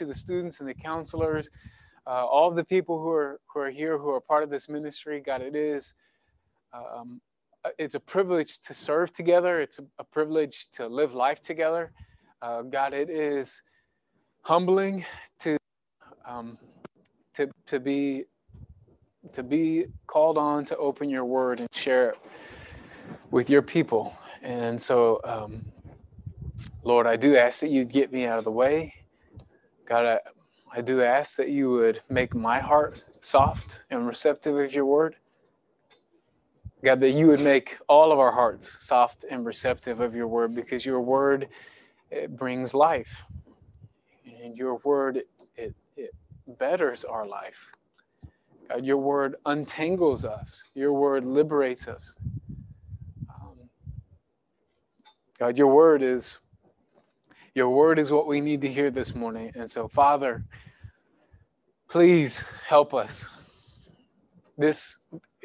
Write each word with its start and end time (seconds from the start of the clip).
to 0.00 0.06
the 0.06 0.14
students 0.14 0.60
and 0.60 0.68
the 0.68 0.74
counselors, 0.74 1.50
uh, 2.06 2.24
all 2.24 2.50
the 2.50 2.64
people 2.64 2.98
who 3.00 3.10
are 3.10 3.38
who 3.52 3.60
are 3.60 3.70
here 3.70 3.98
who 3.98 4.10
are 4.10 4.20
part 4.20 4.42
of 4.42 4.50
this 4.50 4.68
ministry. 4.68 5.20
God, 5.20 5.42
it 5.42 5.54
is 5.54 5.94
um, 6.72 7.20
it's 7.78 7.94
a 7.94 8.00
privilege 8.00 8.60
to 8.60 8.72
serve 8.72 9.12
together. 9.12 9.60
It's 9.60 9.78
a, 9.78 9.84
a 9.98 10.04
privilege 10.04 10.68
to 10.72 10.86
live 10.86 11.14
life 11.14 11.42
together. 11.42 11.92
Uh, 12.40 12.62
God, 12.62 12.94
it 12.94 13.10
is 13.10 13.62
humbling 14.42 15.04
to 15.40 15.58
um, 16.24 16.56
to 17.34 17.50
to 17.66 17.78
be 17.78 18.24
to 19.32 19.42
be 19.42 19.84
called 20.06 20.38
on 20.38 20.64
to 20.64 20.76
open 20.78 21.10
your 21.10 21.26
word 21.26 21.60
and 21.60 21.68
share 21.72 22.10
it 22.10 22.18
with 23.30 23.50
your 23.50 23.62
people. 23.62 24.16
And 24.42 24.80
so, 24.80 25.20
um, 25.24 25.66
Lord, 26.84 27.06
I 27.06 27.16
do 27.16 27.36
ask 27.36 27.60
that 27.60 27.68
you'd 27.68 27.90
get 27.90 28.10
me 28.10 28.26
out 28.26 28.38
of 28.38 28.44
the 28.44 28.50
way. 28.50 28.94
God, 29.90 30.06
I, 30.06 30.78
I 30.78 30.82
do 30.82 31.02
ask 31.02 31.36
that 31.36 31.48
you 31.48 31.68
would 31.70 32.00
make 32.08 32.32
my 32.32 32.60
heart 32.60 33.02
soft 33.20 33.86
and 33.90 34.06
receptive 34.06 34.56
of 34.56 34.72
your 34.72 34.86
word. 34.86 35.16
God, 36.84 37.00
that 37.00 37.10
you 37.10 37.26
would 37.26 37.40
make 37.40 37.76
all 37.88 38.12
of 38.12 38.20
our 38.20 38.30
hearts 38.30 38.86
soft 38.86 39.24
and 39.28 39.44
receptive 39.44 39.98
of 39.98 40.14
your 40.14 40.28
word 40.28 40.54
because 40.54 40.86
your 40.86 41.00
word 41.00 41.48
it 42.12 42.36
brings 42.36 42.72
life. 42.72 43.24
And 44.40 44.56
your 44.56 44.76
word 44.84 45.24
it, 45.56 45.74
it, 45.96 46.14
betters 46.58 47.04
our 47.04 47.26
life. 47.26 47.72
God, 48.68 48.84
your 48.84 48.98
word 48.98 49.34
untangles 49.46 50.24
us. 50.24 50.70
Your 50.74 50.92
word 50.92 51.24
liberates 51.24 51.88
us. 51.88 52.14
Um, 53.28 53.56
God, 55.36 55.58
your 55.58 55.66
word 55.66 56.02
is 56.02 56.38
your 57.54 57.70
word 57.70 57.98
is 57.98 58.12
what 58.12 58.26
we 58.26 58.40
need 58.40 58.60
to 58.60 58.68
hear 58.68 58.90
this 58.90 59.14
morning. 59.14 59.52
And 59.54 59.70
so, 59.70 59.88
Father, 59.88 60.44
please 61.88 62.38
help 62.66 62.94
us. 62.94 63.28
This, 64.56 64.98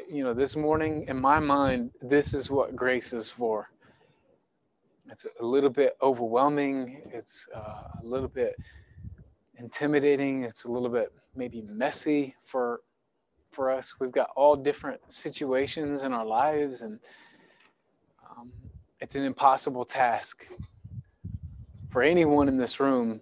you 0.10 0.24
know, 0.24 0.34
this 0.34 0.56
morning 0.56 1.06
in 1.08 1.20
my 1.20 1.40
mind, 1.40 1.92
this 2.02 2.34
is 2.34 2.52
what 2.52 2.76
grace 2.76 3.14
is 3.14 3.30
for. 3.30 3.70
It's 5.10 5.26
a 5.40 5.46
little 5.46 5.70
bit 5.70 5.98
overwhelming. 6.02 7.02
It's 7.12 7.48
uh, 7.56 7.84
a 8.02 8.06
little 8.06 8.28
bit 8.28 8.56
intimidating. 9.58 10.44
It's 10.44 10.66
a 10.66 10.72
little 10.72 10.90
bit 10.90 11.12
maybe 11.36 11.62
messy 11.62 12.36
for 12.44 12.82
for 13.52 13.72
us. 13.72 13.96
We've 14.00 14.12
got 14.12 14.32
all 14.36 14.56
different 14.56 15.00
situations 15.08 16.04
in 16.04 16.12
our 16.12 16.26
lives, 16.26 16.82
and 16.82 17.00
um, 18.30 18.52
it's 19.00 19.16
an 19.16 19.24
impossible 19.24 19.86
task 19.86 20.48
for 21.96 22.02
anyone 22.02 22.50
in 22.50 22.58
this 22.58 22.82
room 22.82 23.22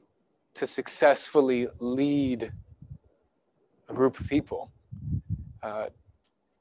to 0.55 0.65
successfully 0.65 1.67
lead 1.77 2.51
a 3.87 3.93
group 3.93 4.19
of 4.19 4.27
people 4.27 4.71
uh, 5.61 5.85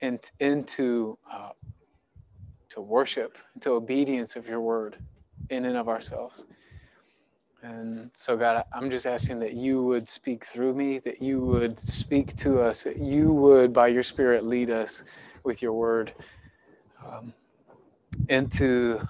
in, 0.02 0.20
into 0.38 1.16
uh, 1.32 1.52
to 2.68 2.82
worship, 2.82 3.38
into 3.54 3.70
obedience 3.70 4.36
of 4.36 4.46
your 4.46 4.60
word 4.60 4.98
in 5.48 5.64
and 5.64 5.74
of 5.74 5.88
ourselves. 5.88 6.44
And 7.62 8.10
so, 8.12 8.36
God, 8.36 8.62
I'm 8.74 8.90
just 8.90 9.06
asking 9.06 9.38
that 9.38 9.54
you 9.54 9.82
would 9.82 10.06
speak 10.06 10.44
through 10.44 10.74
me, 10.74 10.98
that 10.98 11.22
you 11.22 11.40
would 11.40 11.80
speak 11.80 12.36
to 12.36 12.60
us, 12.60 12.82
that 12.82 12.98
you 12.98 13.32
would, 13.32 13.72
by 13.72 13.88
your 13.88 14.02
Spirit, 14.02 14.44
lead 14.44 14.68
us 14.68 15.04
with 15.44 15.62
your 15.62 15.72
word 15.72 16.12
um, 17.02 17.32
into 18.28 19.00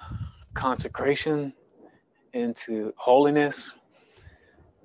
consecration, 0.55 1.53
into 2.33 2.93
holiness, 2.97 3.75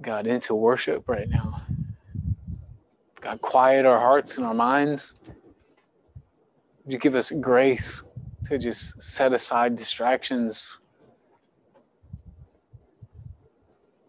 God, 0.02 0.28
into 0.28 0.56
worship 0.56 1.08
right 1.08 1.30
now. 1.30 1.62
God, 3.22 3.42
quiet 3.42 3.86
our 3.86 4.00
hearts 4.00 4.38
and 4.38 4.46
our 4.46 4.54
minds. 4.54 5.16
Would 6.86 6.94
you 6.94 7.00
give 7.00 7.16
us 7.16 7.32
grace 7.32 8.04
to 8.46 8.58
just 8.58 9.02
set 9.02 9.34
aside 9.34 9.76
distractions 9.76 10.78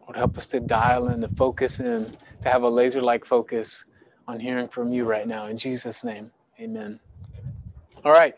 Lord, 0.09 0.17
help 0.17 0.39
us 0.39 0.47
to 0.49 0.61
dial 0.61 1.09
in, 1.09 1.21
to 1.21 1.29
focus 1.29 1.81
in, 1.81 2.07
to 2.41 2.49
have 2.49 2.62
a 2.62 2.69
laser 2.69 3.03
like 3.03 3.27
focus 3.27 3.85
on 4.27 4.41
hearing 4.41 4.67
from 4.67 4.91
you 4.91 5.05
right 5.05 5.27
now. 5.27 5.47
In 5.49 5.59
Jesus' 5.59 6.03
name, 6.03 6.31
amen. 6.59 6.99
All 8.07 8.12
right. 8.12 8.35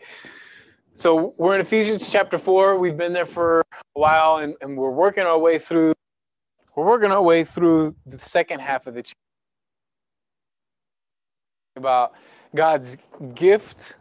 So 1.01 1.33
we're 1.35 1.55
in 1.55 1.61
Ephesians 1.61 2.11
chapter 2.11 2.37
4. 2.37 2.77
We've 2.77 2.95
been 2.95 3.11
there 3.11 3.25
for 3.25 3.61
a 3.61 3.99
while 3.99 4.37
and, 4.37 4.53
and 4.61 4.77
we're 4.77 4.91
working 4.91 5.23
our 5.23 5.39
way 5.39 5.57
through 5.57 5.93
we're 6.75 6.85
working 6.85 7.11
our 7.11 7.23
way 7.23 7.43
through 7.43 7.95
the 8.05 8.19
second 8.19 8.59
half 8.59 8.85
of 8.85 8.93
the 8.93 9.01
chapter 9.01 9.15
about 11.75 12.13
God's 12.53 12.97
gift 13.33 13.95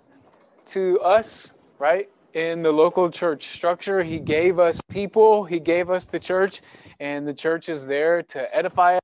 to 0.66 1.00
us, 1.00 1.54
right? 1.78 2.10
in 2.34 2.60
the 2.60 2.70
local 2.70 3.10
church 3.10 3.48
structure. 3.48 4.02
He 4.02 4.20
gave 4.20 4.58
us 4.58 4.78
people, 4.90 5.44
He 5.44 5.58
gave 5.58 5.88
us 5.88 6.04
the 6.04 6.18
church, 6.18 6.60
and 7.00 7.26
the 7.26 7.32
church 7.32 7.70
is 7.70 7.86
there 7.86 8.22
to 8.24 8.54
edify 8.54 8.96
us. 8.96 9.00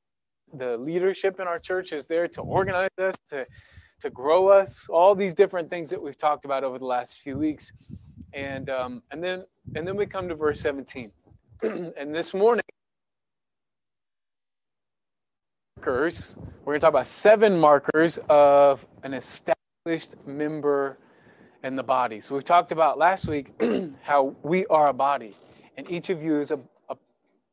The 0.53 0.77
leadership 0.77 1.41
in 1.41 1.47
our 1.47 1.59
church 1.59 1.95
is 1.95 2.07
there 2.07 2.29
to 2.29 2.43
organize 2.43 2.91
us, 3.01 3.15
to, 3.31 3.47
to 4.01 4.11
grow 4.11 4.49
us, 4.49 4.89
all 4.89 5.15
these 5.15 5.35
different 5.35 5.71
things 5.71 5.91
that 5.91 6.01
we've 6.01 6.17
talked 6.17 6.45
about 6.45 6.65
over 6.65 6.79
the 6.79 6.85
last 6.85 7.21
few 7.21 7.39
weeks. 7.39 7.73
And, 8.33 8.69
um, 8.69 9.03
and, 9.11 9.23
then, 9.23 9.45
and 9.75 9.87
then 9.87 9.97
we 9.97 10.07
come 10.07 10.29
to 10.29 10.35
verse 10.35 10.61
17. 10.61 11.11
and 11.63 12.15
this 12.15 12.35
morning, 12.35 12.63
markers, 15.87 16.37
we're 16.65 16.73
going 16.73 16.81
to 16.81 16.85
talk 16.85 16.91
about 16.91 17.07
seven 17.07 17.59
markers 17.59 18.19
of 18.29 18.85
an 19.05 19.15
established 19.15 20.17
member 20.27 20.99
in 21.63 21.77
the 21.77 21.83
body. 21.83 22.21
So 22.21 22.35
we 22.35 22.43
talked 22.43 22.73
about 22.73 22.99
last 22.99 23.29
week 23.29 23.53
how 24.03 24.35
we 24.43 24.67
are 24.67 24.89
a 24.89 24.93
body, 24.93 25.35
and 25.77 25.89
each 25.91 26.11
of 26.11 26.23
you 26.23 26.41
is 26.41 26.51
a, 26.51 26.59
a, 26.89 26.97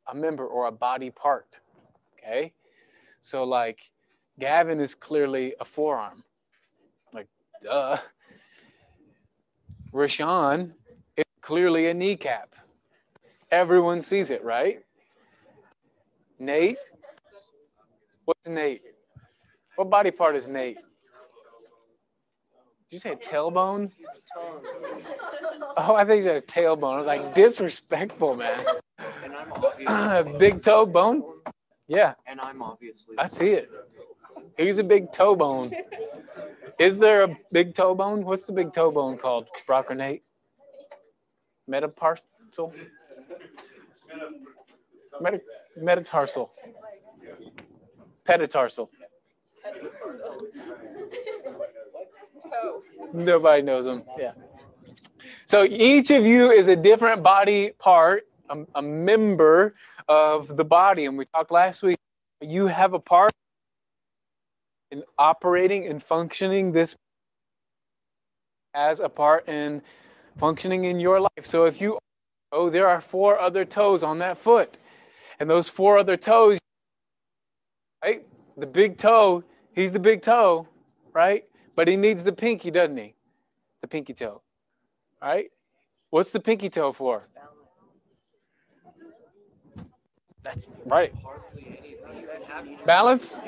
a 0.07 0.15
member 0.15 0.45
or 0.45 0.67
a 0.67 0.71
body 0.71 1.11
part. 1.11 1.59
Okay? 2.17 2.53
So, 3.21 3.43
like, 3.43 3.91
Gavin 4.39 4.79
is 4.79 4.95
clearly 4.95 5.53
a 5.59 5.65
forearm. 5.65 6.23
Duh. 7.63 7.97
Rashawn 9.93 10.73
is 11.15 11.23
clearly 11.41 11.87
a 11.87 11.93
kneecap. 11.93 12.55
Everyone 13.51 14.01
sees 14.01 14.31
it, 14.31 14.43
right? 14.43 14.81
Nate? 16.39 16.77
What's 18.25 18.47
Nate? 18.47 18.81
What 19.75 19.89
body 19.89 20.11
part 20.11 20.35
is 20.35 20.47
Nate? 20.47 20.77
you 22.93 22.99
say 22.99 23.11
a 23.11 23.15
tailbone? 23.15 23.91
Oh, 25.77 25.95
I 25.95 26.05
think 26.05 26.17
you 26.17 26.23
said 26.23 26.35
a 26.35 26.41
tailbone. 26.41 26.93
I 26.93 26.97
was 26.97 27.07
like, 27.07 27.33
disrespectful, 27.33 28.35
man. 28.35 28.63
And 29.23 29.33
I'm 29.33 29.51
obviously 29.53 30.33
big 30.37 30.61
toe 30.61 30.85
bone. 30.85 31.23
Yeah. 31.87 32.13
And 32.27 32.39
I'm 32.39 32.61
obviously. 32.61 33.17
I 33.17 33.25
see 33.25 33.49
it. 33.49 33.71
He's 34.57 34.79
a 34.79 34.83
big 34.83 35.11
toe 35.11 35.35
bone. 35.35 35.71
Is 36.79 36.97
there 36.97 37.23
a 37.23 37.37
big 37.51 37.73
toe 37.73 37.95
bone? 37.95 38.23
What's 38.23 38.45
the 38.45 38.53
big 38.53 38.73
toe 38.73 38.91
bone 38.91 39.17
called? 39.17 39.47
Brock 39.65 39.91
or 39.91 39.95
Nate? 39.95 40.23
Metatarsal. 41.67 42.73
Meta, 45.21 45.41
metatarsal. 45.77 46.51
Petatarsal. 48.27 48.89
Nobody 53.13 53.61
knows 53.61 53.85
them. 53.85 54.03
Yeah. 54.17 54.33
So 55.45 55.63
each 55.63 56.11
of 56.11 56.25
you 56.25 56.51
is 56.51 56.67
a 56.67 56.75
different 56.75 57.23
body 57.23 57.71
part, 57.79 58.27
a, 58.49 58.65
a 58.75 58.81
member 58.81 59.75
of 60.07 60.57
the 60.57 60.65
body. 60.65 61.05
And 61.05 61.17
we 61.17 61.25
talked 61.25 61.51
last 61.51 61.83
week, 61.83 61.97
you 62.41 62.67
have 62.67 62.93
a 62.93 62.99
part 62.99 63.31
in 64.93 65.03
operating 65.17 65.87
and 65.87 66.01
functioning 66.01 66.71
this 66.71 66.95
as 68.75 68.99
a 68.99 69.09
part 69.09 69.49
in 69.49 69.81
functioning 70.37 70.83
in 70.83 70.99
your 70.99 71.19
life. 71.19 71.45
So 71.45 71.65
if 71.65 71.81
you 71.81 71.97
oh, 72.51 72.69
there 72.69 72.87
are 72.87 73.01
four 73.01 73.39
other 73.39 73.65
toes 73.65 74.03
on 74.03 74.19
that 74.19 74.37
foot. 74.37 74.77
And 75.39 75.49
those 75.49 75.67
four 75.67 75.97
other 75.97 76.15
toes, 76.15 76.59
right? 78.05 78.23
The 78.55 78.67
big 78.67 78.97
toe, 78.97 79.43
he's 79.73 79.91
the 79.91 79.99
big 79.99 80.21
toe, 80.21 80.67
right? 81.11 81.43
But 81.75 81.87
he 81.87 81.97
needs 81.97 82.23
the 82.23 82.31
pinky, 82.31 82.69
doesn't 82.69 82.95
he? 82.95 83.15
The 83.81 83.87
pinky 83.87 84.13
toe. 84.13 84.43
right? 85.19 85.47
What's 86.11 86.31
the 86.31 86.39
pinky 86.39 86.69
toe 86.69 86.93
for? 86.93 87.27
That's 90.43 90.61
right. 90.85 91.11
Balance? 92.85 93.39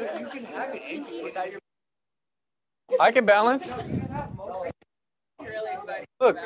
I 3.00 3.12
can 3.12 3.26
balance. 3.26 3.80
Look. 6.20 6.38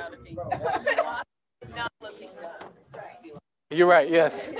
You're 3.72 3.88
right, 3.88 4.10
yes. 4.10 4.54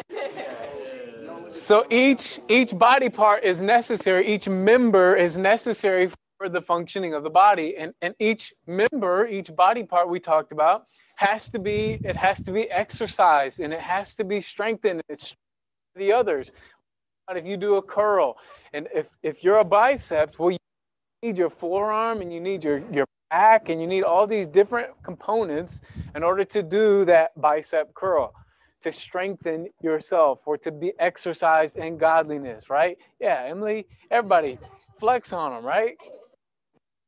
So 1.50 1.86
each 1.90 2.40
each 2.48 2.78
body 2.78 3.10
part 3.10 3.44
is 3.44 3.62
necessary. 3.62 4.28
Each 4.28 4.48
member 4.48 5.16
is 5.16 5.38
necessary 5.38 6.12
for 6.38 6.48
the 6.48 6.62
functioning 6.62 7.16
of 7.16 7.24
the 7.24 7.30
body, 7.30 7.76
and 7.76 7.94
and 8.02 8.14
each 8.20 8.54
member, 8.68 9.28
each 9.28 9.56
body 9.56 9.84
part 9.84 10.10
we 10.10 10.20
talked 10.20 10.52
about 10.52 10.84
has 11.16 11.50
to 11.50 11.60
be 11.60 12.00
it 12.04 12.16
has 12.16 12.44
to 12.44 12.52
be 12.52 12.70
exercised 12.70 13.60
and 13.60 13.74
it 13.74 13.80
has 13.80 14.16
to 14.16 14.24
be 14.24 14.42
strengthened. 14.42 15.02
It's 15.10 15.36
the 15.96 16.14
others. 16.14 16.52
If 17.36 17.46
you 17.46 17.58
do 17.58 17.76
a 17.76 17.82
curl, 17.82 18.38
and 18.74 18.88
if 18.94 19.12
if 19.24 19.44
you're 19.44 19.60
a 19.60 19.64
bicep, 19.64 20.38
well, 20.40 20.52
you 20.52 20.58
need 21.22 21.38
your 21.38 21.50
forearm 21.50 22.22
and 22.22 22.34
you 22.34 22.40
need 22.40 22.64
your 22.64 22.82
your 22.92 23.06
back 23.30 23.70
and 23.70 23.80
you 23.80 23.88
need 23.88 24.04
all 24.04 24.26
these 24.26 24.48
different 24.48 24.90
components 25.04 25.82
in 26.16 26.24
order 26.24 26.44
to 26.44 26.64
do 26.64 27.06
that 27.06 27.40
bicep 27.40 27.94
curl 27.94 28.34
to 28.82 28.92
strengthen 28.92 29.68
yourself 29.82 30.40
or 30.46 30.58
to 30.58 30.72
be 30.72 30.94
exercised 31.00 31.78
in 31.78 31.98
godliness, 31.98 32.70
right? 32.70 32.98
Yeah, 33.20 33.44
Emily, 33.46 33.86
everybody 34.10 34.58
flex 35.00 35.34
on 35.34 35.52
them, 35.52 35.66
right? 35.66 35.98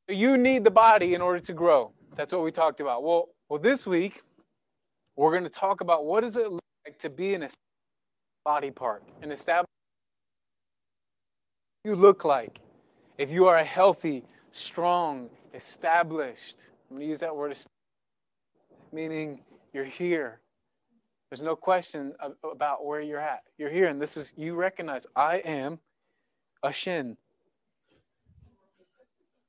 You 0.07 0.37
need 0.37 0.63
the 0.63 0.71
body 0.71 1.13
in 1.13 1.21
order 1.21 1.39
to 1.39 1.53
grow. 1.53 1.93
That's 2.15 2.33
what 2.33 2.43
we 2.43 2.51
talked 2.51 2.81
about. 2.81 3.03
Well, 3.03 3.29
well, 3.49 3.59
this 3.59 3.87
week 3.87 4.21
we're 5.15 5.31
going 5.31 5.43
to 5.43 5.49
talk 5.49 5.81
about 5.81 6.05
what 6.05 6.21
does 6.21 6.37
it 6.37 6.51
look 6.51 6.61
like 6.85 6.99
to 6.99 7.09
be 7.09 7.33
an 7.33 7.47
body 8.43 8.71
part, 8.71 9.03
an 9.21 9.31
established. 9.31 9.70
You 11.83 11.95
look 11.95 12.25
like 12.25 12.59
if 13.17 13.29
you 13.29 13.47
are 13.47 13.57
a 13.57 13.63
healthy, 13.63 14.23
strong, 14.51 15.29
established. 15.53 16.69
I'm 16.89 16.97
going 16.97 17.05
to 17.05 17.09
use 17.09 17.19
that 17.19 17.35
word, 17.35 17.57
meaning 18.91 19.41
you're 19.73 19.85
here 19.85 20.41
there's 21.31 21.41
no 21.41 21.55
question 21.55 22.13
about 22.43 22.85
where 22.85 22.99
you're 22.99 23.17
at. 23.17 23.43
You're 23.57 23.69
here, 23.69 23.87
and 23.87 24.01
this 24.01 24.17
is, 24.17 24.33
you 24.35 24.53
recognize, 24.53 25.07
I 25.15 25.37
am 25.37 25.79
a 26.61 26.73
shin. 26.73 27.15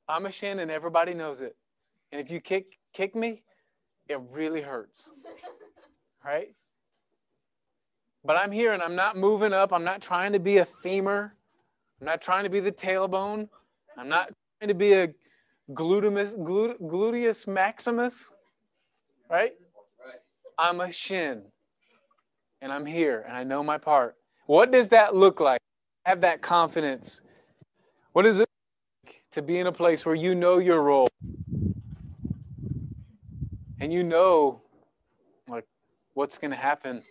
I'm 0.07 0.25
a 0.25 0.31
shin, 0.31 0.59
and 0.59 0.71
everybody 0.71 1.13
knows 1.13 1.41
it. 1.41 1.57
And 2.13 2.21
if 2.21 2.31
you 2.31 2.39
kick, 2.39 2.79
kick 2.93 3.15
me, 3.15 3.43
it 4.07 4.19
really 4.31 4.61
hurts. 4.61 5.11
Right? 6.25 6.55
But 8.23 8.37
I'm 8.37 8.53
here 8.53 8.71
and 8.71 8.81
I'm 8.81 8.95
not 8.95 9.17
moving 9.17 9.51
up. 9.51 9.73
I'm 9.73 9.83
not 9.83 10.01
trying 10.01 10.31
to 10.31 10.39
be 10.39 10.59
a 10.59 10.65
femur. 10.65 11.33
I'm 12.03 12.07
not 12.07 12.21
trying 12.21 12.43
to 12.43 12.49
be 12.49 12.59
the 12.59 12.69
tailbone. 12.69 13.47
I'm 13.97 14.09
not 14.09 14.29
trying 14.59 14.67
to 14.67 14.75
be 14.75 14.91
a 14.91 15.07
gluteus, 15.71 16.35
gluteus 16.37 17.47
maximus. 17.47 18.29
Right? 19.29 19.53
I'm 20.59 20.81
a 20.81 20.91
shin 20.91 21.43
and 22.61 22.73
I'm 22.73 22.85
here 22.85 23.23
and 23.25 23.37
I 23.37 23.45
know 23.45 23.63
my 23.63 23.77
part. 23.77 24.17
What 24.47 24.69
does 24.69 24.89
that 24.89 25.15
look 25.15 25.39
like? 25.39 25.61
Have 26.05 26.19
that 26.19 26.41
confidence. 26.41 27.21
What 28.11 28.25
is 28.25 28.39
it 28.39 28.49
like 29.05 29.21
to 29.31 29.41
be 29.41 29.59
in 29.59 29.67
a 29.67 29.71
place 29.71 30.05
where 30.05 30.13
you 30.13 30.35
know 30.35 30.57
your 30.57 30.81
role 30.81 31.07
and 33.79 33.93
you 33.93 34.03
know 34.03 34.61
like 35.47 35.65
what's 36.15 36.37
going 36.37 36.51
to 36.51 36.57
happen? 36.57 37.01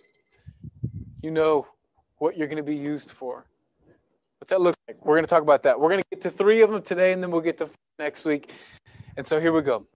You 1.23 1.31
know 1.31 1.67
what 2.19 2.37
you're 2.37 2.47
going 2.47 2.59
to 2.59 2.63
be 2.63 2.77
used 2.77 3.13
for. 3.13 3.47
What's 4.43 4.51
that 4.51 4.61
look 4.61 4.75
like? 4.89 4.97
We're 5.07 5.15
going 5.15 5.25
to 5.25 5.31
talk 5.31 5.43
about 5.43 5.63
that. 5.63 5.79
We're 5.79 5.89
going 5.89 6.01
to 6.01 6.07
get 6.11 6.21
to 6.23 6.31
three 6.33 6.63
of 6.63 6.71
them 6.73 6.83
today 6.83 7.13
and 7.13 7.23
then 7.23 7.31
we'll 7.31 7.43
get 7.43 7.59
to 7.59 7.71
next 8.01 8.25
week. 8.25 8.51
And 9.17 9.25
so 9.25 9.41
here 9.41 9.53
we 9.53 9.63
go. 9.63 9.87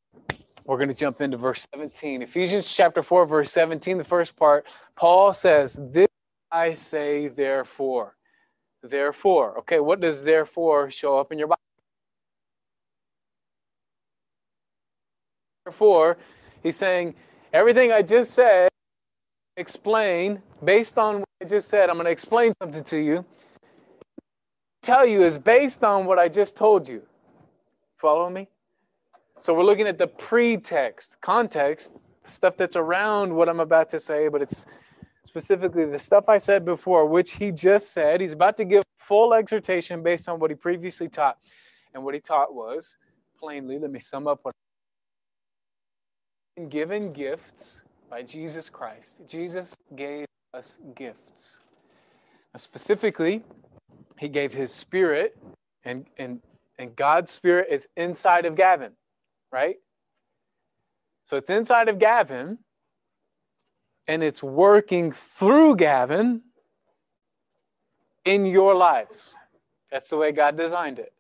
We're 0.64 0.76
going 0.76 0.88
to 0.88 0.94
jump 0.94 1.20
into 1.20 1.36
verse 1.36 1.66
17. 1.74 2.22
Ephesians 2.22 2.72
chapter 2.72 3.02
4, 3.02 3.26
verse 3.26 3.50
17, 3.50 3.98
the 3.98 4.04
first 4.04 4.36
part. 4.36 4.64
Paul 4.94 5.32
says, 5.32 5.76
This 5.90 6.06
I 6.52 6.74
say, 6.74 7.26
therefore. 7.26 8.14
Therefore. 8.84 9.58
Okay, 9.58 9.80
what 9.80 10.00
does 10.00 10.22
therefore 10.22 10.92
show 10.92 11.18
up 11.18 11.32
in 11.32 11.40
your 11.40 11.48
Bible? 11.48 11.58
Therefore, 15.64 16.18
he's 16.62 16.76
saying, 16.76 17.16
Everything 17.52 17.90
I 17.90 18.00
just 18.00 18.30
said, 18.30 18.68
explain, 19.56 20.40
based 20.62 20.98
on 20.98 21.16
what 21.16 21.28
I 21.42 21.46
just 21.46 21.68
said, 21.68 21.90
I'm 21.90 21.96
going 21.96 22.04
to 22.04 22.12
explain 22.12 22.52
something 22.62 22.84
to 22.84 22.96
you. 22.96 23.24
Tell 24.86 25.04
you 25.04 25.24
is 25.24 25.36
based 25.36 25.82
on 25.82 26.06
what 26.06 26.16
I 26.16 26.28
just 26.28 26.56
told 26.56 26.88
you. 26.88 27.02
Follow 27.96 28.30
me? 28.30 28.46
So 29.40 29.52
we're 29.52 29.64
looking 29.64 29.88
at 29.88 29.98
the 29.98 30.06
pretext, 30.06 31.20
context, 31.20 31.96
stuff 32.22 32.56
that's 32.56 32.76
around 32.76 33.34
what 33.34 33.48
I'm 33.48 33.58
about 33.58 33.88
to 33.88 33.98
say, 33.98 34.28
but 34.28 34.42
it's 34.42 34.64
specifically 35.24 35.86
the 35.86 35.98
stuff 35.98 36.28
I 36.28 36.38
said 36.38 36.64
before, 36.64 37.04
which 37.04 37.32
he 37.32 37.50
just 37.50 37.90
said. 37.90 38.20
He's 38.20 38.30
about 38.30 38.56
to 38.58 38.64
give 38.64 38.84
full 39.00 39.34
exhortation 39.34 40.04
based 40.04 40.28
on 40.28 40.38
what 40.38 40.52
he 40.52 40.54
previously 40.54 41.08
taught. 41.08 41.36
And 41.92 42.04
what 42.04 42.14
he 42.14 42.20
taught 42.20 42.54
was 42.54 42.96
plainly, 43.40 43.80
let 43.80 43.90
me 43.90 43.98
sum 43.98 44.28
up 44.28 44.38
what 44.44 44.54
given 46.68 47.12
gifts 47.12 47.82
by 48.08 48.22
Jesus 48.22 48.70
Christ. 48.70 49.22
Jesus 49.26 49.74
gave 49.96 50.26
us 50.54 50.78
gifts. 50.94 51.62
Specifically, 52.54 53.42
he 54.18 54.28
gave 54.28 54.52
his 54.52 54.72
spirit, 54.72 55.36
and, 55.84 56.06
and, 56.18 56.40
and 56.78 56.94
God's 56.96 57.30
spirit 57.30 57.68
is 57.70 57.88
inside 57.96 58.46
of 58.46 58.56
Gavin 58.56 58.92
right? 59.52 59.76
So 61.24 61.36
it's 61.36 61.50
inside 61.50 61.88
of 61.88 61.98
Gavin 61.98 62.58
and 64.06 64.22
it's 64.22 64.42
working 64.42 65.12
through 65.12 65.76
Gavin 65.76 66.42
in 68.24 68.46
your 68.46 68.74
lives. 68.74 69.34
That's 69.90 70.10
the 70.10 70.16
way 70.16 70.32
God 70.32 70.56
designed 70.56 70.98
it. 70.98 71.12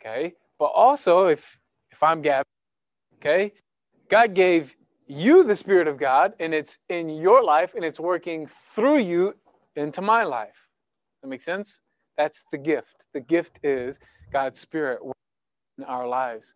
Okay? 0.00 0.34
But 0.58 0.66
also 0.66 1.26
if 1.26 1.58
if 1.90 2.02
I'm 2.02 2.22
Gavin, 2.22 2.44
okay? 3.16 3.52
God 4.08 4.34
gave 4.34 4.76
you 5.06 5.44
the 5.44 5.56
spirit 5.56 5.88
of 5.88 5.96
God 5.96 6.34
and 6.38 6.54
it's 6.54 6.78
in 6.88 7.08
your 7.08 7.42
life 7.42 7.74
and 7.74 7.84
it's 7.84 7.98
working 7.98 8.48
through 8.74 8.98
you 8.98 9.34
into 9.74 10.02
my 10.02 10.24
life. 10.24 10.65
That 11.26 11.30
makes 11.30 11.44
sense? 11.44 11.80
That's 12.16 12.44
the 12.52 12.58
gift. 12.58 13.06
The 13.12 13.20
gift 13.20 13.58
is 13.64 13.98
God's 14.32 14.60
spirit 14.60 15.00
in 15.76 15.82
our 15.82 16.06
lives, 16.06 16.54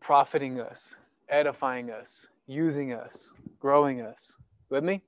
profiting 0.00 0.62
us, 0.62 0.96
edifying 1.28 1.90
us, 1.90 2.26
using 2.46 2.94
us, 2.94 3.34
growing 3.60 4.00
us. 4.00 4.34
With 4.70 4.82
me? 4.82 5.02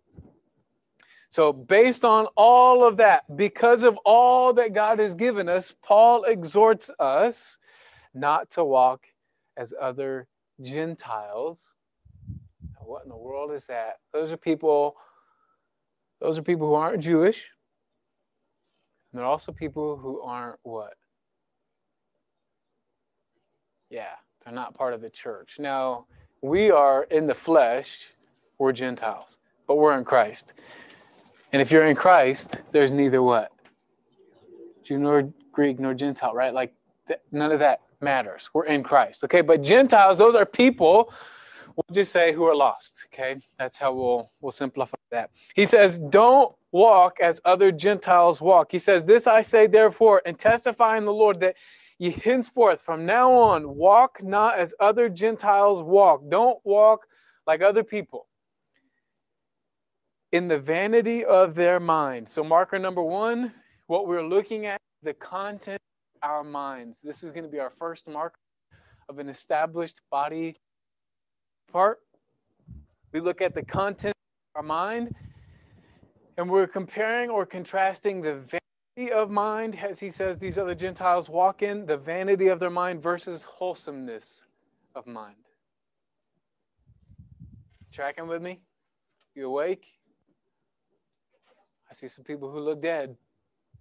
So, 1.30 1.50
based 1.50 2.04
on 2.04 2.26
all 2.36 2.86
of 2.86 2.98
that, 2.98 3.38
because 3.38 3.84
of 3.84 3.96
all 4.04 4.52
that 4.52 4.74
God 4.74 4.98
has 4.98 5.14
given 5.14 5.48
us, 5.48 5.72
Paul 5.82 6.24
exhorts 6.24 6.90
us 6.98 7.56
not 8.12 8.50
to 8.50 8.64
walk 8.64 9.06
as 9.56 9.72
other 9.80 10.28
Gentiles. 10.60 11.72
what 12.80 13.04
in 13.04 13.08
the 13.08 13.16
world 13.16 13.50
is 13.50 13.64
that? 13.68 14.00
Those 14.12 14.30
are 14.30 14.36
people. 14.36 14.94
Those 16.20 16.36
are 16.36 16.42
people 16.42 16.66
who 16.66 16.74
aren't 16.74 17.02
Jewish. 17.02 17.46
And 19.12 19.18
they're 19.18 19.26
also 19.26 19.52
people 19.52 19.96
who 19.96 20.20
aren't 20.20 20.58
what? 20.62 20.94
Yeah, 23.90 24.14
they're 24.44 24.54
not 24.54 24.74
part 24.74 24.92
of 24.92 25.00
the 25.00 25.10
church. 25.10 25.56
Now, 25.58 26.06
we 26.42 26.70
are 26.70 27.04
in 27.04 27.26
the 27.26 27.34
flesh, 27.34 28.12
we're 28.58 28.72
Gentiles, 28.72 29.38
but 29.66 29.76
we're 29.76 29.96
in 29.96 30.04
Christ. 30.04 30.52
And 31.52 31.62
if 31.62 31.70
you're 31.70 31.86
in 31.86 31.96
Christ, 31.96 32.62
there's 32.70 32.92
neither 32.92 33.22
what? 33.22 33.50
Jew 34.82 34.98
nor 34.98 35.32
Greek 35.52 35.78
nor 35.78 35.94
Gentile, 35.94 36.34
right? 36.34 36.52
Like 36.52 36.74
th- 37.06 37.20
none 37.32 37.50
of 37.50 37.58
that 37.60 37.80
matters. 38.00 38.50
We're 38.52 38.66
in 38.66 38.82
Christ. 38.82 39.24
Okay, 39.24 39.40
but 39.40 39.62
Gentiles, 39.62 40.18
those 40.18 40.34
are 40.34 40.46
people, 40.46 41.12
we'll 41.78 41.94
just 41.94 42.12
say 42.12 42.32
who 42.32 42.44
are 42.44 42.56
lost. 42.56 43.06
Okay, 43.06 43.36
that's 43.58 43.78
how 43.78 43.94
we'll 43.94 44.30
we'll 44.40 44.52
simplify 44.52 44.98
that. 45.10 45.30
He 45.54 45.64
says, 45.64 45.98
Don't 45.98 46.54
walk 46.72 47.18
as 47.20 47.40
other 47.44 47.70
Gentiles 47.72 48.40
walk. 48.40 48.72
He 48.72 48.78
says, 48.78 49.04
This 49.04 49.26
I 49.26 49.42
say 49.42 49.66
therefore, 49.66 50.20
and 50.26 50.38
testify 50.38 50.98
in 50.98 51.04
the 51.04 51.12
Lord 51.12 51.40
that 51.40 51.54
Ye 51.98 52.10
henceforth, 52.10 52.80
from 52.80 53.04
now 53.04 53.32
on, 53.32 53.74
walk 53.74 54.22
not 54.22 54.56
as 54.56 54.72
other 54.78 55.08
Gentiles 55.08 55.82
walk. 55.82 56.22
Don't 56.28 56.58
walk 56.64 57.06
like 57.44 57.60
other 57.60 57.82
people 57.82 58.28
in 60.30 60.46
the 60.46 60.60
vanity 60.60 61.24
of 61.24 61.56
their 61.56 61.80
mind. 61.80 62.28
So, 62.28 62.44
marker 62.44 62.78
number 62.78 63.02
one, 63.02 63.52
what 63.88 64.06
we're 64.06 64.22
looking 64.22 64.66
at, 64.66 64.80
the 65.02 65.14
content 65.14 65.80
of 66.22 66.30
our 66.30 66.44
minds. 66.44 67.00
This 67.02 67.24
is 67.24 67.32
going 67.32 67.44
to 67.44 67.50
be 67.50 67.58
our 67.58 67.70
first 67.70 68.06
marker 68.08 68.38
of 69.08 69.18
an 69.18 69.28
established 69.28 70.00
body 70.08 70.54
part. 71.68 72.00
We 73.12 73.20
look 73.20 73.40
at 73.40 73.54
the 73.54 73.62
content 73.62 74.14
of 74.54 74.60
our 74.60 74.62
mind, 74.62 75.14
and 76.36 76.50
we're 76.50 76.66
comparing 76.66 77.30
or 77.30 77.46
contrasting 77.46 78.20
the 78.20 78.34
vanity 78.34 79.12
of 79.12 79.30
mind, 79.30 79.76
as 79.76 80.00
he 80.00 80.10
says 80.10 80.38
these 80.38 80.58
other 80.58 80.74
Gentiles 80.74 81.30
walk 81.30 81.62
in, 81.62 81.86
the 81.86 81.96
vanity 81.96 82.48
of 82.48 82.58
their 82.58 82.70
mind 82.70 83.02
versus 83.02 83.44
wholesomeness 83.44 84.44
of 84.94 85.06
mind. 85.06 85.36
Tracking 87.92 88.26
with 88.26 88.42
me? 88.42 88.60
You 89.34 89.46
awake? 89.46 89.86
I 91.90 91.94
see 91.94 92.08
some 92.08 92.24
people 92.24 92.50
who 92.50 92.60
look 92.60 92.82
dead. 92.82 93.16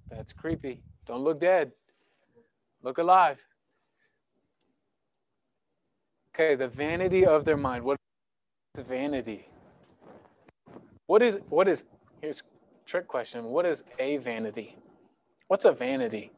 That's 0.10 0.32
creepy. 0.32 0.82
Don't 1.06 1.22
look 1.22 1.40
dead. 1.40 1.72
Look 2.82 2.98
alive. 2.98 3.40
Okay, 6.40 6.54
the 6.54 6.68
vanity 6.68 7.26
of 7.26 7.46
their 7.46 7.58
mind. 7.58 7.84
What 7.84 7.98
is 8.78 8.84
vanity? 8.86 9.48
What 11.08 11.24
is 11.24 11.40
what 11.50 11.68
is 11.68 11.86
here's 12.22 12.44
trick 12.86 13.08
question. 13.08 13.46
What 13.46 13.66
is 13.66 13.84
a 13.98 14.18
vanity? 14.18 14.76
What's 15.48 15.66
a 15.66 15.72
vanity? 15.72 16.30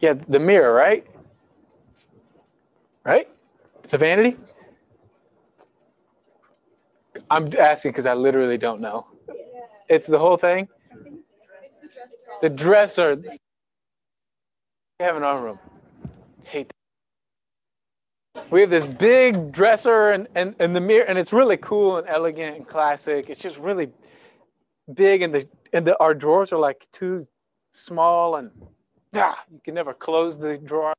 Yeah, 0.00 0.14
the 0.14 0.40
mirror, 0.40 0.72
right? 0.72 1.06
Right? 3.04 3.28
The 3.88 3.98
vanity? 3.98 4.36
I'm 7.30 7.52
asking 7.56 7.92
because 7.92 8.06
I 8.06 8.14
literally 8.14 8.58
don't 8.58 8.80
know. 8.80 9.06
It's 9.88 10.08
the 10.08 10.18
whole 10.18 10.38
thing? 10.38 10.66
The 12.40 12.50
dresser. 12.50 13.14
We 13.14 13.38
have 14.98 15.16
an 15.16 15.22
arm 15.22 15.44
room. 15.44 15.60
Hate 16.46 16.72
that. 18.34 18.50
we 18.50 18.60
have 18.60 18.70
this 18.70 18.86
big 18.86 19.52
dresser 19.52 20.10
and, 20.10 20.28
and, 20.34 20.54
and 20.58 20.74
the 20.74 20.80
mirror, 20.80 21.04
and 21.06 21.18
it's 21.18 21.32
really 21.32 21.56
cool 21.56 21.98
and 21.98 22.06
elegant 22.08 22.56
and 22.56 22.66
classic. 22.66 23.30
It's 23.30 23.40
just 23.40 23.56
really 23.58 23.88
big, 24.92 25.22
and 25.22 25.34
the 25.34 25.46
and 25.72 25.86
the 25.86 25.98
our 26.00 26.14
drawers 26.14 26.52
are 26.52 26.58
like 26.58 26.86
too 26.92 27.26
small, 27.72 28.36
and 28.36 28.50
ah, 29.14 29.42
you 29.50 29.60
can 29.62 29.74
never 29.74 29.94
close 29.94 30.38
the 30.38 30.58
drawer. 30.58 30.92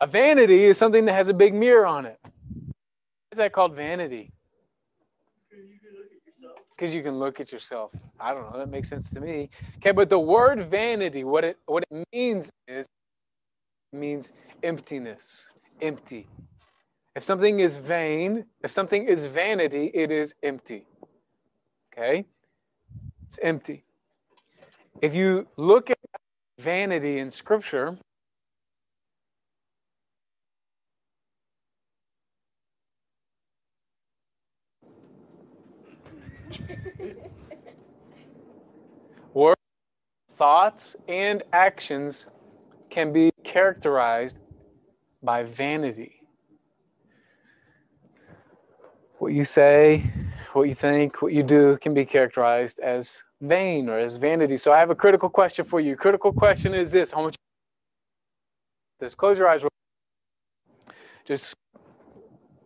A 0.00 0.06
vanity 0.06 0.64
is 0.64 0.78
something 0.78 1.04
that 1.04 1.12
has 1.12 1.28
a 1.28 1.34
big 1.34 1.52
mirror 1.54 1.86
on 1.86 2.06
it. 2.06 2.18
Why 2.22 2.30
is 3.32 3.38
that 3.38 3.52
called 3.52 3.74
vanity? 3.74 4.32
Because 6.74 6.94
you 6.94 7.02
can 7.02 7.18
look 7.18 7.40
at 7.40 7.52
yourself. 7.52 7.90
I 8.18 8.32
don't 8.32 8.50
know. 8.50 8.58
That 8.58 8.70
makes 8.70 8.88
sense 8.88 9.10
to 9.10 9.20
me. 9.20 9.50
Okay, 9.76 9.92
but 9.92 10.08
the 10.08 10.18
word 10.18 10.70
vanity, 10.70 11.24
what 11.24 11.44
it 11.44 11.58
what 11.66 11.84
it 11.90 12.06
means 12.12 12.50
is 12.66 12.86
means 13.92 14.32
emptiness 14.62 15.50
empty. 15.82 16.28
If 17.16 17.24
something 17.24 17.58
is 17.60 17.74
vain, 17.76 18.44
if 18.62 18.70
something 18.70 19.04
is 19.04 19.24
vanity, 19.24 19.90
it 19.92 20.10
is 20.12 20.34
empty. 20.42 20.86
Okay? 21.92 22.26
It's 23.26 23.38
empty. 23.42 23.84
If 25.02 25.14
you 25.14 25.48
look 25.56 25.90
at 25.90 25.98
vanity 26.58 27.18
in 27.18 27.30
Scripture, 27.30 27.98
words, 39.34 39.60
thoughts, 40.36 40.96
and 41.08 41.42
actions 41.52 42.26
can 42.90 43.12
be 43.12 43.30
characterized 43.44 44.38
by 45.22 45.44
vanity. 45.44 46.16
What 49.18 49.32
you 49.32 49.44
say, 49.44 50.10
what 50.52 50.68
you 50.68 50.74
think, 50.74 51.22
what 51.22 51.32
you 51.32 51.42
do 51.42 51.76
can 51.78 51.94
be 51.94 52.04
characterized 52.04 52.80
as 52.80 53.22
vain 53.40 53.88
or 53.88 53.98
as 53.98 54.16
vanity. 54.16 54.56
So 54.56 54.72
I 54.72 54.78
have 54.78 54.90
a 54.90 54.94
critical 54.94 55.28
question 55.28 55.64
for 55.64 55.80
you. 55.80 55.96
Critical 55.96 56.32
question 56.32 56.74
is 56.74 56.90
this. 56.90 57.12
How 57.12 57.22
much 57.22 57.36
this 59.00 59.14
close 59.14 59.38
your 59.38 59.48
eyes. 59.48 59.62
Just 61.24 61.54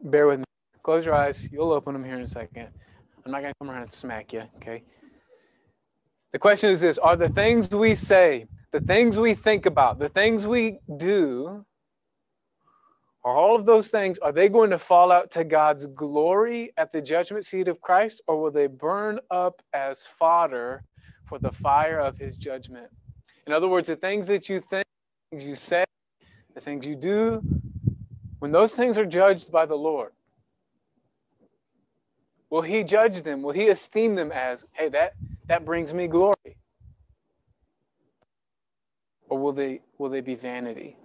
bear 0.03 0.27
with 0.27 0.41
me. 0.41 0.45
Close 0.83 1.07
your 1.07 1.15
eyes. 1.15 1.49
You'll 1.51 1.73
open 1.73 1.93
them 1.93 2.05
here 2.05 2.17
in 2.17 2.23
a 2.23 2.27
second. 2.27 2.69
I'm 3.25 3.33
not 3.33 3.41
to 3.41 3.53
come 3.61 3.71
around 3.71 3.83
and 3.83 3.93
smack 3.93 4.33
you, 4.33 4.43
okay? 4.57 4.83
The 6.33 6.39
question 6.39 6.71
is 6.71 6.81
this 6.81 6.99
Are 6.99 7.17
the 7.17 7.29
things 7.29 7.71
we 7.71 7.95
say, 7.95 8.47
the 8.75 8.81
things 8.81 9.21
we 9.21 9.35
think 9.35 9.67
about, 9.67 10.01
the 10.01 10.09
things 10.09 10.49
we 10.49 10.81
do, 10.97 11.65
are 13.23 13.37
all 13.37 13.55
of 13.55 13.67
those 13.67 13.87
things, 13.89 14.19
are 14.19 14.33
they 14.33 14.49
going 14.49 14.71
to 14.71 14.81
fall 14.81 15.13
out 15.13 15.31
to 15.31 15.45
God's 15.45 15.87
glory 15.87 16.73
at 16.77 16.93
the 16.93 17.01
judgment 17.01 17.45
seat 17.45 17.69
of 17.69 17.81
Christ, 17.81 18.21
or 18.27 18.43
will 18.43 18.51
they 18.51 18.67
burn 18.67 19.21
up 19.31 19.63
as 19.73 20.05
fodder 20.05 20.83
for 21.25 21.39
the 21.39 21.53
fire 21.53 22.01
of 22.01 22.19
his 22.19 22.37
judgment? 22.37 22.89
In 23.47 23.53
other 23.53 23.69
words, 23.69 23.87
the 23.87 23.95
things 23.95 24.27
that 24.27 24.49
you 24.49 24.59
think, 24.59 24.85
things 25.31 25.45
you 25.45 25.55
say, 25.55 25.85
the 26.57 26.61
things 26.61 26.85
you 26.85 26.97
do, 26.97 27.45
when 28.41 28.51
those 28.51 28.75
things 28.75 28.99
are 28.99 29.07
judged 29.07 29.53
by 29.53 29.67
the 29.67 29.77
Lord, 29.77 30.11
will 32.51 32.63
he 32.63 32.83
judge 32.83 33.23
them? 33.23 33.41
Will 33.41 33.53
he 33.53 33.69
esteem 33.69 34.17
them 34.17 34.33
as, 34.33 34.67
hey, 34.73 34.89
that, 34.89 35.15
that 35.47 35.65
brings 35.65 35.95
me 35.95 36.09
glory? 36.09 36.57
Or 39.35 39.39
will 39.39 39.51
they, 39.51 39.81
will 39.99 40.11
they 40.11 40.21
be 40.21 40.37
vanity? 40.37 40.97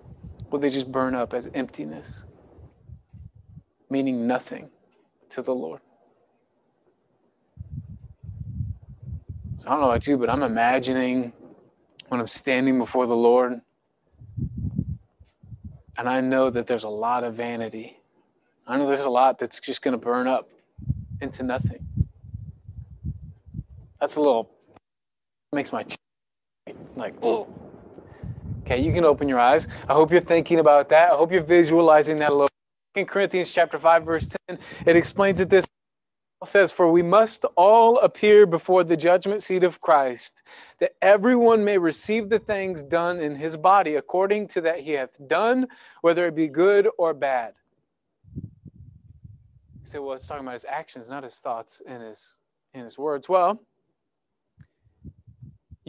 Will 0.51 0.59
they 0.59 0.69
just 0.69 0.91
burn 0.91 1.15
up 1.15 1.33
as 1.33 1.49
emptiness, 1.55 2.25
meaning 3.89 4.27
nothing 4.27 4.69
to 5.29 5.41
the 5.41 5.55
Lord? 5.55 5.81
So 9.57 9.67
I 9.67 9.71
don't 9.71 9.81
know 9.81 9.89
about 9.89 10.05
you, 10.05 10.15
but 10.15 10.29
I'm 10.29 10.43
imagining 10.43 11.33
when 12.09 12.19
I'm 12.19 12.27
standing 12.27 12.77
before 12.77 13.07
the 13.07 13.15
Lord, 13.15 13.61
and 15.97 16.07
I 16.07 16.21
know 16.21 16.51
that 16.51 16.67
there's 16.67 16.83
a 16.83 16.89
lot 16.89 17.23
of 17.23 17.33
vanity. 17.33 17.97
I 18.67 18.77
know 18.77 18.85
there's 18.85 18.99
a 18.99 19.09
lot 19.09 19.39
that's 19.39 19.59
just 19.59 19.81
going 19.81 19.93
to 19.93 19.97
burn 19.97 20.27
up 20.27 20.47
into 21.19 21.41
nothing. 21.41 21.83
That's 23.99 24.17
a 24.17 24.21
little 24.21 24.51
makes 25.51 25.73
my 25.73 25.83
like 26.95 27.15
oh 27.23 27.47
Okay, 28.69 28.83
you 28.83 28.93
can 28.93 29.03
open 29.03 29.27
your 29.27 29.39
eyes. 29.39 29.67
I 29.87 29.93
hope 29.93 30.11
you're 30.11 30.21
thinking 30.21 30.59
about 30.59 30.89
that. 30.89 31.11
I 31.11 31.15
hope 31.15 31.31
you're 31.31 31.41
visualizing 31.41 32.17
that 32.17 32.29
a 32.29 32.33
little. 32.33 32.49
In 32.93 33.07
Corinthians 33.07 33.51
chapter 33.51 33.79
5, 33.79 34.03
verse 34.05 34.35
10, 34.47 34.59
it 34.85 34.95
explains 34.95 35.39
it 35.39 35.49
this 35.49 35.65
says, 36.45 36.71
For 36.71 36.91
we 36.91 37.01
must 37.01 37.45
all 37.57 37.97
appear 37.97 38.45
before 38.45 38.83
the 38.83 38.95
judgment 38.95 39.41
seat 39.41 39.63
of 39.63 39.81
Christ, 39.81 40.43
that 40.79 40.91
everyone 41.01 41.65
may 41.65 41.79
receive 41.79 42.29
the 42.29 42.37
things 42.37 42.83
done 42.83 43.19
in 43.19 43.33
his 43.33 43.57
body 43.57 43.95
according 43.95 44.49
to 44.49 44.61
that 44.61 44.81
he 44.81 44.91
hath 44.91 45.17
done, 45.27 45.67
whether 46.01 46.27
it 46.27 46.35
be 46.35 46.47
good 46.47 46.87
or 46.99 47.15
bad. 47.15 47.55
You 48.35 48.51
say, 49.83 49.97
well, 49.97 50.13
it's 50.13 50.27
talking 50.27 50.45
about 50.45 50.53
his 50.53 50.65
actions, 50.69 51.09
not 51.09 51.23
his 51.23 51.39
thoughts 51.39 51.81
and 51.87 52.03
his 52.03 52.37
in 52.75 52.83
his 52.83 52.99
words. 52.99 53.27
Well, 53.27 53.59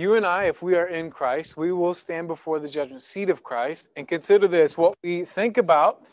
you 0.00 0.14
and 0.14 0.24
I, 0.24 0.44
if 0.44 0.62
we 0.62 0.74
are 0.76 0.86
in 0.86 1.10
Christ, 1.10 1.58
we 1.58 1.72
will 1.72 1.92
stand 1.92 2.26
before 2.26 2.58
the 2.58 2.68
judgment 2.68 3.02
seat 3.02 3.28
of 3.28 3.42
Christ 3.42 3.90
and 3.96 4.08
consider 4.08 4.48
this 4.48 4.78
what 4.78 4.96
we 5.02 5.26
think 5.26 5.58
about. 5.58 6.06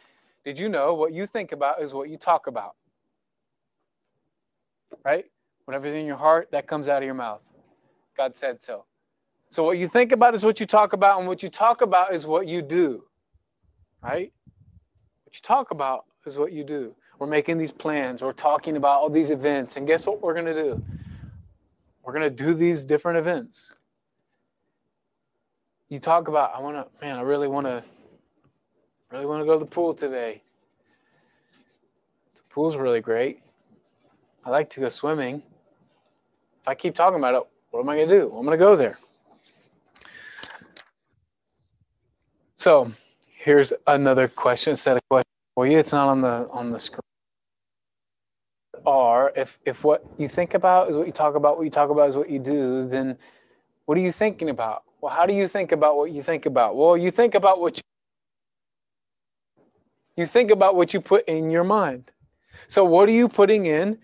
Did 0.44 0.60
you 0.60 0.68
know 0.68 0.94
what 0.94 1.14
you 1.14 1.26
think 1.26 1.54
about 1.54 1.82
is 1.82 1.94
what 1.94 2.10
you 2.10 2.18
talk 2.18 2.48
about? 2.48 2.76
Right? 5.06 5.26
Whatever's 5.66 5.94
in 5.94 6.06
your 6.06 6.18
heart, 6.18 6.52
that 6.52 6.68
comes 6.68 6.90
out 6.90 6.98
of 6.98 7.06
your 7.06 7.14
mouth. 7.14 7.42
God 8.18 8.36
said 8.36 8.62
so. 8.62 8.84
So, 9.50 9.64
what 9.64 9.78
you 9.78 9.88
think 9.88 10.12
about 10.12 10.34
is 10.34 10.44
what 10.44 10.60
you 10.60 10.66
talk 10.66 10.92
about, 10.92 11.20
and 11.20 11.28
what 11.28 11.42
you 11.42 11.48
talk 11.48 11.82
about 11.82 12.14
is 12.14 12.28
what 12.28 12.46
you 12.48 12.62
do. 12.62 13.06
Right? 14.04 14.34
What 15.24 15.34
you 15.34 15.42
talk 15.42 15.72
about 15.72 16.06
is 16.26 16.38
what 16.38 16.52
you 16.52 16.66
do. 16.66 16.94
We're 17.20 17.28
making 17.28 17.58
these 17.58 17.72
plans, 17.72 18.22
we're 18.22 18.34
talking 18.34 18.76
about 18.76 19.00
all 19.00 19.10
these 19.10 19.30
events, 19.30 19.78
and 19.78 19.88
guess 19.88 20.06
what 20.06 20.22
we're 20.22 20.34
going 20.34 20.46
to 20.46 20.54
do? 20.54 20.84
We're 22.04 22.14
going 22.14 22.24
to 22.24 22.44
do 22.44 22.54
these 22.54 22.86
different 22.86 23.18
events. 23.18 23.77
You 25.90 26.00
talk 26.00 26.28
about, 26.28 26.54
I 26.54 26.60
want 26.60 26.76
to, 26.76 27.06
man, 27.06 27.18
I 27.18 27.22
really 27.22 27.48
want 27.48 27.66
to, 27.66 27.84
really 29.12 29.26
want 29.26 29.42
to 29.42 29.46
go 29.46 29.54
to 29.54 29.60
the 29.60 29.66
pool 29.66 29.94
today. 29.94 30.42
The 32.36 32.42
pool's 32.50 32.76
really 32.76 33.00
great. 33.00 33.40
I 34.44 34.50
like 34.50 34.70
to 34.72 34.82
go 34.82 34.90
swimming. 34.90 35.44
If 36.62 36.68
I 36.68 36.76
keep 36.76 36.94
talking 36.94 37.20
about 37.20 37.36
it, 37.36 37.44
what 37.72 37.80
am 37.82 37.90
I 37.90 37.96
going 37.96 38.10
to 38.10 38.20
do? 38.20 38.28
I'm 38.28 38.46
going 38.46 38.52
to 38.52 38.58
go 38.58 38.76
there. 38.76 38.98
So 42.56 42.92
here's 43.38 43.72
another 43.86 44.28
question, 44.28 44.76
set 44.76 44.98
of 44.98 45.02
questions 45.10 45.34
for 45.56 45.68
you. 45.68 45.80
It's 45.80 45.94
not 45.94 46.10
on 46.10 46.22
the 46.22 46.50
on 46.52 46.72
the 46.72 46.80
screen 46.80 47.02
are 48.88 49.34
if 49.36 49.60
if 49.66 49.84
what 49.84 50.06
you 50.18 50.30
think 50.30 50.54
about 50.54 50.90
is 50.90 50.96
what 50.96 51.06
you 51.06 51.14
talk 51.14 51.36
about 51.36 51.58
what 51.58 51.64
you 51.64 51.70
talk 51.70 51.90
about 51.90 52.08
is 52.08 52.16
what 52.16 52.30
you 52.30 52.40
do 52.40 52.88
then 52.88 53.18
what 53.86 53.98
are 53.98 54.02
you 54.02 54.14
thinking 54.14 54.50
about 54.50 54.84
well 55.02 55.14
how 55.14 55.26
do 55.26 55.34
you 55.34 55.48
think 55.48 55.72
about 55.72 55.98
what 55.98 56.12
you 56.12 56.24
think 56.24 56.46
about? 56.46 56.76
Well 56.76 56.98
you 56.98 57.12
think 57.12 57.36
about 57.36 57.60
what 57.60 57.78
you 57.78 57.82
you 60.16 60.26
think 60.26 60.52
about 60.52 60.76
what 60.76 60.94
you 60.94 61.02
put 61.02 61.26
in 61.28 61.52
your 61.52 61.64
mind. 61.64 62.12
So 62.68 62.84
what 62.84 63.08
are 63.08 63.14
you 63.14 63.30
putting 63.30 63.68
in 63.68 64.00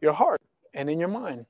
your 0.00 0.12
heart 0.12 0.40
and 0.74 0.88
in 0.88 0.98
your 0.98 1.08
mind? 1.08 1.44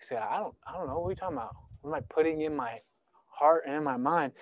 You 0.00 0.06
say 0.06 0.16
i 0.16 0.38
don't 0.38 0.54
i 0.66 0.72
don't 0.72 0.86
know. 0.86 0.98
What 0.98 1.08
are 1.08 1.10
you 1.10 1.16
talking 1.16 1.36
about? 1.36 1.56
What 1.80 1.90
am 1.90 1.94
i 1.94 2.00
putting 2.00 2.42
in 2.42 2.54
my 2.54 2.80
heart 3.28 3.64
and 3.66 3.76
in 3.76 3.84
my 3.84 3.96
mind? 3.96 4.32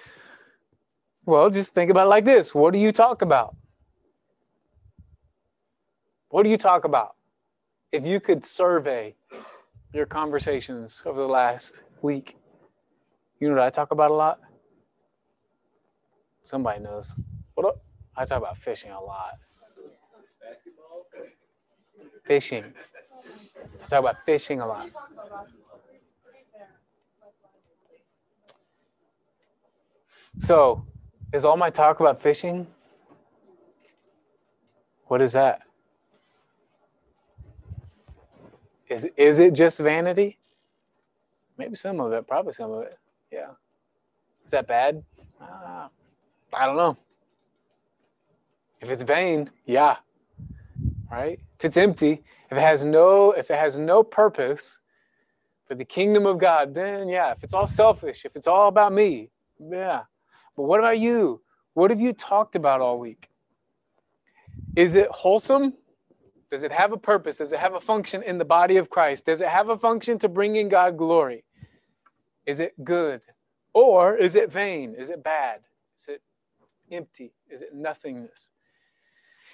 Well 1.26 1.50
just 1.50 1.74
think 1.74 1.90
about 1.90 2.06
it 2.06 2.10
like 2.10 2.24
this. 2.24 2.54
What 2.54 2.72
do 2.72 2.78
you 2.78 2.92
talk 2.92 3.22
about? 3.22 3.56
What 6.28 6.42
do 6.42 6.50
you 6.50 6.58
talk 6.58 6.84
about? 6.84 7.14
if 7.94 8.04
you 8.04 8.18
could 8.18 8.44
survey 8.44 9.14
your 9.92 10.04
conversations 10.04 11.00
over 11.06 11.20
the 11.20 11.28
last 11.28 11.84
week, 12.02 12.34
you 13.44 13.50
know 13.50 13.56
what 13.56 13.64
I 13.64 13.68
talk 13.70 13.90
about 13.90 14.10
a 14.10 14.14
lot? 14.14 14.40
Somebody 16.44 16.80
knows. 16.80 17.12
What 17.52 17.66
up? 17.66 17.84
I 18.16 18.24
talk 18.24 18.38
about 18.38 18.56
fishing 18.56 18.90
a 18.90 18.98
lot. 18.98 19.34
Fishing. 22.24 22.64
I 23.84 23.86
talk 23.86 23.98
about 24.00 24.24
fishing 24.24 24.62
a 24.62 24.66
lot. 24.66 24.88
So, 30.38 30.86
is 31.34 31.44
all 31.44 31.58
my 31.58 31.68
talk 31.68 32.00
about 32.00 32.22
fishing? 32.22 32.66
What 35.08 35.20
is 35.20 35.32
that? 35.32 35.60
Is, 38.88 39.04
is 39.18 39.38
it 39.38 39.52
just 39.52 39.80
vanity? 39.80 40.38
Maybe 41.58 41.74
some 41.76 42.00
of 42.00 42.10
it, 42.14 42.26
probably 42.26 42.54
some 42.54 42.70
of 42.70 42.84
it. 42.84 42.98
Yeah. 43.34 43.50
Is 44.44 44.52
that 44.52 44.68
bad? 44.68 45.02
Uh, 45.40 45.88
I 46.52 46.66
don't 46.66 46.76
know. 46.76 46.96
If 48.80 48.90
it's 48.90 49.02
vain, 49.02 49.50
yeah. 49.66 49.96
Right? 51.10 51.40
If 51.58 51.64
it's 51.64 51.76
empty, 51.76 52.22
if 52.50 52.56
it 52.56 52.60
has 52.60 52.84
no 52.84 53.32
if 53.32 53.50
it 53.50 53.58
has 53.58 53.76
no 53.76 54.04
purpose 54.04 54.78
for 55.66 55.74
the 55.74 55.84
kingdom 55.84 56.26
of 56.26 56.38
God, 56.38 56.74
then 56.74 57.08
yeah, 57.08 57.32
if 57.32 57.42
it's 57.42 57.54
all 57.54 57.66
selfish, 57.66 58.24
if 58.24 58.36
it's 58.36 58.46
all 58.46 58.68
about 58.68 58.92
me, 58.92 59.30
yeah. 59.58 60.02
But 60.56 60.64
what 60.64 60.78
about 60.78 61.00
you? 61.00 61.40
What 61.72 61.90
have 61.90 62.00
you 62.00 62.12
talked 62.12 62.54
about 62.54 62.80
all 62.80 63.00
week? 63.00 63.28
Is 64.76 64.94
it 64.94 65.08
wholesome? 65.10 65.74
Does 66.52 66.62
it 66.62 66.70
have 66.70 66.92
a 66.92 66.96
purpose? 66.96 67.38
Does 67.38 67.52
it 67.52 67.58
have 67.58 67.74
a 67.74 67.80
function 67.80 68.22
in 68.22 68.38
the 68.38 68.44
body 68.44 68.76
of 68.76 68.90
Christ? 68.90 69.26
Does 69.26 69.40
it 69.40 69.48
have 69.48 69.70
a 69.70 69.78
function 69.78 70.18
to 70.20 70.28
bring 70.28 70.54
in 70.54 70.68
God 70.68 70.96
glory? 70.96 71.42
Is 72.46 72.60
it 72.60 72.72
good? 72.84 73.22
Or 73.72 74.16
is 74.16 74.34
it 74.34 74.52
vain? 74.52 74.94
Is 74.96 75.10
it 75.10 75.22
bad? 75.24 75.60
Is 75.98 76.08
it 76.08 76.22
empty? 76.90 77.32
Is 77.48 77.62
it 77.62 77.74
nothingness? 77.74 78.50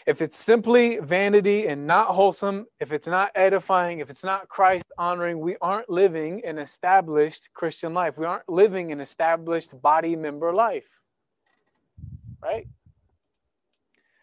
If 0.06 0.22
it's 0.22 0.36
simply 0.36 0.98
vanity 0.98 1.66
and 1.66 1.86
not 1.86 2.08
wholesome, 2.08 2.66
if 2.80 2.92
it's 2.92 3.06
not 3.06 3.30
edifying, 3.34 3.98
if 3.98 4.08
it's 4.08 4.24
not 4.24 4.48
Christ 4.48 4.84
honoring, 4.96 5.40
we 5.40 5.56
aren't 5.60 5.90
living 5.90 6.44
an 6.44 6.58
established 6.58 7.50
Christian 7.52 7.92
life. 7.92 8.16
We 8.16 8.24
aren't 8.24 8.48
living 8.48 8.92
an 8.92 9.00
established 9.00 9.80
body 9.82 10.16
member 10.16 10.52
life. 10.52 11.00
Right? 12.42 12.66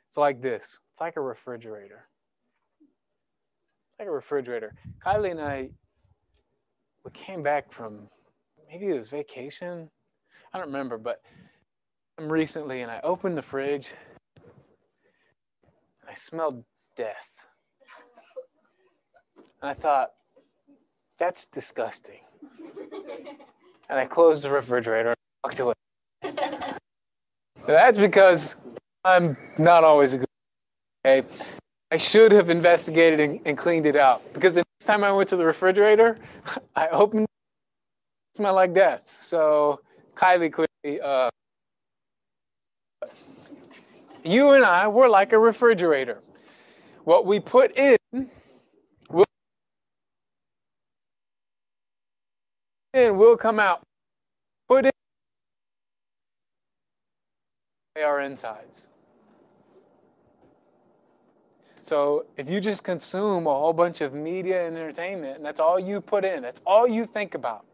It's 0.09 0.17
like 0.17 0.41
this 0.41 0.79
it's 0.93 1.01
like 1.01 1.15
a 1.15 1.21
refrigerator. 1.21 2.07
Like 3.99 4.07
a 4.07 4.11
refrigerator. 4.11 4.73
Kylie 5.05 5.31
and 5.31 5.39
I, 5.41 5.69
we 7.03 7.11
came 7.11 7.43
back 7.43 7.71
from 7.71 8.09
maybe 8.69 8.87
it 8.87 8.97
was 8.97 9.07
vacation. 9.07 9.89
I 10.53 10.57
don't 10.57 10.67
remember, 10.67 10.97
but 10.97 11.21
recently 12.19 12.81
and 12.81 12.91
I 12.91 12.99
opened 13.03 13.37
the 13.37 13.41
fridge 13.41 13.91
and 16.01 16.09
I 16.09 16.13
smelled 16.13 16.63
death. 16.95 17.29
And 19.61 19.69
I 19.69 19.73
thought, 19.73 20.11
that's 21.17 21.45
disgusting. 21.45 22.19
And 23.89 23.99
I 23.99 24.05
closed 24.05 24.43
the 24.43 24.51
refrigerator 24.51 25.09
and 25.09 25.17
walked 25.43 25.59
away. 25.59 25.73
that's 27.65 27.97
because 27.97 28.55
I'm 29.03 29.35
not 29.57 29.83
always 29.83 30.13
a 30.13 30.19
good 30.19 30.27
okay? 31.05 31.27
I 31.91 31.97
should 31.97 32.31
have 32.33 32.49
investigated 32.49 33.19
and, 33.19 33.39
and, 33.45 33.57
cleaned 33.57 33.85
it 33.85 33.95
out 33.95 34.21
because 34.33 34.53
the 34.53 34.63
next 34.79 34.85
time 34.85 35.05
I 35.05 35.11
went 35.11 35.29
to 35.29 35.37
the 35.37 35.45
refrigerator, 35.45 36.17
I 36.75 36.89
opened 36.89 37.27
it 38.37 38.41
smelled 38.41 38.55
like 38.55 38.73
death. 38.73 39.11
So 39.11 39.81
Kylie 40.15 40.51
clearly 40.51 41.01
uh, 41.01 41.29
you 44.23 44.51
and 44.51 44.63
I, 44.63 44.87
we're 44.87 45.09
like 45.09 45.33
a 45.33 45.39
refrigerator. 45.39 46.19
What 47.03 47.25
we 47.25 47.39
put 47.39 47.75
in 47.77 47.97
will, 49.09 49.25
in 52.93 53.17
will 53.17 53.37
come 53.37 53.59
out. 53.59 53.81
Put 54.67 54.85
in 54.85 54.91
our 58.03 58.21
insides. 58.21 58.89
So 61.81 62.25
if 62.35 62.49
you 62.49 62.59
just 62.59 62.83
consume 62.83 63.47
a 63.47 63.53
whole 63.53 63.71
bunch 63.71 64.01
of 64.01 64.13
media 64.13 64.67
and 64.67 64.75
entertainment, 64.75 65.37
and 65.37 65.45
that's 65.45 65.61
all 65.61 65.79
you 65.79 66.01
put 66.01 66.25
in, 66.25 66.41
that's 66.41 66.61
all 66.65 66.85
you 66.85 67.05
think 67.05 67.33
about. 67.33 67.65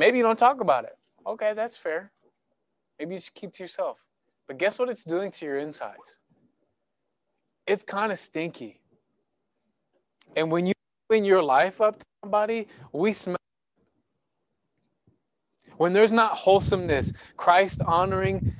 Maybe 0.00 0.16
you 0.16 0.24
don't 0.24 0.38
talk 0.38 0.62
about 0.62 0.84
it. 0.84 0.96
Okay, 1.26 1.52
that's 1.52 1.76
fair. 1.76 2.10
Maybe 2.98 3.12
you 3.12 3.18
just 3.18 3.34
keep 3.34 3.52
to 3.52 3.62
yourself. 3.62 3.98
But 4.48 4.56
guess 4.56 4.78
what 4.78 4.88
it's 4.88 5.04
doing 5.04 5.30
to 5.32 5.44
your 5.44 5.58
insides? 5.58 6.20
It's 7.66 7.84
kind 7.84 8.10
of 8.10 8.18
stinky. 8.18 8.80
And 10.36 10.50
when 10.50 10.64
you 10.64 10.72
open 11.10 11.26
your 11.26 11.42
life 11.42 11.82
up 11.82 11.98
to 11.98 12.06
somebody, 12.24 12.66
we 12.94 13.12
smell. 13.12 13.36
When 15.76 15.92
there's 15.92 16.14
not 16.14 16.32
wholesomeness, 16.32 17.12
Christ 17.36 17.82
honoring 17.86 18.54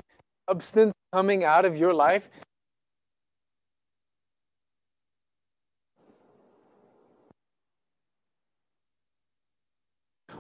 substance 0.47 0.93
coming 1.15 1.45
out 1.45 1.65
of 1.65 1.75
your 1.75 1.95
life, 1.95 2.29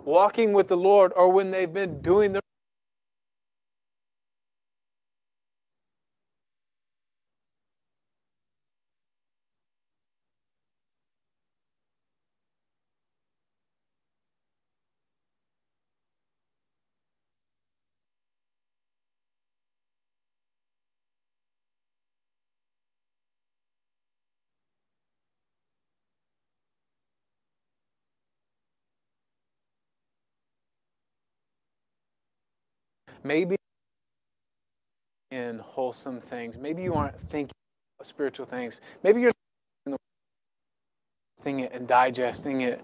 walking 0.04 0.52
with 0.52 0.68
the 0.68 0.76
Lord, 0.76 1.12
or 1.16 1.30
when 1.30 1.50
they've 1.50 1.72
been 1.72 2.00
doing 2.02 2.32
their 2.32 2.42
Maybe 33.22 33.56
in 35.30 35.59
wholesome 35.59 36.20
things. 36.20 36.56
Maybe 36.56 36.83
you 36.83 36.94
aren't 36.94 37.18
thinking 37.30 37.52
spiritual 38.02 38.46
things. 38.46 38.80
Maybe 39.02 39.20
you're 39.20 39.30
thinking 41.40 41.64
it 41.64 41.72
and 41.72 41.87
digesting 41.87 42.62
it 42.62 42.83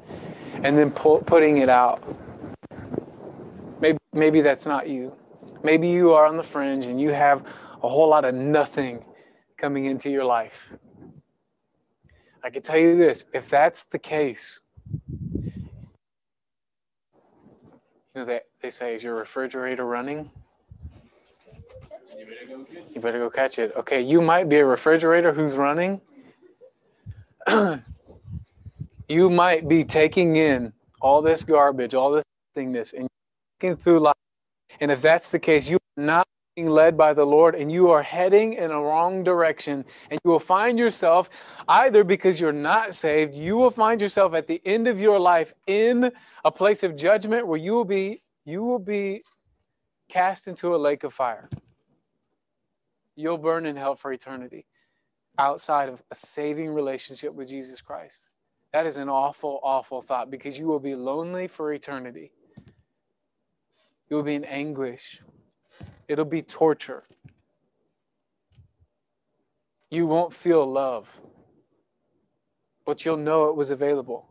and 0.63 0.77
then 0.77 0.91
putting 0.91 1.59
it 1.59 1.69
out. 1.69 2.03
Maybe, 3.81 3.99
maybe 4.13 4.41
that's 4.41 4.67
not 4.67 4.89
you. 4.89 5.15
Maybe 5.63 5.89
you 5.89 6.13
are 6.13 6.27
on 6.27 6.37
the 6.37 6.43
fringe 6.43 6.87
and 6.87 7.01
you 7.01 7.11
have 7.11 7.47
a 7.83 7.89
whole 7.89 8.09
lot 8.09 8.25
of 8.25 8.35
nothing 8.35 9.05
coming 9.57 9.87
into 9.87 10.11
your 10.11 10.25
life. 10.25 10.73
I 12.43 12.51
can 12.51 12.63
tell 12.63 12.79
you 12.79 12.97
this 12.97 13.27
if 13.33 13.49
that's 13.49 13.85
the 13.85 13.99
case, 13.99 14.61
You 18.17 18.23
know, 18.23 18.29
they, 18.29 18.41
they 18.63 18.71
say, 18.71 18.95
is 18.95 19.03
your 19.03 19.15
refrigerator 19.15 19.85
running? 19.85 20.31
You 22.95 22.99
better 23.03 23.19
go 23.19 23.29
catch 23.29 23.59
it. 23.59 23.77
Okay, 23.77 24.01
you 24.01 24.23
might 24.23 24.49
be 24.49 24.57
a 24.57 24.65
refrigerator 24.65 25.35
who's 25.35 25.55
running. 25.55 26.01
you 29.11 29.29
might 29.29 29.69
be 29.69 29.85
taking 29.85 30.37
in 30.37 30.73
all 31.03 31.21
this 31.21 31.45
garbage, 31.45 31.95
all 31.95 32.11
this 32.11 32.25
thingness, 32.57 32.95
and 32.95 33.07
looking 33.61 33.77
through 33.77 34.01
life. 34.01 34.17
And 34.81 34.91
if 34.91 35.03
that's 35.03 35.31
the 35.31 35.39
case, 35.39 35.69
you 35.69 35.77
are 35.77 36.03
not 36.03 36.27
being 36.57 36.71
led 36.71 36.97
by 36.97 37.13
the 37.13 37.25
Lord 37.25 37.55
and 37.55 37.71
you 37.71 37.91
are 37.91 38.03
heading 38.03 38.55
in 38.55 38.71
a 38.71 38.81
wrong 38.81 39.23
direction. 39.23 39.85
And 40.11 40.19
you 40.25 40.31
will 40.31 40.41
find 40.41 40.79
yourself 40.79 41.29
either 41.69 42.03
because 42.03 42.41
you're 42.41 42.51
not 42.51 42.95
saved, 42.95 43.37
you 43.37 43.59
will 43.59 43.71
find 43.71 44.01
yourself 44.01 44.33
at 44.33 44.47
the 44.47 44.61
end 44.65 44.89
of 44.89 44.99
your 44.99 45.21
life 45.21 45.53
in 45.67 46.11
a 46.45 46.51
place 46.51 46.83
of 46.83 46.97
judgment 46.97 47.47
where 47.47 47.59
you 47.59 47.75
will 47.75 47.85
be 47.85 48.23
you 48.47 48.63
will 48.63 48.79
be 48.79 49.23
cast 50.09 50.49
into 50.49 50.75
a 50.75 50.79
lake 50.79 51.05
of 51.05 51.13
fire. 51.13 51.51
You'll 53.17 53.39
burn 53.39 53.67
in 53.67 53.77
hell 53.77 53.97
for 53.97 54.13
eternity 54.13 54.67
outside 55.39 55.89
of 55.89 56.03
a 56.11 56.15
saving 56.15 56.73
relationship 56.73 57.35
with 57.35 57.49
Jesus 57.49 57.83
Christ. 57.83 58.31
That 58.73 58.87
is 58.87 58.97
an 58.97 59.09
awful, 59.09 59.61
awful 59.63 60.01
thought 60.01 60.31
because 60.31 60.59
you 60.59 60.67
will 60.67 60.79
be 60.79 60.95
lonely 60.95 61.49
for 61.49 61.73
eternity. 61.73 62.31
You 64.09 64.17
will 64.17 64.23
be 64.23 64.35
in 64.35 64.45
anguish 64.45 65.21
it'll 66.09 66.25
be 66.25 66.43
torture. 66.43 67.05
You 69.91 70.07
won't 70.07 70.35
feel 70.35 70.67
love. 70.71 71.09
but 72.87 73.05
you'll 73.05 73.17
know 73.19 73.47
it 73.49 73.57
was 73.57 73.71
available. 73.71 74.29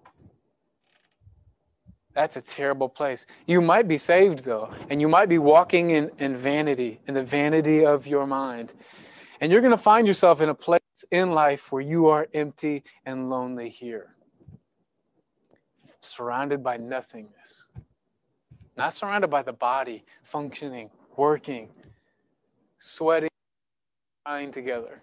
That's 2.14 2.38
a 2.38 2.42
terrible 2.42 2.90
place. 2.90 3.26
You 3.48 3.62
might 3.62 3.88
be 3.88 3.98
saved, 3.98 4.46
though, 4.46 4.70
and 4.90 5.02
you 5.02 5.10
might 5.10 5.30
be 5.30 5.38
walking 5.38 5.92
in, 5.92 6.12
in 6.20 6.38
vanity, 6.38 7.02
in 7.08 7.14
the 7.14 7.24
vanity 7.24 7.86
of 7.86 8.08
your 8.08 8.28
mind. 8.28 8.74
And 9.42 9.52
you're 9.52 9.62
going 9.62 9.72
to 9.72 9.78
find 9.78 10.08
yourself 10.08 10.42
in 10.42 10.50
a 10.50 10.56
place 10.56 10.82
in 11.12 11.32
life 11.32 11.72
where 11.72 11.82
you 11.82 12.08
are 12.08 12.28
empty 12.34 12.84
and 13.06 13.30
lonely 13.30 13.70
here, 13.70 14.16
surrounded 16.02 16.64
by 16.64 16.78
nothingness, 16.78 17.70
not 18.78 18.94
surrounded 18.94 19.30
by 19.30 19.44
the 19.44 19.54
body 19.54 20.06
functioning, 20.24 20.90
working, 21.18 21.70
sweating, 22.80 23.30
trying 24.26 24.52
together. 24.52 25.02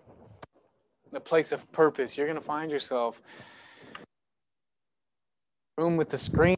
In 1.11 1.17
a 1.17 1.21
place 1.21 1.53
of 1.53 1.71
purpose, 1.73 2.17
you're 2.17 2.27
going 2.27 2.39
to 2.39 2.45
find 2.45 2.71
yourself 2.71 3.23
room 5.79 5.97
with 5.97 6.11
the 6.11 6.19
screen 6.19 6.57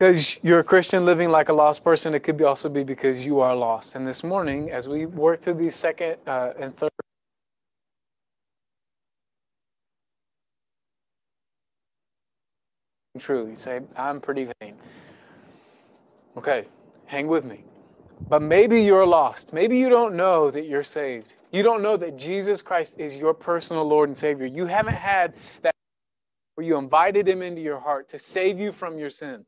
because 0.00 0.38
you're 0.42 0.60
a 0.60 0.64
Christian 0.64 1.04
living 1.04 1.28
like 1.28 1.50
a 1.50 1.52
lost 1.52 1.84
person, 1.84 2.14
it 2.14 2.20
could 2.20 2.38
be 2.38 2.44
also 2.44 2.70
be 2.70 2.82
because 2.82 3.26
you 3.26 3.40
are 3.40 3.54
lost. 3.54 3.96
And 3.96 4.08
this 4.08 4.24
morning, 4.24 4.70
as 4.70 4.88
we 4.88 5.04
work 5.04 5.42
through 5.42 5.54
these 5.54 5.76
second 5.76 6.16
uh, 6.26 6.52
and 6.58 6.74
third, 6.74 6.90
truly 13.20 13.54
say, 13.54 13.80
I'm 13.96 14.20
pretty 14.20 14.48
vain. 14.60 14.74
Okay, 16.36 16.66
hang 17.06 17.26
with 17.26 17.44
me. 17.44 17.64
But 18.28 18.42
maybe 18.42 18.82
you're 18.82 19.06
lost. 19.06 19.52
Maybe 19.52 19.78
you 19.78 19.88
don't 19.88 20.14
know 20.14 20.50
that 20.50 20.66
you're 20.66 20.84
saved. 20.84 21.34
You 21.52 21.62
don't 21.62 21.82
know 21.82 21.96
that 21.96 22.16
Jesus 22.16 22.62
Christ 22.62 22.98
is 22.98 23.16
your 23.16 23.34
personal 23.34 23.84
Lord 23.84 24.08
and 24.08 24.16
Savior. 24.16 24.46
You 24.46 24.66
haven't 24.66 24.94
had 24.94 25.34
that 25.62 25.74
where 26.54 26.66
you 26.66 26.76
invited 26.76 27.26
Him 27.26 27.42
into 27.42 27.60
your 27.60 27.78
heart 27.78 28.08
to 28.10 28.18
save 28.18 28.60
you 28.60 28.72
from 28.72 28.98
your 28.98 29.10
sin. 29.10 29.44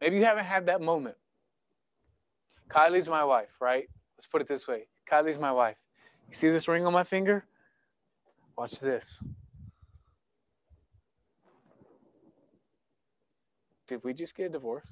Maybe 0.00 0.16
you 0.16 0.24
haven't 0.24 0.44
had 0.44 0.66
that 0.66 0.80
moment. 0.80 1.16
Kylie's 2.68 3.08
my 3.08 3.22
wife, 3.24 3.50
right? 3.60 3.88
Let's 4.16 4.26
put 4.26 4.40
it 4.40 4.48
this 4.48 4.66
way 4.66 4.86
Kylie's 5.10 5.38
my 5.38 5.52
wife. 5.52 5.76
You 6.28 6.34
see 6.34 6.48
this 6.48 6.66
ring 6.68 6.86
on 6.86 6.92
my 6.92 7.04
finger? 7.04 7.44
Watch 8.56 8.80
this. 8.80 9.20
Did 13.92 14.02
we 14.04 14.14
just 14.14 14.34
get 14.34 14.46
a 14.46 14.48
divorce? 14.48 14.88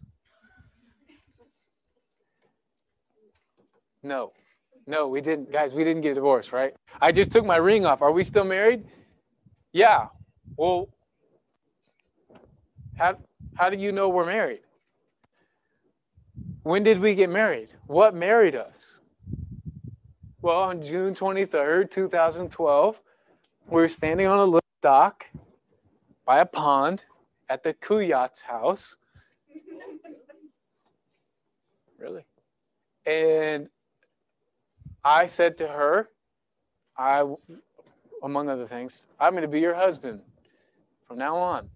No. 4.03 4.33
No, 4.87 5.09
we 5.09 5.23
didn't. 5.23 5.51
Guys, 5.51 5.73
we 5.73 5.85
didn't 5.85 6.03
get 6.03 6.13
a 6.13 6.15
divorce, 6.17 6.53
right? 6.53 6.75
I 7.01 7.11
just 7.11 7.33
took 7.33 7.47
my 7.47 7.57
ring 7.57 7.87
off. 7.87 8.03
Are 8.03 8.13
we 8.13 8.25
still 8.25 8.45
married? 8.45 8.85
Yeah. 9.73 10.09
Well, 10.59 10.91
how, 12.99 13.17
how 13.57 13.71
do 13.71 13.79
you 13.79 13.91
know 13.91 14.11
we're 14.11 14.27
married? 14.27 14.61
When 16.63 16.83
did 16.83 17.01
we 17.01 17.15
get 17.15 17.31
married? 17.31 17.71
What 17.87 18.15
married 18.15 18.55
us? 18.55 19.01
Well, 20.43 20.61
on 20.61 20.83
June 20.83 21.15
23rd, 21.15 21.91
2012, 21.91 23.01
we 23.67 23.81
were 23.81 23.89
standing 23.89 24.27
on 24.27 24.41
a 24.41 24.45
little 24.45 24.61
dock 24.83 25.25
by 26.27 26.41
a 26.41 26.45
pond 26.45 27.07
at 27.51 27.65
the 27.65 27.75
Kuyat's 27.75 28.41
house. 28.41 28.97
really? 31.99 32.25
And 33.05 33.69
I 35.05 35.27
said 35.27 35.59
to 35.59 35.67
her, 35.69 36.09
I, 36.97 37.29
among 38.23 38.49
other 38.49 38.67
things, 38.67 39.09
I'm 39.19 39.33
going 39.33 39.43
to 39.43 39.49
be 39.49 39.61
your 39.61 39.75
husband 39.75 40.23
from 41.07 41.19
now 41.19 41.37
on. 41.37 41.69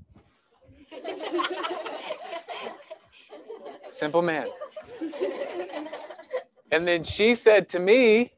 Simple 3.90 4.22
man. 4.22 4.46
And 6.70 6.86
then 6.86 7.02
she 7.02 7.34
said 7.34 7.68
to 7.70 7.78
me, 7.78 8.30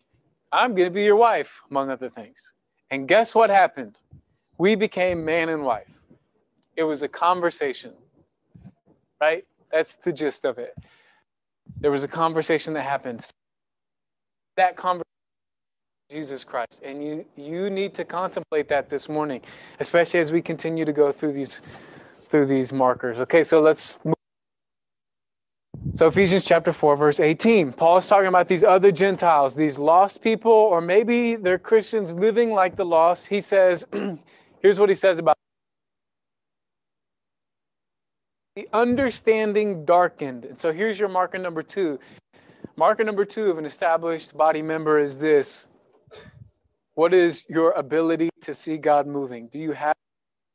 I'm 0.52 0.74
going 0.74 0.88
to 0.88 0.94
be 0.94 1.04
your 1.04 1.16
wife, 1.16 1.62
among 1.70 1.90
other 1.90 2.08
things. 2.08 2.54
And 2.90 3.06
guess 3.06 3.34
what 3.34 3.50
happened? 3.50 3.98
We 4.58 4.74
became 4.74 5.24
man 5.24 5.50
and 5.50 5.64
wife. 5.64 6.05
It 6.76 6.84
was 6.84 7.02
a 7.02 7.08
conversation, 7.08 7.92
right? 9.20 9.44
That's 9.72 9.96
the 9.96 10.12
gist 10.12 10.44
of 10.44 10.58
it. 10.58 10.74
There 11.80 11.90
was 11.90 12.04
a 12.04 12.08
conversation 12.08 12.74
that 12.74 12.82
happened. 12.82 13.28
That 14.56 14.76
conversation, 14.76 15.04
Jesus 16.10 16.44
Christ, 16.44 16.82
and 16.84 17.04
you 17.04 17.24
you 17.36 17.70
need 17.70 17.94
to 17.94 18.04
contemplate 18.04 18.68
that 18.68 18.88
this 18.88 19.08
morning, 19.08 19.40
especially 19.80 20.20
as 20.20 20.32
we 20.32 20.40
continue 20.40 20.84
to 20.84 20.92
go 20.92 21.10
through 21.12 21.32
these 21.32 21.60
through 22.28 22.46
these 22.46 22.72
markers. 22.72 23.18
Okay, 23.18 23.42
so 23.42 23.60
let's 23.60 23.98
move 24.04 24.14
so, 25.94 26.08
Ephesians 26.08 26.44
chapter 26.44 26.72
4, 26.72 26.96
verse 26.96 27.20
18, 27.20 27.72
Paul 27.72 27.96
is 27.98 28.06
talking 28.06 28.26
about 28.26 28.48
these 28.48 28.62
other 28.62 28.92
Gentiles, 28.92 29.54
these 29.54 29.78
lost 29.78 30.20
people, 30.20 30.52
or 30.52 30.82
maybe 30.82 31.36
they're 31.36 31.58
Christians 31.58 32.12
living 32.12 32.50
like 32.50 32.76
the 32.76 32.84
lost. 32.84 33.28
He 33.28 33.40
says, 33.40 33.86
here's 34.60 34.78
what 34.78 34.90
he 34.90 34.94
says 34.94 35.18
about 35.18 35.35
the 38.56 38.68
understanding 38.72 39.84
darkened. 39.84 40.46
And 40.46 40.58
so, 40.58 40.72
here's 40.72 40.98
your 40.98 41.10
marker 41.10 41.38
number 41.38 41.62
two. 41.62 42.00
Marker 42.74 43.04
number 43.04 43.24
two 43.24 43.50
of 43.50 43.58
an 43.58 43.66
established 43.66 44.36
body 44.36 44.62
member 44.62 44.98
is 44.98 45.18
this 45.18 45.66
What 46.94 47.14
is 47.14 47.44
your 47.48 47.72
ability 47.72 48.30
to 48.40 48.54
see 48.54 48.78
God 48.78 49.06
moving? 49.06 49.48
Do 49.48 49.58
you 49.58 49.72
have 49.72 49.94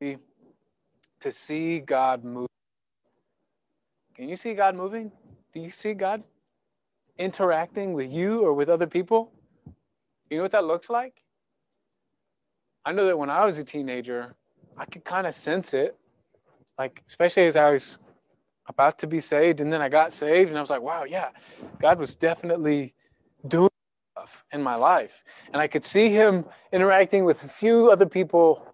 to 0.01 1.31
see 1.31 1.79
God 1.79 2.23
moving? 2.23 2.47
Can 4.15 4.27
you 4.27 4.35
see 4.35 4.55
God 4.55 4.75
moving? 4.75 5.11
Do 5.53 5.61
you 5.61 5.69
see 5.69 5.93
God 5.93 6.23
interacting 7.19 7.93
with 7.93 8.11
you 8.11 8.41
or 8.41 8.53
with 8.53 8.69
other 8.69 8.87
people? 8.87 9.31
You 10.29 10.37
know 10.37 10.43
what 10.43 10.51
that 10.51 10.65
looks 10.65 10.89
like? 10.89 11.21
I 12.83 12.93
know 12.93 13.05
that 13.05 13.17
when 13.17 13.29
I 13.29 13.45
was 13.45 13.59
a 13.59 13.63
teenager, 13.63 14.33
I 14.75 14.85
could 14.85 15.03
kind 15.03 15.27
of 15.27 15.35
sense 15.35 15.75
it. 15.75 15.97
Like, 16.77 17.03
especially 17.07 17.45
as 17.45 17.55
I 17.55 17.71
was 17.71 17.97
about 18.67 18.97
to 18.99 19.07
be 19.07 19.19
saved, 19.19 19.61
and 19.61 19.71
then 19.71 19.81
I 19.81 19.89
got 19.89 20.13
saved, 20.13 20.49
and 20.49 20.57
I 20.57 20.61
was 20.61 20.69
like, 20.69 20.81
wow, 20.81 21.03
yeah, 21.03 21.29
God 21.79 21.99
was 21.99 22.15
definitely 22.15 22.93
doing 23.47 23.69
stuff 24.15 24.43
in 24.51 24.61
my 24.61 24.75
life. 24.75 25.23
And 25.53 25.61
I 25.61 25.67
could 25.67 25.83
see 25.83 26.09
Him 26.09 26.45
interacting 26.71 27.25
with 27.25 27.43
a 27.43 27.47
few 27.47 27.91
other 27.91 28.05
people 28.05 28.70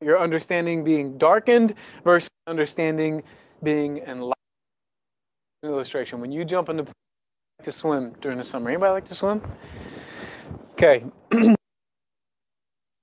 your 0.00 0.18
understanding 0.18 0.82
being 0.84 1.18
darkened 1.18 1.74
versus 2.04 2.30
understanding 2.46 3.22
being 3.62 3.98
enlightened. 3.98 4.34
Illustration: 5.62 6.20
When 6.20 6.32
you 6.32 6.44
jump 6.44 6.68
into 6.68 6.86
to 7.62 7.72
swim 7.72 8.14
during 8.20 8.38
the 8.38 8.44
summer, 8.44 8.70
anybody 8.70 8.92
like 8.92 9.04
to 9.06 9.14
swim? 9.14 9.42
Okay, 10.72 11.04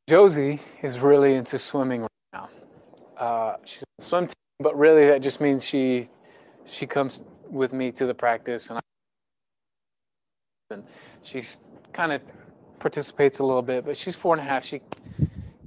Josie 0.09 0.59
is 0.81 0.99
really 0.99 1.35
into 1.35 1.59
swimming 1.59 2.01
right 2.01 2.09
now. 2.33 2.49
Uh, 3.17 3.57
she's 3.63 3.83
a 3.99 4.01
swim 4.01 4.25
team, 4.25 4.33
but 4.59 4.75
really 4.77 5.05
that 5.05 5.21
just 5.21 5.39
means 5.39 5.63
she 5.63 6.09
she 6.65 6.87
comes 6.87 7.23
with 7.49 7.73
me 7.73 7.91
to 7.91 8.07
the 8.07 8.13
practice, 8.13 8.69
and, 8.69 8.79
I, 8.79 10.73
and 10.73 10.83
she's 11.21 11.61
kind 11.93 12.11
of 12.11 12.21
participates 12.79 13.39
a 13.39 13.43
little 13.43 13.61
bit, 13.61 13.85
but 13.85 13.95
she's 13.95 14.15
four 14.15 14.33
and 14.33 14.41
a 14.41 14.43
half. 14.43 14.65
She 14.65 14.81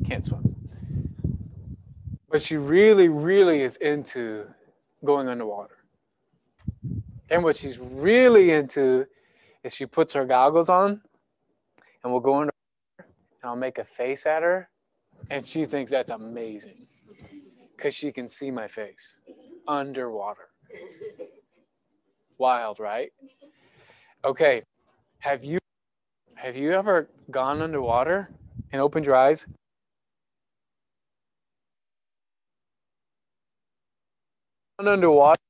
can't 0.05 0.25
swim. 0.25 0.50
But 2.31 2.40
she 2.40 2.57
really, 2.57 3.09
really 3.09 3.61
is 3.61 3.77
into 3.79 4.47
going 5.05 5.29
underwater. 5.29 5.79
And 7.29 7.43
what 7.43 7.57
she's 7.57 7.79
really 7.79 8.53
into 8.53 9.07
is 9.64 9.75
she 9.75 9.87
puts 9.87 10.14
her 10.14 10.25
goggles 10.25 10.69
on 10.69 11.01
and 12.03 12.12
we'll 12.12 12.21
go 12.21 12.37
under 12.37 12.53
and 12.99 13.07
I'll 13.45 13.57
make 13.57 13.79
a 13.79 13.85
face 13.85 14.27
at 14.27 14.43
her. 14.43 14.69
And 15.31 15.47
she 15.47 15.64
thinks 15.64 15.90
that's 15.90 16.11
amazing 16.11 16.87
because 17.77 17.95
she 17.95 18.12
can 18.12 18.29
see 18.29 18.51
my 18.51 18.69
face 18.69 19.21
underwater. 19.66 20.49
Wild, 22.38 22.79
right? 22.79 23.12
Okay. 24.25 24.62
Have 25.19 25.45
you 25.45 25.59
have 26.35 26.57
you 26.57 26.73
ever 26.73 27.09
gone 27.31 27.61
underwater 27.61 28.31
and 28.73 28.81
opened 28.81 29.05
your 29.05 29.14
eyes 29.14 29.47
underwater, 34.88 35.40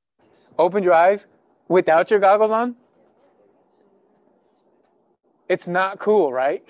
opened 0.58 0.84
your 0.84 0.94
eyes 0.94 1.26
without 1.68 2.10
your 2.10 2.20
goggles 2.20 2.50
on? 2.50 2.76
It's 5.48 5.66
not 5.66 5.98
cool, 5.98 6.32
right? 6.32 6.62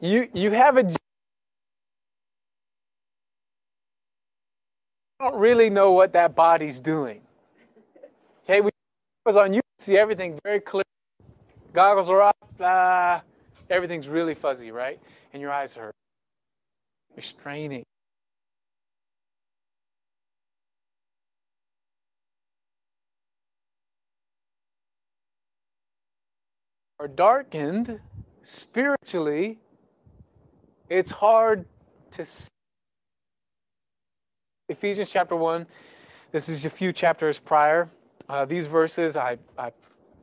You 0.00 0.28
you 0.34 0.50
have 0.50 0.76
a 0.76 0.90
don't 5.20 5.34
really 5.34 5.70
know 5.70 5.92
what 5.92 6.12
that 6.14 6.34
body's 6.34 6.80
doing. 6.80 7.20
Okay, 8.44 8.60
we 8.60 8.70
was 9.26 9.36
on 9.36 9.52
you 9.52 9.60
see 9.78 9.96
everything 9.96 10.38
very 10.42 10.60
clear. 10.60 10.84
Goggles 11.72 12.08
are 12.08 12.22
off, 12.22 12.34
ah, 12.60 13.22
everything's 13.68 14.08
really 14.08 14.34
fuzzy, 14.34 14.72
right? 14.72 14.98
And 15.32 15.40
your 15.40 15.52
eyes 15.52 15.74
hurt. 15.74 15.94
You're 17.14 17.22
straining. 17.22 17.84
Are 27.00 27.08
darkened 27.08 27.98
spiritually, 28.42 29.58
it's 30.90 31.10
hard 31.10 31.64
to 32.10 32.26
see 32.26 32.50
Ephesians 34.68 35.10
chapter 35.10 35.34
1. 35.34 35.66
This 36.30 36.50
is 36.50 36.66
a 36.66 36.70
few 36.70 36.92
chapters 36.92 37.38
prior. 37.38 37.88
Uh, 38.28 38.44
these 38.44 38.66
verses, 38.66 39.16
I, 39.16 39.38
I, 39.56 39.72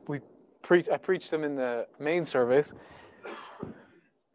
we 0.06 0.20
pre- 0.62 0.84
I 0.92 0.98
preached 0.98 1.32
them 1.32 1.42
in 1.42 1.56
the 1.56 1.88
main 1.98 2.24
service. 2.24 2.72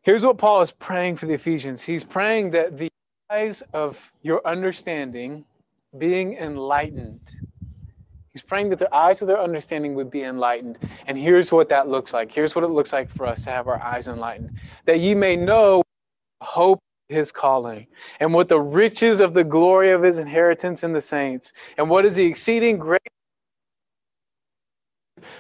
Here's 0.02 0.26
what 0.26 0.38
Paul 0.38 0.60
is 0.60 0.70
praying 0.70 1.16
for 1.16 1.28
the 1.28 1.34
Ephesians. 1.36 1.82
He's 1.82 2.04
praying 2.04 2.52
that 2.52 2.78
the 2.78 2.90
eyes 3.32 3.62
of 3.74 4.12
your 4.22 4.46
understanding 4.46 5.46
being 5.98 6.34
enlightened. 6.34 7.22
He's 8.34 8.42
praying 8.42 8.70
that 8.70 8.80
the 8.80 8.94
eyes 8.94 9.22
of 9.22 9.28
their 9.28 9.40
understanding 9.40 9.94
would 9.94 10.10
be 10.10 10.24
enlightened. 10.24 10.80
And 11.06 11.18
here's 11.18 11.52
what 11.52 11.70
that 11.70 11.88
looks 11.88 12.14
like. 12.14 12.32
Here's 12.32 12.56
what 12.56 12.64
it 12.64 12.70
looks 12.70 12.92
like 12.92 13.10
for 13.10 13.28
us 13.28 13.44
to 13.44 13.52
have 13.52 13.68
our 13.68 13.82
eyes 13.82 14.08
enlightened. 14.08 14.58
That 14.86 15.00
ye 15.00 15.14
may 15.14 15.36
know 15.36 15.84
hope 16.42 16.80
his 17.10 17.32
calling 17.32 17.86
and 18.20 18.34
what 18.34 18.50
the 18.50 18.60
riches 18.60 19.22
of 19.22 19.34
the 19.34 19.44
glory 19.44 19.92
of 19.92 20.02
his 20.02 20.20
inheritance 20.20 20.84
in 20.84 20.94
the 20.94 21.02
saints 21.02 21.54
and 21.78 21.90
what 21.90 22.06
is 22.06 22.16
the 22.16 22.26
exceeding 22.26 22.78
great 22.78 23.02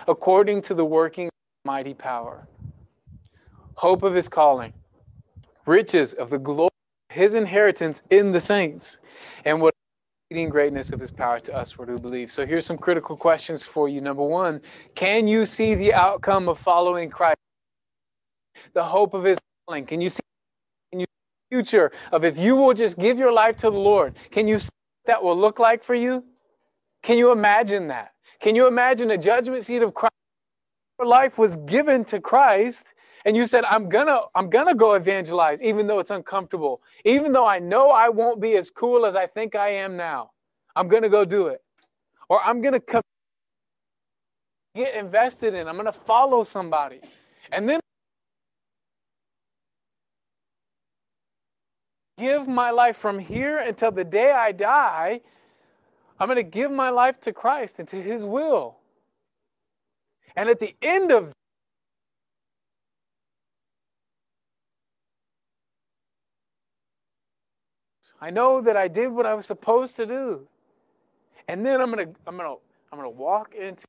according 0.07 0.61
to 0.61 0.73
the 0.73 0.85
working 0.85 1.29
mighty 1.65 1.93
power 1.93 2.47
hope 3.75 4.03
of 4.03 4.13
his 4.13 4.27
calling 4.27 4.73
riches 5.65 6.13
of 6.13 6.29
the 6.29 6.37
glory 6.37 6.69
of 7.09 7.15
his 7.15 7.33
inheritance 7.33 8.01
in 8.09 8.31
the 8.31 8.39
saints 8.39 8.99
and 9.45 9.59
what 9.59 9.73
exceeding 10.33 10.49
greatness 10.49 10.91
of 10.91 10.99
his 10.99 11.11
power 11.11 11.39
to 11.39 11.55
us 11.55 11.73
who 11.73 11.99
believe 11.99 12.31
so 12.31 12.43
here's 12.43 12.65
some 12.65 12.75
critical 12.75 13.15
questions 13.15 13.63
for 13.63 13.87
you 13.87 14.01
number 14.01 14.23
one 14.23 14.59
can 14.95 15.27
you 15.27 15.45
see 15.45 15.75
the 15.75 15.93
outcome 15.93 16.49
of 16.49 16.57
following 16.57 17.07
christ 17.07 17.37
the 18.73 18.83
hope 18.83 19.13
of 19.13 19.23
his 19.23 19.37
calling 19.67 19.85
can 19.85 20.01
you 20.01 20.09
see 20.09 20.21
the 20.91 21.05
future 21.51 21.91
of 22.11 22.25
if 22.25 22.35
you 22.35 22.55
will 22.55 22.73
just 22.73 22.97
give 22.97 23.19
your 23.19 23.31
life 23.31 23.55
to 23.57 23.69
the 23.69 23.77
Lord. 23.77 24.15
Can 24.31 24.47
you 24.47 24.57
see 24.57 24.71
what 25.03 25.13
that 25.13 25.23
will 25.23 25.37
look 25.37 25.59
like 25.59 25.83
for 25.83 25.93
you? 25.93 26.23
Can 27.03 27.19
you 27.19 27.31
imagine 27.31 27.87
that? 27.89 28.13
Can 28.39 28.55
you 28.55 28.65
imagine 28.65 29.11
a 29.11 29.17
judgment 29.19 29.63
seat 29.63 29.83
of 29.83 29.93
Christ? 29.93 30.15
Your 30.97 31.07
life 31.07 31.37
was 31.37 31.57
given 31.57 32.03
to 32.05 32.19
Christ 32.19 32.85
and 33.25 33.35
you 33.35 33.45
said 33.45 33.63
i'm 33.65 33.89
gonna 33.89 34.21
i'm 34.35 34.49
gonna 34.49 34.75
go 34.75 34.93
evangelize 34.93 35.61
even 35.61 35.87
though 35.87 35.99
it's 35.99 36.11
uncomfortable 36.11 36.81
even 37.05 37.31
though 37.31 37.47
i 37.47 37.59
know 37.59 37.89
i 37.89 38.09
won't 38.09 38.41
be 38.41 38.55
as 38.55 38.69
cool 38.69 39.05
as 39.05 39.15
i 39.15 39.25
think 39.25 39.55
i 39.55 39.69
am 39.69 39.97
now 39.97 40.31
i'm 40.75 40.87
gonna 40.87 41.09
go 41.09 41.25
do 41.25 41.47
it 41.47 41.61
or 42.29 42.41
i'm 42.43 42.61
gonna 42.61 42.81
get 44.75 44.95
invested 44.95 45.53
in 45.53 45.67
i'm 45.67 45.77
gonna 45.77 45.91
follow 45.91 46.43
somebody 46.43 46.99
and 47.51 47.69
then 47.69 47.79
give 52.17 52.47
my 52.47 52.71
life 52.71 52.97
from 52.97 53.19
here 53.19 53.59
until 53.59 53.91
the 53.91 54.03
day 54.03 54.31
I 54.31 54.51
die. 54.51 55.21
I'm 56.19 56.33
to 56.33 56.43
give 56.43 56.71
my 56.71 56.89
life 56.89 57.19
to 57.21 57.33
Christ 57.33 57.79
and 57.79 57.87
to 57.89 58.01
His 58.01 58.23
will. 58.23 58.77
And 60.35 60.49
at 60.49 60.59
the 60.59 60.75
end 60.81 61.11
of 61.11 61.33
I 68.23 68.29
know 68.29 68.61
that 68.61 68.77
I 68.77 68.87
did 68.87 69.09
what 69.09 69.25
I 69.25 69.33
was 69.33 69.45
supposed 69.45 69.97
to 69.97 70.05
do. 70.05 70.47
And 71.49 71.65
then 71.65 71.81
I'm 71.81 71.91
going 71.91 72.07
to 72.07 72.13
I'm 72.25 72.37
going 72.37 72.49
to 72.49 72.55
I'm 72.89 72.97
going 72.97 73.11
to 73.11 73.19
walk 73.19 73.53
into 73.53 73.85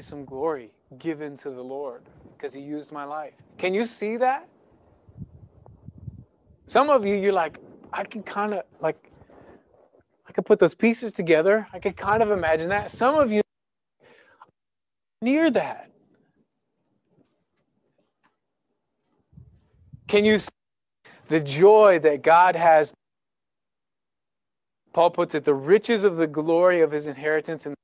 some 0.00 0.24
glory 0.24 0.70
given 0.98 1.36
to 1.36 1.50
the 1.50 1.62
Lord 1.62 2.04
because 2.32 2.54
He 2.54 2.62
used 2.62 2.90
my 2.90 3.04
life. 3.04 3.34
Can 3.58 3.74
you 3.74 3.84
see 3.84 4.16
that? 4.16 4.48
Some 6.66 6.90
of 6.90 7.04
you, 7.04 7.16
you're 7.16 7.32
like, 7.32 7.58
I 7.92 8.04
can 8.04 8.22
kind 8.22 8.54
of 8.54 8.64
like, 8.80 9.10
I 10.26 10.32
can 10.32 10.44
put 10.44 10.58
those 10.58 10.74
pieces 10.74 11.12
together. 11.12 11.66
I 11.72 11.78
can 11.78 11.92
kind 11.92 12.22
of 12.22 12.30
imagine 12.30 12.68
that. 12.70 12.90
Some 12.90 13.16
of 13.16 13.30
you, 13.30 13.42
near 15.20 15.50
that. 15.50 15.90
Can 20.06 20.24
you 20.24 20.38
see 20.38 20.50
the 21.28 21.40
joy 21.40 21.98
that 22.00 22.22
God 22.22 22.56
has? 22.56 22.92
Paul 24.92 25.10
puts 25.10 25.34
it, 25.34 25.44
the 25.44 25.54
riches 25.54 26.04
of 26.04 26.16
the 26.16 26.26
glory 26.26 26.80
of 26.80 26.92
his 26.92 27.06
inheritance 27.06 27.66
in 27.66 27.74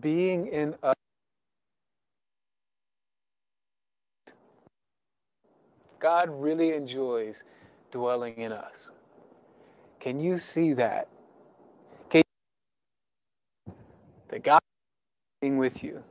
being 0.00 0.48
in 0.48 0.74
us. 0.82 0.94
God 6.04 6.28
really 6.30 6.74
enjoys 6.74 7.44
dwelling 7.90 8.36
in 8.36 8.52
us. 8.52 8.90
Can 10.00 10.20
you 10.20 10.38
see 10.38 10.74
that? 10.74 11.08
Can 12.10 12.22
you, 13.66 13.72
that 14.28 14.44
God 14.44 14.60
being 15.40 15.56
with 15.56 15.82
you? 15.82 16.04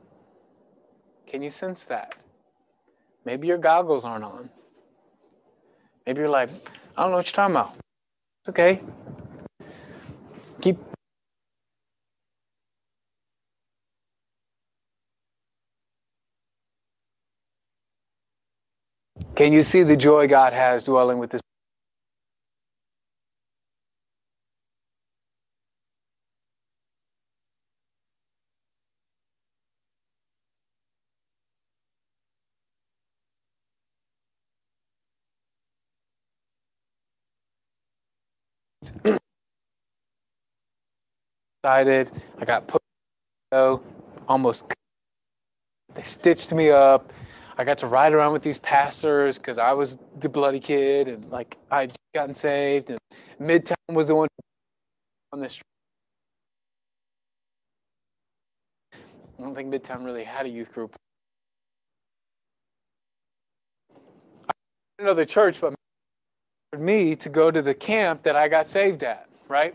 Can 1.28 1.42
you 1.42 1.50
sense 1.50 1.84
that? 1.84 2.16
Maybe 3.24 3.46
your 3.46 3.56
goggles 3.56 4.04
aren't 4.04 4.24
on. 4.24 4.50
Maybe 6.08 6.22
you're 6.22 6.28
like, 6.28 6.50
I 6.96 7.02
don't 7.02 7.12
know 7.12 7.18
what 7.18 7.28
you're 7.28 7.36
talking 7.36 7.54
about. 7.54 7.76
It's 8.40 8.48
okay. 8.48 8.82
Can 19.34 19.52
you 19.52 19.64
see 19.64 19.82
the 19.82 19.96
joy 19.96 20.28
God 20.28 20.52
has 20.52 20.84
dwelling 20.84 21.18
with 21.18 21.30
this? 21.30 21.40
Decided 41.64 42.10
I 42.38 42.44
got 42.44 42.66
put 42.68 42.82
almost 44.28 44.64
they 45.94 46.02
stitched 46.02 46.52
me 46.52 46.70
up 46.70 47.12
I 47.56 47.64
got 47.64 47.78
to 47.78 47.86
ride 47.86 48.12
around 48.12 48.32
with 48.32 48.42
these 48.42 48.58
pastors 48.58 49.38
because 49.38 49.58
I 49.58 49.72
was 49.72 49.98
the 50.20 50.28
bloody 50.28 50.60
kid 50.60 51.08
and 51.08 51.24
like 51.30 51.56
I'd 51.70 51.92
gotten 52.14 52.34
saved 52.34 52.90
and 52.90 52.98
Midtown 53.40 53.74
was 53.92 54.08
the 54.08 54.14
one 54.14 54.28
on 55.32 55.40
the 55.40 55.48
street. 55.48 55.62
I 58.92 59.42
don't 59.42 59.54
think 59.54 59.72
Midtown 59.72 60.04
really 60.04 60.24
had 60.24 60.46
a 60.46 60.48
youth 60.48 60.72
group. 60.72 60.94
another 64.98 65.24
church, 65.24 65.60
but 65.60 65.74
me 66.78 67.14
to 67.16 67.28
go 67.28 67.50
to 67.50 67.62
the 67.62 67.74
camp 67.74 68.22
that 68.22 68.36
I 68.36 68.48
got 68.48 68.68
saved 68.68 69.02
at, 69.02 69.28
right? 69.48 69.74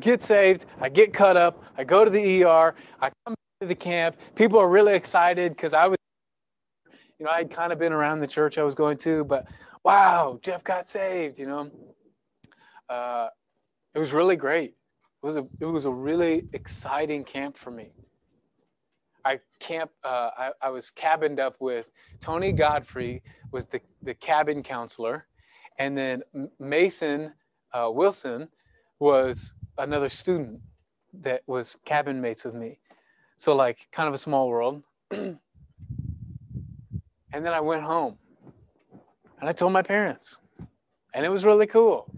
Get 0.00 0.22
saved, 0.22 0.66
I 0.80 0.88
get 0.88 1.12
cut 1.12 1.36
up, 1.36 1.62
I 1.76 1.84
go 1.84 2.04
to 2.04 2.10
the 2.10 2.44
ER, 2.44 2.74
I 3.00 3.10
come 3.24 3.34
to 3.60 3.66
the 3.66 3.74
camp. 3.74 4.16
People 4.34 4.58
are 4.58 4.68
really 4.68 4.94
excited 4.94 5.52
because 5.52 5.74
I 5.74 5.86
was 5.86 5.97
You 7.18 7.26
know, 7.26 7.32
I'd 7.32 7.50
kind 7.50 7.72
of 7.72 7.78
been 7.78 7.92
around 7.92 8.20
the 8.20 8.26
church 8.26 8.58
I 8.58 8.62
was 8.62 8.74
going 8.74 8.96
to, 8.98 9.24
but 9.24 9.48
wow, 9.84 10.38
Jeff 10.42 10.62
got 10.62 10.88
saved. 10.88 11.38
You 11.38 11.46
know, 11.46 11.70
uh, 12.88 13.28
it 13.94 13.98
was 13.98 14.12
really 14.12 14.36
great. 14.36 14.74
It 15.22 15.26
was 15.26 15.36
a 15.36 15.46
it 15.60 15.64
was 15.64 15.84
a 15.84 15.90
really 15.90 16.46
exciting 16.52 17.24
camp 17.24 17.56
for 17.56 17.70
me. 17.70 17.90
I 19.24 19.40
camp 19.58 19.90
uh, 20.04 20.30
I, 20.38 20.52
I 20.62 20.70
was 20.70 20.90
cabined 20.90 21.40
up 21.40 21.56
with 21.60 21.90
Tony 22.20 22.52
Godfrey 22.52 23.22
was 23.50 23.66
the 23.66 23.80
the 24.02 24.14
cabin 24.14 24.62
counselor, 24.62 25.26
and 25.78 25.98
then 25.98 26.22
Mason 26.60 27.32
uh, 27.72 27.90
Wilson 27.92 28.48
was 29.00 29.54
another 29.78 30.08
student 30.08 30.60
that 31.12 31.42
was 31.46 31.76
cabin 31.84 32.20
mates 32.20 32.44
with 32.44 32.54
me. 32.54 32.78
So 33.36 33.56
like 33.56 33.88
kind 33.90 34.08
of 34.08 34.14
a 34.14 34.18
small 34.18 34.48
world. 34.48 34.82
and 37.32 37.44
then 37.44 37.52
I 37.52 37.60
went 37.60 37.82
home 37.82 38.18
and 39.40 39.48
I 39.48 39.52
told 39.52 39.72
my 39.72 39.82
parents. 39.82 40.38
And 41.14 41.24
it 41.24 41.28
was 41.28 41.44
really 41.44 41.66
cool. 41.66 42.10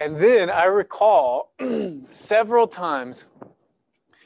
And 0.00 0.16
then 0.16 0.50
I 0.50 0.64
recall 0.64 1.52
several 2.04 2.66
times 2.66 3.28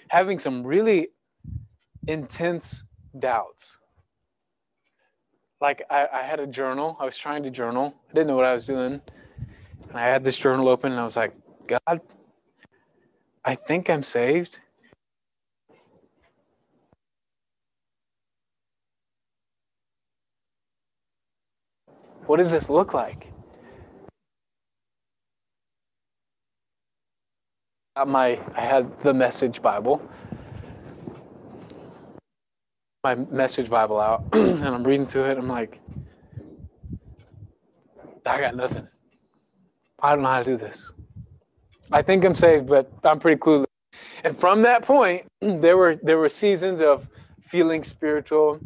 having 0.09 0.39
some 0.39 0.67
really 0.67 1.09
intense 2.07 2.85
doubts. 3.19 3.79
Like 5.61 5.83
I, 5.91 6.09
I, 6.13 6.23
had 6.23 6.41
a 6.41 6.47
journal, 6.47 6.97
I 7.01 7.05
was 7.05 7.17
trying 7.17 7.43
to 7.43 7.51
journal, 7.51 7.95
I 8.11 8.15
didn't 8.15 8.29
know 8.29 8.37
what 8.37 8.45
I 8.45 8.55
was 8.55 8.67
doing. 8.67 9.01
And 9.89 9.99
I 9.99 10.07
had 10.07 10.25
this 10.25 10.37
journal 10.37 10.69
open 10.69 10.93
and 10.93 11.01
I 11.01 11.05
was 11.05 11.17
like, 11.17 11.35
God, 11.67 12.01
I 13.45 13.55
think 13.55 13.89
I'm 13.91 14.03
saved. 14.03 14.61
What 22.27 22.39
does 22.39 22.51
this 22.51 22.69
look 22.69 22.93
like? 22.93 23.33
my 28.05 28.39
I 28.55 28.61
had 28.61 29.03
the 29.03 29.15
message 29.15 29.63
Bible. 29.63 30.03
My 33.05 33.15
message 33.15 33.71
Bible 33.71 34.01
out 34.01 34.25
and 34.33 34.65
I'm 34.65 34.85
reading 34.85 35.07
through 35.07 35.27
it. 35.27 35.39
I'm 35.39 35.49
like, 35.49 35.81
I 38.27 38.41
got 38.41 38.57
nothing. 38.57 38.87
I 40.03 40.15
don't 40.15 40.23
know 40.23 40.29
how 40.29 40.41
to 40.41 40.45
do 40.45 40.57
this. 40.57 40.93
I 41.93 42.03
think 42.03 42.25
I'm 42.25 42.35
saved, 42.35 42.67
but 42.67 42.91
I'm 43.05 43.21
pretty 43.21 43.41
clueless. 43.41 43.65
And 44.25 44.37
from 44.37 44.63
that 44.63 44.83
point, 44.83 45.27
there 45.41 45.77
were 45.77 45.97
there 45.97 46.19
were 46.19 46.29
seasons 46.29 46.83
of 46.83 47.09
feeling 47.41 47.85
spiritual, 47.85 48.59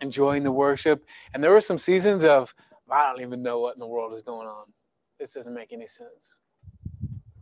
enjoying 0.00 0.44
the 0.44 0.52
worship, 0.52 1.04
and 1.34 1.42
there 1.42 1.50
were 1.50 1.60
some 1.60 1.78
seasons 1.78 2.24
of 2.24 2.54
I 2.90 3.10
don't 3.10 3.22
even 3.22 3.42
know 3.42 3.60
what 3.60 3.74
in 3.74 3.80
the 3.80 3.86
world 3.86 4.12
is 4.12 4.22
going 4.22 4.46
on. 4.46 4.66
This 5.18 5.32
doesn't 5.34 5.54
make 5.54 5.72
any 5.72 5.86
sense. 5.86 6.38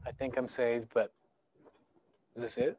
I 0.07 0.13
think 0.13 0.37
I'm 0.37 0.49
saved, 0.49 0.89
but 0.95 1.13
is 2.35 2.43
this 2.43 2.59
it? 2.59 2.79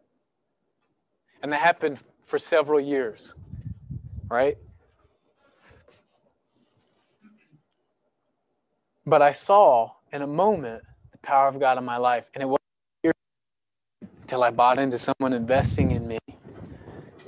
And 1.42 1.52
that 1.52 1.60
happened 1.60 2.00
for 2.26 2.40
several 2.40 2.80
years, 2.80 3.36
right? 4.30 4.58
But 9.06 9.22
I 9.22 9.34
saw 9.34 9.92
in 10.14 10.22
a 10.22 10.28
moment 10.28 10.84
the 11.12 11.18
power 11.20 11.48
of 11.48 11.60
God 11.60 11.78
in 11.78 11.84
my 11.84 11.98
life, 11.98 12.30
and 12.34 12.42
it 12.42 12.46
wasn't 12.46 13.16
until 14.22 14.44
I 14.44 14.52
bought 14.52 14.80
into 14.80 14.98
someone 14.98 15.34
investing 15.34 15.92
in 15.92 16.08
me, 16.08 16.18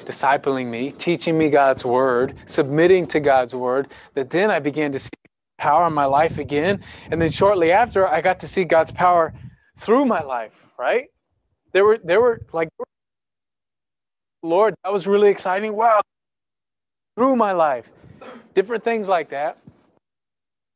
discipling 0.05 0.69
me, 0.69 0.91
teaching 0.91 1.37
me 1.37 1.49
God's 1.49 1.83
word, 1.83 2.35
submitting 2.45 3.05
to 3.07 3.19
God's 3.19 3.53
word, 3.53 3.89
that 4.13 4.29
then 4.29 4.49
I 4.49 4.59
began 4.59 4.93
to 4.93 4.99
see 4.99 5.09
power 5.57 5.87
in 5.87 5.93
my 5.93 6.05
life 6.05 6.37
again. 6.37 6.81
And 7.11 7.21
then 7.21 7.31
shortly 7.31 7.71
after, 7.71 8.07
I 8.07 8.21
got 8.21 8.39
to 8.41 8.47
see 8.47 8.63
God's 8.63 8.91
power 8.91 9.33
through 9.77 10.05
my 10.05 10.21
life, 10.21 10.67
right? 10.77 11.07
There 11.73 11.85
were, 11.85 11.99
there 12.03 12.21
were 12.21 12.41
like, 12.53 12.69
Lord, 14.41 14.75
that 14.83 14.93
was 14.93 15.07
really 15.07 15.29
exciting. 15.29 15.75
Wow. 15.75 16.01
Through 17.15 17.35
my 17.35 17.51
life. 17.51 17.89
Different 18.53 18.83
things 18.83 19.09
like 19.09 19.29
that. 19.29 19.57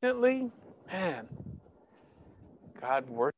Recently, 0.01 0.51
man, 0.91 1.27
God 2.81 3.09
worked. 3.09 3.35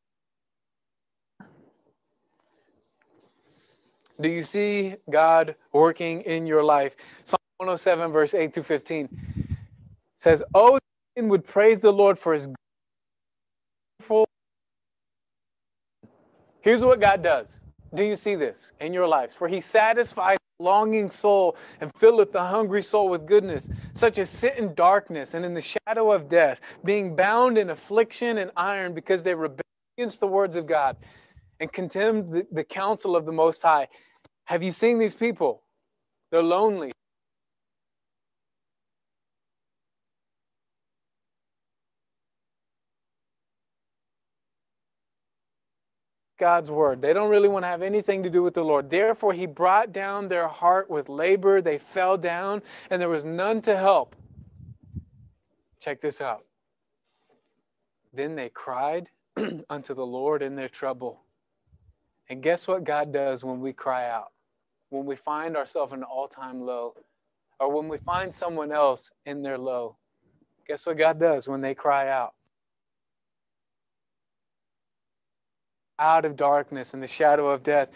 Do 4.20 4.30
you 4.30 4.44
see 4.44 4.96
God 5.10 5.56
working 5.74 6.22
in 6.22 6.46
your 6.46 6.64
life? 6.64 6.96
Psalm 7.24 7.40
107, 7.58 8.12
verse 8.12 8.36
8 8.36 8.54
to 8.54 8.64
15 8.64 9.10
says, 10.18 10.44
Oh, 10.54 10.78
would 11.30 11.46
praise 11.46 11.82
the 11.82 11.92
Lord 11.92 12.18
for 12.18 12.34
his 12.34 12.50
full. 14.02 14.26
Here's 16.62 16.84
what 16.84 17.00
God 17.00 17.22
does. 17.22 17.60
Do 17.94 18.04
you 18.04 18.16
see 18.16 18.36
this 18.36 18.72
in 18.80 18.94
your 18.94 19.08
lives? 19.08 19.34
For 19.34 19.48
he 19.48 19.60
satisfies 19.60 20.38
the 20.60 20.66
longing 20.66 21.10
soul 21.10 21.58
and 21.82 21.92
filleth 21.98 22.32
the 22.32 22.44
hungry 22.44 22.82
soul 22.82 23.10
with 23.10 23.26
goodness, 23.26 23.70
such 23.94 24.18
as 24.18 24.30
sit 24.30 24.58
in 24.58 24.74
darkness 24.76 25.34
and 25.34 25.44
in 25.44 25.54
the 25.54 25.62
shadow 25.62 26.12
of 26.12 26.30
death, 26.30 26.60
being 26.86 27.16
bound 27.16 27.58
in 27.58 27.72
affliction 27.72 28.38
and 28.38 28.52
iron 28.56 28.94
because 28.94 29.24
they 29.24 29.36
rebel 29.36 29.64
against 29.98 30.20
the 30.20 30.28
words 30.28 30.56
of 30.56 30.66
God 30.66 30.96
and 31.60 31.72
contemned 31.72 32.32
the, 32.32 32.48
the 32.52 32.64
counsel 32.64 33.16
of 33.16 33.26
the 33.26 33.32
Most 33.32 33.62
High. 33.62 33.88
Have 34.46 34.64
you 34.64 34.72
seen 34.72 34.98
these 34.98 35.14
people? 35.14 35.64
They're 36.32 36.42
lonely. 36.42 36.92
God's 46.42 46.72
word. 46.72 47.04
They 47.04 47.14
don't 47.14 47.30
really 47.30 47.48
want 47.48 47.64
to 47.66 47.68
have 47.68 47.84
anything 47.84 48.24
to 48.24 48.30
do 48.32 48.42
with 48.42 48.56
the 48.56 48.64
Lord. 48.64 48.90
Therefore, 48.90 49.32
he 49.32 49.46
brought 49.46 49.94
down 49.94 50.28
their 50.28 50.48
heart 50.48 50.90
with 50.90 51.08
labor. 51.08 51.62
They 51.62 51.78
fell 51.78 52.18
down, 52.18 52.64
and 52.90 53.00
there 53.00 53.10
was 53.10 53.26
none 53.26 53.62
to 53.62 53.78
help. 53.78 54.16
Check 55.80 56.02
this 56.02 56.20
out. 56.20 56.44
Then 58.12 58.36
they 58.36 58.50
cried 58.50 59.12
unto 59.70 59.94
the 59.94 60.06
Lord 60.06 60.42
in 60.42 60.56
their 60.56 60.68
trouble. 60.68 61.22
And 62.28 62.42
guess 62.42 62.68
what 62.68 62.84
God 62.86 63.14
does 63.14 63.46
when 63.46 63.62
we 63.62 63.72
cry 63.72 64.10
out? 64.10 64.32
When 64.90 65.06
we 65.06 65.16
find 65.16 65.56
ourselves 65.56 65.94
in 65.94 66.00
an 66.00 66.06
all 66.06 66.28
time 66.28 66.60
low, 66.60 66.96
or 67.60 67.72
when 67.72 67.88
we 67.88 68.00
find 68.00 68.34
someone 68.34 68.72
else 68.72 69.12
in 69.28 69.44
their 69.44 69.60
low. 69.60 69.96
Guess 70.68 70.88
what 70.88 70.98
God 70.98 71.20
does 71.20 71.48
when 71.48 71.62
they 71.62 71.76
cry 71.76 72.10
out? 72.10 72.34
Out 76.02 76.26
of 76.26 76.36
darkness 76.36 76.94
and 76.94 77.02
the 77.02 77.08
shadow 77.08 77.48
of 77.48 77.64
death. 77.64 77.90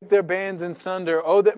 Their 0.00 0.22
bands 0.22 0.62
in 0.62 0.72
sunder. 0.72 1.20
Oh, 1.24 1.42
that 1.42 1.56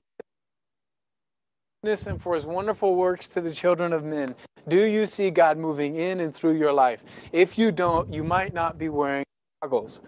and 2.07 2.21
for 2.21 2.35
his 2.35 2.47
wonderful 2.47 2.97
works 2.97 3.29
to 3.29 3.43
the 3.43 3.53
children 3.53 3.93
of 3.93 4.05
men. 4.05 4.35
Do 4.69 4.85
you 4.85 5.05
see 5.05 5.31
God 5.31 5.59
moving 5.59 5.97
in 5.97 6.21
and 6.21 6.35
through 6.35 6.57
your 6.57 6.73
life? 6.73 7.03
If 7.31 7.59
you 7.59 7.71
don't, 7.71 8.11
you 8.13 8.25
might 8.25 8.55
not 8.55 8.79
be 8.79 8.89
wearing 8.89 9.27
goggles. 9.63 10.01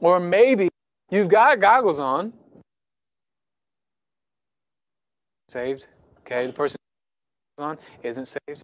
Or 0.00 0.20
maybe 0.20 0.68
you've 1.10 1.28
got 1.28 1.58
goggles 1.58 1.98
on. 1.98 2.32
Saved. 5.48 5.88
Okay, 6.20 6.46
the 6.46 6.52
person 6.52 6.76
on 7.58 7.76
isn't 8.04 8.26
saved. 8.26 8.62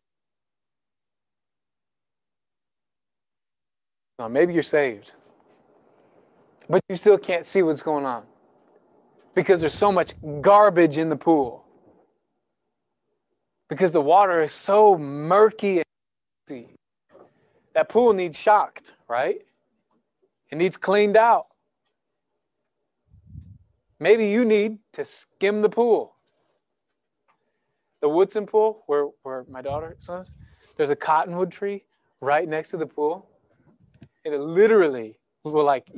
No, 4.20 4.28
maybe 4.28 4.54
you're 4.54 4.62
saved 4.62 5.14
but 6.68 6.83
you 6.88 6.96
still 6.96 7.18
can't 7.18 7.46
see 7.46 7.62
what's 7.62 7.83
going 7.83 8.05
on 8.05 8.24
because 9.35 9.61
there's 9.61 9.74
so 9.74 9.92
much 9.92 10.14
garbage 10.40 10.98
in 10.98 11.09
the 11.09 11.16
pool. 11.16 11.64
Because 13.68 13.93
the 13.93 14.01
water 14.01 14.40
is 14.40 14.53
so 14.53 14.97
murky 14.97 15.78
and 15.78 15.84
empty. 16.49 16.70
That 17.74 17.88
pool 17.88 18.12
needs 18.12 18.38
shocked, 18.38 18.95
right? 19.09 19.40
It 20.51 20.57
needs 20.57 20.76
cleaned 20.76 21.16
out. 21.16 21.47
Maybe 23.99 24.28
you 24.28 24.45
need 24.45 24.78
to 24.93 25.05
skim 25.05 25.62
the 25.62 25.68
pool. 25.68 26.14
The 28.01 28.09
Woodson 28.09 28.47
pool, 28.47 28.82
where, 28.86 29.09
where 29.22 29.45
my 29.51 29.62
daughter 29.62 29.97
swims, 29.99 30.32
there's 30.76 30.90
a 30.90 30.97
cottonwood 30.97 31.51
tree 31.51 31.84
right 32.20 32.49
next 32.49 32.70
to 32.70 32.76
the 32.76 32.86
pool. 32.86 33.28
And 34.24 34.34
it 34.34 34.40
literally 34.40 35.18
will 35.53 35.64
like 35.64 35.90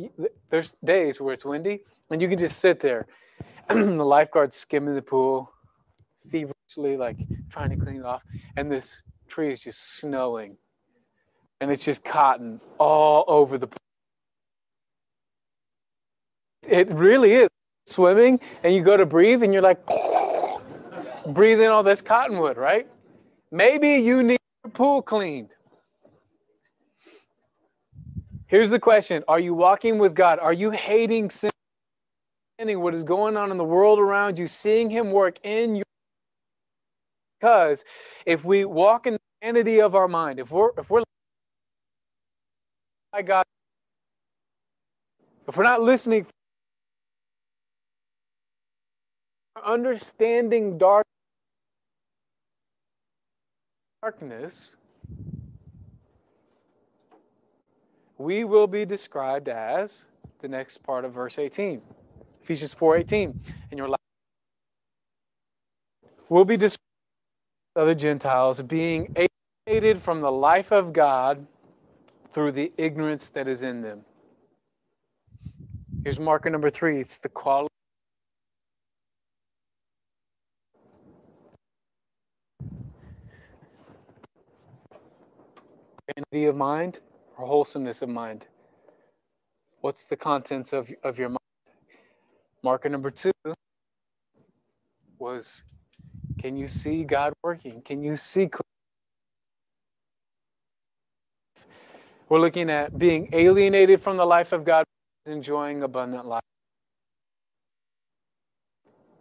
there's 0.50 0.76
days 0.84 1.20
where 1.20 1.34
it's 1.34 1.44
windy 1.44 1.80
and 2.10 2.20
you 2.22 2.28
can 2.28 2.38
just 2.38 2.58
sit 2.58 2.80
there 2.80 3.06
the 3.68 3.74
lifeguard's 4.04 4.56
skimming 4.56 4.94
the 4.94 5.02
pool 5.02 5.52
feverishly 6.30 6.96
like 6.96 7.18
trying 7.48 7.70
to 7.70 7.76
clean 7.76 7.96
it 7.96 8.04
off 8.04 8.22
and 8.56 8.70
this 8.70 9.02
tree 9.28 9.52
is 9.52 9.60
just 9.60 9.98
snowing 9.98 10.56
and 11.60 11.70
it's 11.70 11.84
just 11.84 12.04
cotton 12.04 12.60
all 12.78 13.24
over 13.28 13.58
the 13.58 13.66
pool 13.66 13.76
it 16.68 16.90
really 16.92 17.34
is 17.34 17.48
swimming 17.86 18.38
and 18.62 18.74
you 18.74 18.82
go 18.82 18.96
to 18.96 19.06
breathe 19.06 19.42
and 19.42 19.52
you're 19.52 19.62
like 19.62 19.78
breathe 21.28 21.60
in 21.60 21.70
all 21.70 21.82
this 21.82 22.00
cottonwood, 22.00 22.56
right? 22.56 22.86
Maybe 23.50 23.90
you 23.96 24.22
need 24.22 24.38
your 24.64 24.72
pool 24.72 25.02
cleaned. 25.02 25.50
Here's 28.48 28.70
the 28.70 28.80
question 28.80 29.22
Are 29.28 29.38
you 29.38 29.54
walking 29.54 29.98
with 29.98 30.14
God? 30.14 30.38
Are 30.40 30.52
you 30.52 30.70
hating 30.70 31.30
sin? 31.30 31.50
What 32.60 32.92
is 32.92 33.04
going 33.04 33.36
on 33.36 33.52
in 33.52 33.56
the 33.56 33.64
world 33.64 34.00
around 34.00 34.36
you, 34.36 34.48
seeing 34.48 34.90
Him 34.90 35.12
work 35.12 35.38
in 35.44 35.76
you? 35.76 35.84
Because 37.38 37.84
if 38.26 38.44
we 38.44 38.64
walk 38.64 39.06
in 39.06 39.12
the 39.14 39.20
vanity 39.42 39.80
of 39.80 39.94
our 39.94 40.08
mind, 40.08 40.40
if 40.40 40.50
we're 40.50 40.70
if 40.76 40.90
we're 40.90 41.04
by 43.12 43.22
God, 43.22 43.44
if 45.46 45.56
we're 45.56 45.62
not 45.62 45.82
listening, 45.82 46.26
understanding 49.64 50.78
dark 50.78 51.04
darkness, 54.02 54.77
we 58.18 58.42
will 58.42 58.66
be 58.66 58.84
described 58.84 59.48
as 59.48 60.06
the 60.40 60.48
next 60.48 60.78
part 60.82 61.04
of 61.04 61.12
verse 61.12 61.38
18. 61.38 61.80
Ephesians 62.42 62.74
4:18. 62.74 63.38
In 63.70 63.78
your 63.78 63.88
life 63.88 64.00
will 66.28 66.44
be 66.44 66.56
described 66.56 66.82
as 67.76 67.86
the 67.86 67.94
Gentiles 67.94 68.60
being 68.62 69.14
alienated 69.66 70.02
from 70.02 70.20
the 70.20 70.32
life 70.32 70.72
of 70.72 70.92
God 70.92 71.46
through 72.32 72.52
the 72.52 72.72
ignorance 72.76 73.30
that 73.30 73.46
is 73.46 73.62
in 73.62 73.82
them. 73.82 74.04
Here's 76.02 76.18
marker 76.18 76.50
number 76.50 76.70
three. 76.70 77.00
It's 77.00 77.18
the 77.18 77.28
quality. 77.28 77.68
Of 86.30 86.56
mind 86.56 87.00
or 87.38 87.46
wholesomeness 87.46 88.02
of 88.02 88.08
mind? 88.08 88.44
What's 89.80 90.04
the 90.04 90.16
contents 90.16 90.72
of, 90.72 90.90
of 91.04 91.18
your 91.18 91.30
mind? 91.30 91.38
Marker 92.62 92.88
number 92.88 93.10
two 93.10 93.30
was 95.18 95.64
can 96.38 96.56
you 96.56 96.68
see 96.68 97.04
God 97.04 97.32
working? 97.42 97.80
Can 97.82 98.02
you 98.02 98.16
see? 98.16 98.50
We're 102.28 102.40
looking 102.40 102.70
at 102.70 102.98
being 102.98 103.28
alienated 103.32 104.00
from 104.00 104.16
the 104.16 104.26
life 104.26 104.52
of 104.52 104.64
God, 104.64 104.84
enjoying 105.26 105.82
abundant 105.82 106.26
life. 106.26 106.42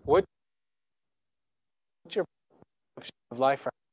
What, 0.03 0.26
what's 2.03 2.15
your 2.15 2.26
of 3.32 3.39
life 3.39 3.65
right 3.65 3.86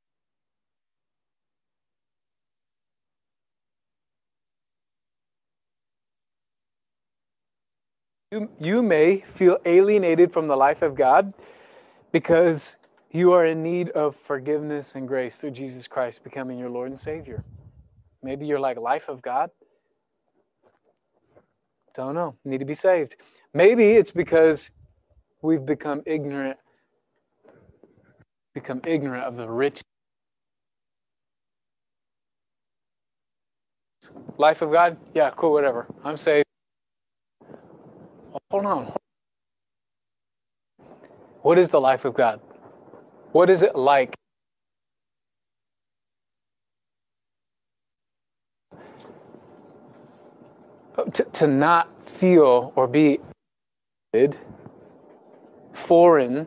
You, 8.35 8.51
you 8.59 8.82
may 8.82 9.18
feel 9.18 9.59
alienated 9.64 10.32
from 10.32 10.49
the 10.49 10.57
life 10.57 10.82
of 10.82 10.97
God 10.97 11.32
because 12.11 12.78
you 13.12 13.30
are 13.30 13.47
in 13.47 13.62
need 13.62 13.91
of 13.91 14.16
forgiveness 14.16 14.97
and 14.97 15.07
grace 15.07 15.37
through 15.37 15.53
Jesus 15.53 15.87
Christ 15.87 16.24
becoming 16.24 16.59
your 16.59 16.68
Lord 16.68 16.91
and 16.91 16.99
Savior. 16.99 17.45
Maybe 18.24 18.45
you're 18.45 18.59
like 18.59 18.76
life 18.76 19.09
of 19.09 19.22
God. 19.22 19.51
Don't 21.95 22.16
know. 22.16 22.35
Need 22.45 22.59
to 22.59 22.64
be 22.64 22.74
saved. 22.74 23.14
Maybe 23.53 23.93
it's 23.93 24.11
because 24.11 24.72
we've 25.41 25.64
become 25.64 26.03
ignorant, 26.05 26.59
become 28.53 28.80
ignorant 28.85 29.22
of 29.22 29.37
the 29.37 29.49
rich 29.49 29.80
life 34.39 34.61
of 34.61 34.72
God. 34.72 34.97
Yeah, 35.14 35.30
cool, 35.37 35.53
whatever. 35.53 35.87
I'm 36.03 36.16
saved. 36.16 36.43
Hold 38.55 38.66
on. 38.66 38.92
What 41.42 41.59
is 41.59 41.70
the 41.70 41.80
life 41.80 42.05
of 42.05 42.14
God? 42.14 42.40
What 43.32 43.50
is 43.50 43.62
it 43.62 43.74
like? 43.74 44.14
To, 51.14 51.24
to 51.24 51.48
not 51.48 52.09
feel 52.09 52.72
or 52.76 52.86
be 52.86 53.18
foreign 55.72 56.46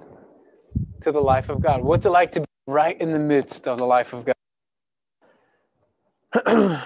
to 1.01 1.11
the 1.11 1.19
life 1.19 1.49
of 1.49 1.59
God. 1.59 1.81
What's 1.81 2.05
it 2.05 2.11
like 2.11 2.31
to 2.31 2.39
be 2.39 2.47
right 2.67 2.97
in 3.01 3.11
the 3.11 3.19
midst 3.19 3.67
of 3.67 3.77
the 3.77 3.85
life 3.85 4.13
of 4.13 4.23
God? 6.45 6.83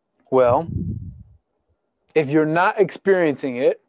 well, 0.30 0.66
if 2.14 2.30
you're 2.30 2.46
not 2.46 2.80
experiencing 2.80 3.56
it, 3.56 3.81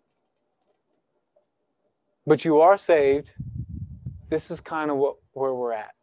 but 2.25 2.45
you 2.45 2.59
are 2.59 2.77
saved, 2.77 3.33
this 4.29 4.49
is 4.49 4.61
kind 4.61 4.89
of 4.89 4.97
what 4.97 5.15
where 5.33 5.53
we're 5.53 5.73
at. 5.73 5.93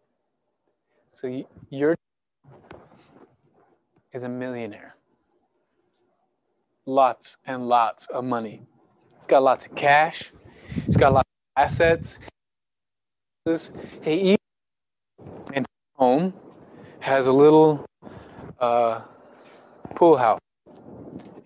So 1.12 1.27
you, 1.27 1.47
you're 1.71 1.97
is 4.12 4.23
a 4.23 4.29
millionaire. 4.29 4.97
Lots 6.87 7.37
and 7.47 7.68
lots 7.68 8.07
of 8.09 8.25
money. 8.25 8.62
He's 9.16 9.27
got 9.27 9.43
lots 9.43 9.66
of 9.66 9.75
cash. 9.75 10.33
He's 10.87 10.97
got 10.97 11.12
lots 11.12 11.29
of 11.57 11.62
assets. 11.62 12.18
He 14.03 14.33
eats 14.33 14.45
and 15.53 15.66
home 15.95 16.33
has 17.01 17.27
a 17.27 17.33
little 17.33 17.87
uh, 18.59 19.03
pool 19.95 20.16
house. 20.16 20.41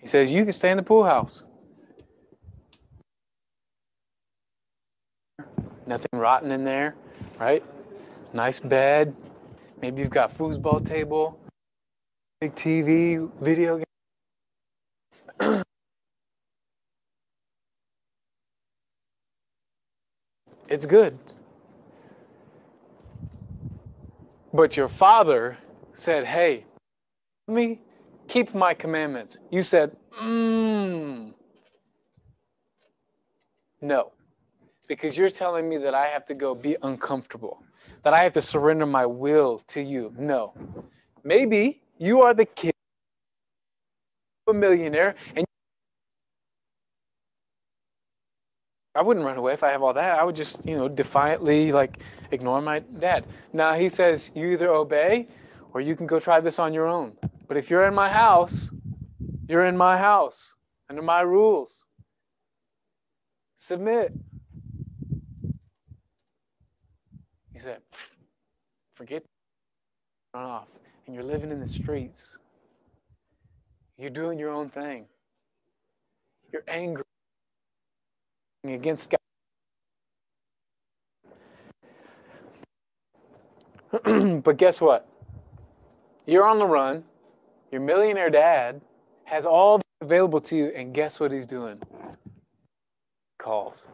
He 0.01 0.07
says, 0.07 0.33
You 0.33 0.45
can 0.45 0.53
stay 0.53 0.70
in 0.70 0.77
the 0.77 0.83
pool 0.83 1.05
house. 1.05 1.45
Nothing 5.87 6.09
rotten 6.18 6.51
in 6.51 6.64
there, 6.64 6.95
right? 7.39 7.62
Nice 8.32 8.61
bed. 8.61 9.14
Maybe 9.80 10.03
you've 10.03 10.11
got 10.11 10.37
foosball 10.37 10.85
table, 10.85 11.39
big 12.41 12.55
TV, 12.55 13.30
video 13.41 13.76
game. 13.78 13.85
it's 20.68 20.87
good. 20.87 21.18
But 24.53 24.76
your 24.76 24.89
father 24.89 25.59
said, 25.93 26.24
Hey, 26.24 26.64
let 27.47 27.55
me 27.55 27.80
keep 28.28 28.55
my 28.55 28.72
commandments. 28.74 29.39
You 29.51 29.62
said, 29.62 29.97
Mmm. 30.20 31.35
No 33.82 34.14
because 34.87 35.16
you're 35.16 35.30
telling 35.30 35.68
me 35.68 35.76
that 35.78 35.95
I 35.95 36.07
have 36.07 36.24
to 36.26 36.35
go 36.35 36.55
be 36.55 36.76
uncomfortable, 36.82 37.62
that 38.03 38.14
I 38.14 38.22
have 38.22 38.32
to 38.35 38.41
surrender 38.41 38.87
my 38.87 39.07
will 39.07 39.61
to 39.68 39.82
you. 39.82 40.12
No. 40.18 40.53
Maybe 41.22 41.82
you 41.99 42.22
are 42.22 42.35
the 42.35 42.45
kid 42.45 42.72
a 44.47 44.53
millionaire 44.53 45.14
and 45.37 45.47
I 48.95 49.03
wouldn't 49.03 49.26
run 49.26 49.37
away 49.37 49.55
if 49.55 49.64
I 49.64 49.70
have 49.70 49.82
all 49.82 49.93
that. 49.95 50.20
I 50.20 50.22
would 50.22 50.37
just, 50.37 50.64
you 50.64 50.76
know, 50.76 50.87
defiantly 50.87 51.72
like 51.72 52.01
ignore 52.30 52.61
my 52.61 52.78
dad. 52.78 53.26
Now 53.53 53.74
he 53.74 53.89
says 53.89 54.30
you 54.35 54.49
either 54.49 54.68
obey 54.68 55.26
or 55.72 55.80
you 55.80 55.97
can 55.97 56.07
go 56.07 56.20
try 56.20 56.41
this 56.41 56.59
on 56.59 56.72
your 56.72 56.87
own. 56.87 57.12
But 57.49 57.57
if 57.57 57.70
you're 57.70 57.89
in 57.89 57.95
my 57.95 58.09
house, 58.09 58.70
you're 59.49 59.64
in 59.64 59.76
my 59.76 59.97
house 59.97 60.55
under 60.89 61.03
my 61.03 61.22
rules. 61.22 61.87
Submit. 63.57 64.12
He 67.55 67.61
said, 67.61 67.81
forget 68.97 69.23
run 70.35 70.45
off. 70.45 70.69
And 71.07 71.15
you're 71.15 71.25
living 71.25 71.51
in 71.53 71.61
the 71.61 71.69
streets. 71.69 72.37
You're 73.97 74.11
doing 74.11 74.39
your 74.39 74.51
own 74.51 74.69
thing. 74.69 75.07
You're 76.53 76.65
angry 76.67 77.05
against 78.65 79.15
God. 84.03 84.43
but 84.43 84.57
guess 84.57 84.81
what? 84.81 85.09
You're 86.27 86.47
on 86.47 86.59
the 86.59 86.67
run. 86.67 87.05
Your 87.71 87.81
millionaire 87.81 88.31
dad 88.31 88.81
has 89.25 89.47
all 89.47 89.81
available 90.01 90.41
to 90.41 90.57
you, 90.57 90.67
and 90.75 90.93
guess 90.93 91.21
what 91.21 91.31
he's 91.31 91.47
doing? 91.47 91.81
Calls 93.39 93.87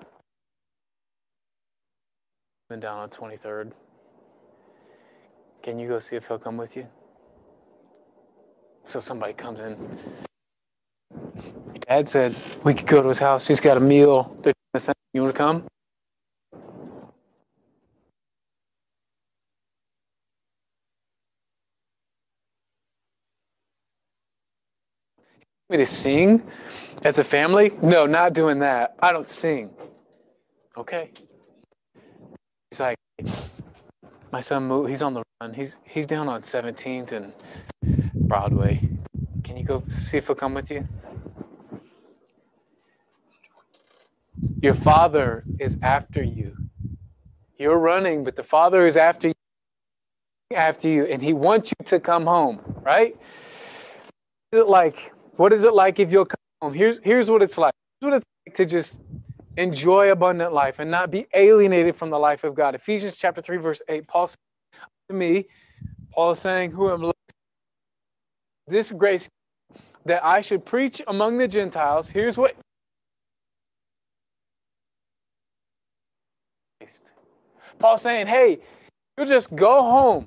been 2.70 2.78
down 2.78 2.98
on 2.98 3.10
23rd. 3.10 3.72
Can 5.60 5.80
you 5.80 5.88
go 5.88 5.98
see 5.98 6.14
if 6.14 6.28
he'll 6.28 6.38
come 6.38 6.56
with 6.56 6.76
you? 6.76 6.86
So 8.84 9.00
somebody 9.00 9.32
comes 9.32 9.58
in. 9.58 9.76
Dad 11.80 12.08
said 12.08 12.36
we 12.62 12.72
could 12.72 12.86
go 12.86 13.02
to 13.02 13.08
his 13.08 13.18
house. 13.18 13.48
He's 13.48 13.60
got 13.60 13.76
a 13.76 13.80
meal. 13.80 14.36
You 15.12 15.22
want 15.22 15.34
to 15.34 15.38
come? 15.38 15.66
me 25.68 25.76
to 25.76 25.86
sing 25.86 26.42
as 27.04 27.18
a 27.20 27.24
family? 27.24 27.72
No, 27.80 28.06
not 28.06 28.32
doing 28.32 28.60
that. 28.60 28.96
I 29.00 29.12
don't 29.12 29.28
sing. 29.28 29.70
Okay. 30.76 31.10
He's 32.70 32.78
like, 32.78 32.96
my 34.32 34.40
son 34.40 34.68
moved, 34.68 34.90
he's 34.90 35.02
on 35.02 35.14
the 35.14 35.24
run. 35.40 35.52
He's 35.52 35.78
he's 35.82 36.06
down 36.06 36.28
on 36.28 36.42
17th 36.42 37.10
and 37.10 37.32
Broadway. 38.14 38.88
Can 39.42 39.56
you 39.56 39.64
go 39.64 39.82
see 39.98 40.18
if 40.18 40.28
he'll 40.28 40.36
come 40.36 40.54
with 40.54 40.70
you? 40.70 40.86
Your 44.62 44.74
father 44.74 45.42
is 45.58 45.78
after 45.82 46.22
you. 46.22 46.56
You're 47.58 47.78
running, 47.78 48.22
but 48.22 48.36
the 48.36 48.44
father 48.44 48.86
is 48.86 48.96
after 48.96 49.28
you 49.28 49.34
after 50.54 50.88
you 50.88 51.06
and 51.06 51.20
he 51.20 51.32
wants 51.32 51.72
you 51.72 51.84
to 51.86 51.98
come 51.98 52.26
home, 52.26 52.60
right? 52.82 53.16
What 54.50 54.58
is 54.58 54.60
it 54.60 54.68
like? 54.68 55.12
What 55.36 55.52
is 55.52 55.64
it 55.64 55.74
like 55.74 55.98
if 55.98 56.12
you'll 56.12 56.24
come 56.24 56.38
home? 56.62 56.74
Here's 56.74 57.00
here's 57.02 57.28
what 57.28 57.42
it's 57.42 57.58
like. 57.58 57.74
Here's 58.00 58.12
what 58.12 58.16
it's 58.18 58.26
like 58.46 58.54
to 58.56 58.64
just 58.64 59.00
enjoy 59.56 60.10
abundant 60.10 60.52
life 60.52 60.78
and 60.78 60.90
not 60.90 61.10
be 61.10 61.26
alienated 61.34 61.96
from 61.96 62.10
the 62.10 62.18
life 62.18 62.44
of 62.44 62.54
God. 62.54 62.74
Ephesians 62.74 63.16
chapter 63.16 63.42
3, 63.42 63.56
verse 63.58 63.82
8, 63.88 64.06
Paul 64.06 64.26
says 64.26 64.36
to 65.08 65.14
me, 65.14 65.46
Paul 66.12 66.32
is 66.32 66.38
saying, 66.38 66.70
Who 66.72 66.90
am 66.90 67.12
this 68.70 68.90
grace 68.90 69.28
that 70.04 70.24
I 70.24 70.40
should 70.40 70.64
preach 70.64 71.02
among 71.08 71.36
the 71.36 71.48
Gentiles. 71.48 72.08
Here's 72.08 72.38
what 72.38 72.56
Paul's 77.78 78.02
saying, 78.02 78.26
Hey, 78.26 78.60
you 79.18 79.26
just 79.26 79.54
go 79.54 79.82
home. 79.82 80.26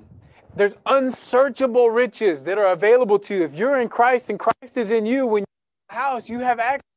There's 0.56 0.76
unsearchable 0.86 1.90
riches 1.90 2.44
that 2.44 2.58
are 2.58 2.68
available 2.68 3.18
to 3.20 3.34
you. 3.34 3.42
If 3.44 3.54
you're 3.54 3.80
in 3.80 3.88
Christ 3.88 4.30
and 4.30 4.38
Christ 4.38 4.76
is 4.76 4.90
in 4.90 5.04
you, 5.04 5.26
when 5.26 5.40
you're 5.40 5.42
in 5.42 5.88
the 5.88 5.94
house, 5.94 6.28
you 6.28 6.38
have 6.40 6.60
access 6.60 6.93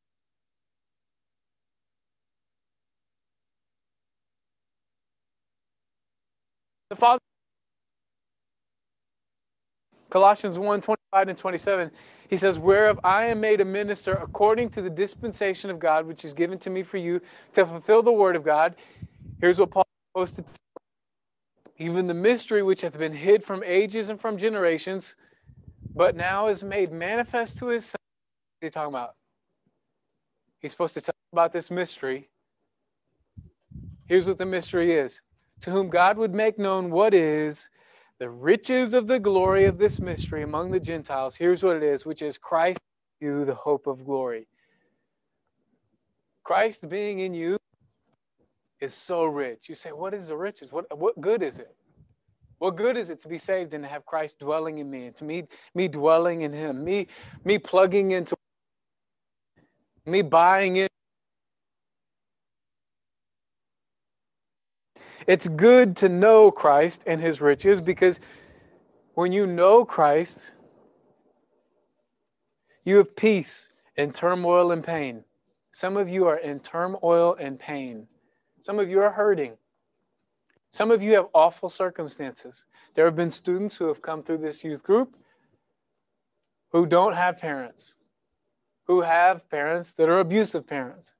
the 6.89 6.95
Father. 6.95 7.19
Colossians 10.09 10.57
1 10.57 10.81
25 10.81 11.27
and 11.27 11.37
27, 11.37 11.91
he 12.29 12.37
says, 12.37 12.57
Whereof 12.57 12.99
I 13.03 13.25
am 13.25 13.41
made 13.41 13.59
a 13.59 13.65
minister 13.65 14.13
according 14.13 14.69
to 14.71 14.81
the 14.81 14.89
dispensation 14.89 15.69
of 15.69 15.79
God, 15.79 16.05
which 16.05 16.23
is 16.23 16.33
given 16.33 16.57
to 16.59 16.69
me 16.69 16.81
for 16.81 16.97
you 16.97 17.19
to 17.53 17.65
fulfill 17.65 18.01
the 18.01 18.11
word 18.11 18.35
of 18.35 18.43
God. 18.43 18.75
Here's 19.41 19.59
what 19.59 19.71
Paul 19.71 19.85
posted 20.15 20.45
even 21.79 22.07
the 22.07 22.13
mystery 22.13 22.63
which 22.63 22.81
hath 22.81 22.97
been 22.97 23.13
hid 23.13 23.43
from 23.43 23.63
ages 23.63 24.09
and 24.09 24.19
from 24.19 24.37
generations, 24.37 25.15
but 25.93 26.15
now 26.15 26.47
is 26.47 26.63
made 26.63 26.91
manifest 26.91 27.59
to 27.59 27.67
his 27.67 27.85
son. 27.85 27.99
What 28.59 28.65
are 28.65 28.67
you 28.67 28.71
talking 28.71 28.93
about? 28.93 29.13
He's 30.59 30.71
supposed 30.71 30.95
to 30.95 31.01
talk 31.01 31.15
about 31.31 31.51
this 31.51 31.69
mystery. 31.69 32.29
Here's 34.07 34.27
what 34.27 34.39
the 34.39 34.45
mystery 34.45 34.93
is 34.93 35.21
to 35.61 35.71
whom 35.71 35.89
God 35.89 36.17
would 36.17 36.33
make 36.33 36.59
known 36.59 36.89
what 36.89 37.13
is 37.13 37.69
the 38.19 38.29
riches 38.29 38.93
of 38.93 39.07
the 39.07 39.19
glory 39.19 39.65
of 39.65 39.77
this 39.77 40.01
mystery 40.01 40.43
among 40.43 40.71
the 40.71 40.79
Gentiles. 40.79 41.35
Here's 41.35 41.63
what 41.63 41.75
it 41.75 41.83
is, 41.83 42.05
which 42.05 42.21
is 42.21 42.37
Christ 42.37 42.79
you, 43.19 43.45
the 43.45 43.55
hope 43.55 43.87
of 43.87 44.05
glory. 44.05 44.47
Christ 46.43 46.87
being 46.87 47.19
in 47.19 47.33
you 47.33 47.57
is 48.79 48.93
so 48.93 49.25
rich. 49.25 49.69
You 49.69 49.75
say, 49.75 49.91
what 49.91 50.13
is 50.13 50.27
the 50.27 50.37
riches? 50.37 50.71
What, 50.71 50.85
what 50.97 51.19
good 51.19 51.43
is 51.43 51.59
it? 51.59 51.75
What 52.59 52.75
good 52.75 52.97
is 52.97 53.09
it 53.09 53.19
to 53.21 53.27
be 53.27 53.37
saved 53.37 53.73
and 53.73 53.83
to 53.83 53.89
have 53.89 54.05
Christ 54.05 54.39
dwelling 54.39 54.79
in 54.79 54.89
me 54.89 55.05
and 55.07 55.17
to 55.17 55.23
me, 55.23 55.43
me 55.75 55.87
dwelling 55.87 56.41
in 56.41 56.51
him, 56.51 56.83
me, 56.83 57.07
me 57.43 57.59
plugging 57.59 58.11
into 58.11 58.35
me 60.05 60.21
buying 60.21 60.77
in 60.77 60.87
It's 65.27 65.47
good 65.49 65.97
to 65.97 66.09
know 66.09 66.49
Christ 66.49 67.03
and 67.05 67.21
his 67.21 67.41
riches 67.41 67.81
because 67.81 68.19
when 69.13 69.33
you 69.33 69.45
know 69.45 69.83
Christ, 69.83 70.53
you 72.85 72.97
have 72.97 73.15
peace 73.15 73.67
in 73.97 74.13
turmoil 74.13 74.71
and 74.71 74.83
pain. 74.83 75.25
Some 75.73 75.97
of 75.97 76.09
you 76.09 76.25
are 76.27 76.37
in 76.37 76.59
turmoil 76.61 77.35
and 77.39 77.59
pain. 77.59 78.07
Some 78.61 78.79
of 78.79 78.89
you 78.89 79.01
are 79.01 79.11
hurting. 79.11 79.57
Some 80.69 80.91
of 80.91 81.03
you 81.03 81.13
have 81.15 81.27
awful 81.33 81.69
circumstances. 81.69 82.65
There 82.93 83.05
have 83.05 83.15
been 83.15 83.29
students 83.29 83.75
who 83.75 83.87
have 83.87 84.01
come 84.01 84.23
through 84.23 84.39
this 84.39 84.63
youth 84.63 84.83
group 84.83 85.15
who 86.71 86.85
don't 86.85 87.13
have 87.13 87.37
parents, 87.37 87.95
who 88.85 89.01
have 89.01 89.49
parents 89.49 89.93
that 89.95 90.09
are 90.09 90.19
abusive 90.19 90.67
parents, 90.67 91.15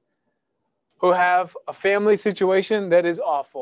who 0.98 1.12
have 1.12 1.56
a 1.68 1.74
family 1.74 2.18
situation 2.18 2.90
that 2.90 3.06
is 3.06 3.20
awful, 3.20 3.57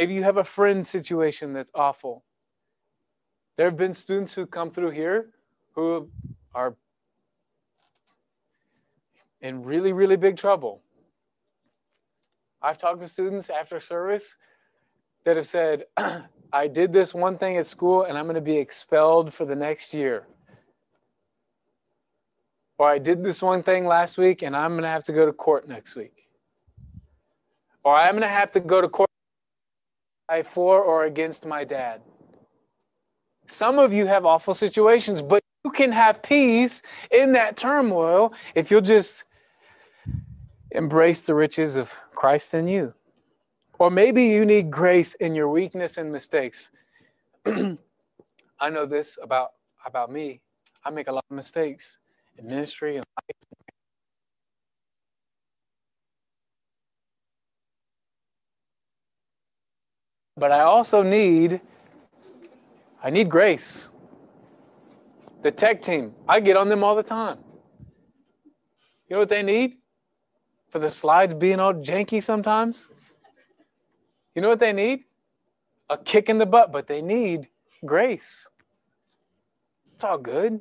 Maybe 0.00 0.14
you 0.14 0.22
have 0.22 0.38
a 0.38 0.44
friend 0.44 0.86
situation 0.86 1.52
that's 1.52 1.70
awful. 1.74 2.24
There 3.58 3.66
have 3.66 3.76
been 3.76 3.92
students 3.92 4.32
who 4.32 4.46
come 4.46 4.70
through 4.70 4.92
here 4.92 5.28
who 5.72 6.08
are 6.54 6.74
in 9.42 9.62
really, 9.62 9.92
really 9.92 10.16
big 10.16 10.38
trouble. 10.38 10.80
I've 12.62 12.78
talked 12.78 13.02
to 13.02 13.08
students 13.08 13.50
after 13.50 13.78
service 13.78 14.38
that 15.24 15.36
have 15.36 15.46
said, 15.46 15.84
I 16.54 16.66
did 16.66 16.94
this 16.94 17.12
one 17.12 17.36
thing 17.36 17.58
at 17.58 17.66
school 17.66 18.04
and 18.04 18.16
I'm 18.16 18.24
going 18.24 18.36
to 18.36 18.40
be 18.40 18.56
expelled 18.56 19.34
for 19.34 19.44
the 19.44 19.54
next 19.54 19.92
year. 19.92 20.26
Or 22.78 22.88
I 22.88 22.98
did 22.98 23.22
this 23.22 23.42
one 23.42 23.62
thing 23.62 23.84
last 23.84 24.16
week 24.16 24.40
and 24.40 24.56
I'm 24.56 24.70
going 24.70 24.84
to 24.84 24.88
have 24.88 25.04
to 25.04 25.12
go 25.12 25.26
to 25.26 25.32
court 25.34 25.68
next 25.68 25.94
week. 25.94 26.26
Or 27.84 27.94
I'm 27.94 28.12
going 28.12 28.22
to 28.22 28.28
have 28.28 28.50
to 28.52 28.60
go 28.60 28.80
to 28.80 28.88
court 28.88 29.09
for 30.44 30.80
or 30.80 31.04
against 31.04 31.44
my 31.44 31.64
dad. 31.64 32.00
Some 33.46 33.78
of 33.78 33.92
you 33.92 34.06
have 34.06 34.24
awful 34.24 34.54
situations, 34.54 35.20
but 35.20 35.42
you 35.64 35.72
can 35.72 35.90
have 35.90 36.22
peace 36.22 36.82
in 37.10 37.32
that 37.32 37.56
turmoil 37.56 38.32
if 38.54 38.70
you'll 38.70 38.80
just 38.80 39.24
embrace 40.70 41.20
the 41.20 41.34
riches 41.34 41.74
of 41.74 41.92
Christ 42.14 42.54
in 42.54 42.68
you. 42.68 42.94
Or 43.78 43.90
maybe 43.90 44.24
you 44.24 44.44
need 44.44 44.70
grace 44.70 45.14
in 45.14 45.34
your 45.34 45.48
weakness 45.48 45.98
and 45.98 46.12
mistakes. 46.12 46.70
I 47.46 48.70
know 48.70 48.86
this 48.86 49.18
about, 49.22 49.52
about 49.84 50.12
me. 50.12 50.40
I 50.84 50.90
make 50.90 51.08
a 51.08 51.12
lot 51.12 51.24
of 51.28 51.36
mistakes 51.36 51.98
in 52.38 52.46
ministry 52.46 52.96
and 52.96 53.04
life 53.16 53.39
But 60.40 60.52
I 60.52 60.62
also 60.62 61.02
need 61.02 61.60
I 63.02 63.10
need 63.10 63.28
grace. 63.28 63.92
The 65.42 65.50
tech 65.50 65.82
team, 65.82 66.14
I 66.28 66.40
get 66.40 66.56
on 66.56 66.68
them 66.68 66.82
all 66.82 66.96
the 66.96 67.02
time. 67.02 67.38
You 69.08 69.14
know 69.14 69.18
what 69.18 69.28
they 69.28 69.42
need? 69.42 69.76
For 70.70 70.78
the 70.78 70.90
slides 70.90 71.34
being 71.34 71.60
all 71.60 71.74
janky 71.74 72.22
sometimes? 72.22 72.88
You 74.34 74.42
know 74.42 74.48
what 74.48 74.60
they 74.60 74.72
need? 74.72 75.04
A 75.90 75.98
kick 75.98 76.28
in 76.28 76.38
the 76.38 76.46
butt, 76.46 76.72
but 76.72 76.86
they 76.86 77.02
need 77.02 77.48
grace. 77.84 78.48
It's 79.94 80.04
all 80.04 80.18
good. 80.18 80.60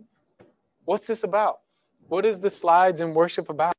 What's 0.85 1.07
this 1.07 1.23
about? 1.23 1.59
What 2.07 2.25
is 2.25 2.39
the 2.39 2.49
slides 2.49 3.01
and 3.01 3.15
worship 3.15 3.49
about? 3.49 3.73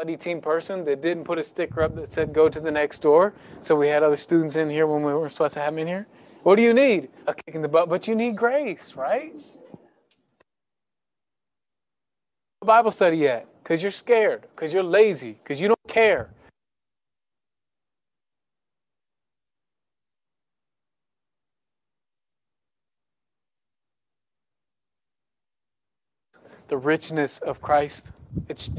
Study 0.00 0.16
team 0.16 0.40
person 0.40 0.82
that 0.82 1.02
didn't 1.02 1.24
put 1.24 1.36
a 1.36 1.42
sticker 1.42 1.82
up 1.82 1.94
that 1.94 2.10
said 2.10 2.32
go 2.32 2.48
to 2.48 2.58
the 2.58 2.70
next 2.70 3.02
door. 3.02 3.34
So 3.60 3.76
we 3.76 3.86
had 3.86 4.02
other 4.02 4.16
students 4.16 4.56
in 4.56 4.70
here 4.70 4.86
when 4.86 5.02
we 5.02 5.12
were 5.12 5.28
supposed 5.28 5.52
to 5.54 5.60
have 5.60 5.74
them 5.74 5.80
in 5.80 5.86
here. 5.86 6.06
What 6.42 6.56
do 6.56 6.62
you 6.62 6.72
need? 6.72 7.10
A 7.26 7.34
kick 7.34 7.54
in 7.54 7.60
the 7.60 7.68
butt, 7.68 7.90
but 7.90 8.08
you 8.08 8.14
need 8.14 8.34
grace, 8.34 8.96
right? 8.96 9.34
Bible 12.62 12.90
study 12.90 13.18
yet? 13.18 13.46
Because 13.62 13.82
you're 13.82 13.92
scared, 13.92 14.46
because 14.54 14.72
you're 14.72 14.82
lazy, 14.82 15.32
because 15.32 15.60
you 15.60 15.68
don't 15.68 15.78
care. 15.86 16.30
The 26.68 26.78
richness 26.78 27.38
of 27.40 27.60
Christ, 27.60 28.12
it's 28.48 28.70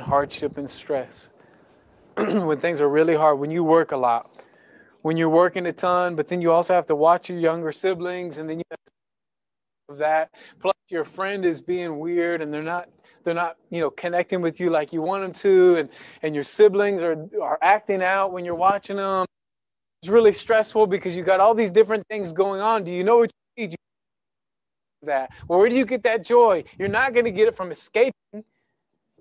hardship 0.00 0.58
and 0.58 0.70
stress. 0.70 1.30
when 2.16 2.58
things 2.58 2.80
are 2.80 2.88
really 2.88 3.14
hard, 3.14 3.38
when 3.38 3.50
you 3.50 3.64
work 3.64 3.92
a 3.92 3.96
lot, 3.96 4.44
when 5.02 5.16
you're 5.16 5.30
working 5.30 5.66
a 5.66 5.72
ton, 5.72 6.14
but 6.16 6.28
then 6.28 6.40
you 6.40 6.52
also 6.52 6.74
have 6.74 6.86
to 6.86 6.96
watch 6.96 7.28
your 7.28 7.38
younger 7.38 7.72
siblings, 7.72 8.38
and 8.38 8.48
then 8.48 8.58
you 8.58 8.64
have 8.70 9.98
that. 9.98 10.30
Plus, 10.60 10.74
your 10.88 11.04
friend 11.04 11.44
is 11.44 11.60
being 11.60 11.98
weird, 11.98 12.42
and 12.42 12.52
they're 12.52 12.62
not 12.62 12.88
they're 13.22 13.34
not 13.34 13.56
you 13.70 13.80
know 13.80 13.90
connecting 13.90 14.40
with 14.40 14.60
you 14.60 14.70
like 14.70 14.92
you 14.92 15.02
want 15.02 15.22
them 15.22 15.32
to, 15.32 15.76
and 15.76 15.88
and 16.22 16.34
your 16.34 16.44
siblings 16.44 17.02
are 17.02 17.28
are 17.40 17.58
acting 17.62 18.02
out 18.02 18.32
when 18.32 18.44
you're 18.44 18.54
watching 18.54 18.96
them. 18.96 19.26
it's 20.02 20.10
really 20.10 20.32
stressful 20.32 20.86
because 20.86 21.16
you 21.16 21.22
got 21.22 21.40
all 21.40 21.54
these 21.54 21.70
different 21.70 22.04
things 22.08 22.32
going 22.32 22.60
on. 22.60 22.84
Do 22.84 22.92
you 22.92 23.04
know 23.04 23.18
what 23.18 23.30
you 23.56 23.68
need? 23.68 23.76
that. 25.02 25.30
Well, 25.48 25.58
where 25.58 25.68
do 25.68 25.76
you 25.76 25.84
get 25.84 26.02
that 26.02 26.24
joy? 26.24 26.64
You're 26.78 26.88
not 26.88 27.12
going 27.12 27.24
to 27.24 27.30
get 27.30 27.48
it 27.48 27.56
from 27.56 27.70
escaping. 27.70 28.12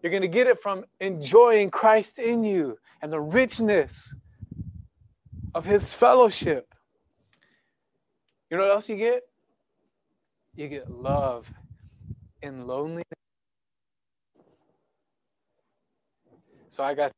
You're 0.01 0.11
going 0.11 0.21
to 0.21 0.27
get 0.27 0.47
it 0.47 0.59
from 0.59 0.85
enjoying 0.99 1.69
Christ 1.69 2.19
in 2.19 2.43
you 2.43 2.77
and 3.01 3.11
the 3.11 3.19
richness 3.19 4.15
of 5.53 5.65
his 5.65 5.91
fellowship. 5.91 6.73
You 8.49 8.57
know 8.57 8.63
what 8.63 8.71
else 8.71 8.89
you 8.89 8.97
get? 8.97 9.23
You 10.55 10.67
get 10.67 10.89
love 10.89 11.51
in 12.41 12.65
loneliness. 12.65 13.03
So 16.69 16.83
I 16.83 16.93
got, 16.93 17.11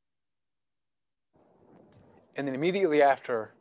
and 2.35 2.47
then 2.47 2.55
immediately 2.55 3.01
after, 3.01 3.53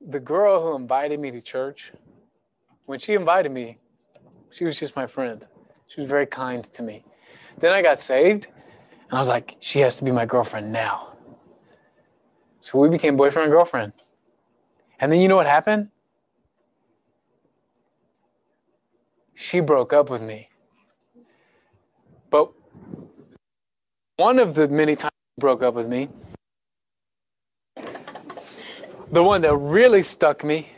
the 0.00 0.20
girl 0.20 0.62
who 0.62 0.76
invited 0.76 1.20
me 1.20 1.30
to 1.30 1.40
church, 1.40 1.92
when 2.86 2.98
she 2.98 3.14
invited 3.14 3.52
me, 3.52 3.78
she 4.50 4.64
was 4.64 4.78
just 4.78 4.96
my 4.96 5.06
friend. 5.06 5.46
She 5.88 6.02
was 6.02 6.08
very 6.08 6.26
kind 6.26 6.62
to 6.64 6.82
me. 6.82 7.04
Then 7.58 7.72
I 7.72 7.82
got 7.82 7.98
saved, 7.98 8.48
and 9.08 9.12
I 9.12 9.18
was 9.18 9.28
like, 9.28 9.56
she 9.58 9.80
has 9.80 9.96
to 9.96 10.04
be 10.04 10.10
my 10.12 10.26
girlfriend 10.26 10.72
now. 10.72 11.14
So 12.60 12.78
we 12.78 12.88
became 12.88 13.16
boyfriend 13.16 13.44
and 13.46 13.52
girlfriend. 13.52 13.92
And 15.00 15.10
then 15.10 15.20
you 15.20 15.28
know 15.28 15.36
what 15.36 15.46
happened? 15.46 15.88
She 19.34 19.60
broke 19.60 19.92
up 19.92 20.10
with 20.10 20.20
me. 20.20 20.48
But 22.30 22.52
one 24.16 24.38
of 24.38 24.54
the 24.54 24.68
many 24.68 24.94
times 24.94 25.12
she 25.12 25.40
broke 25.40 25.62
up 25.62 25.74
with 25.74 25.88
me, 25.88 26.08
the 29.10 29.22
one 29.22 29.40
that 29.42 29.56
really 29.56 30.02
stuck 30.02 30.44
me, 30.44 30.68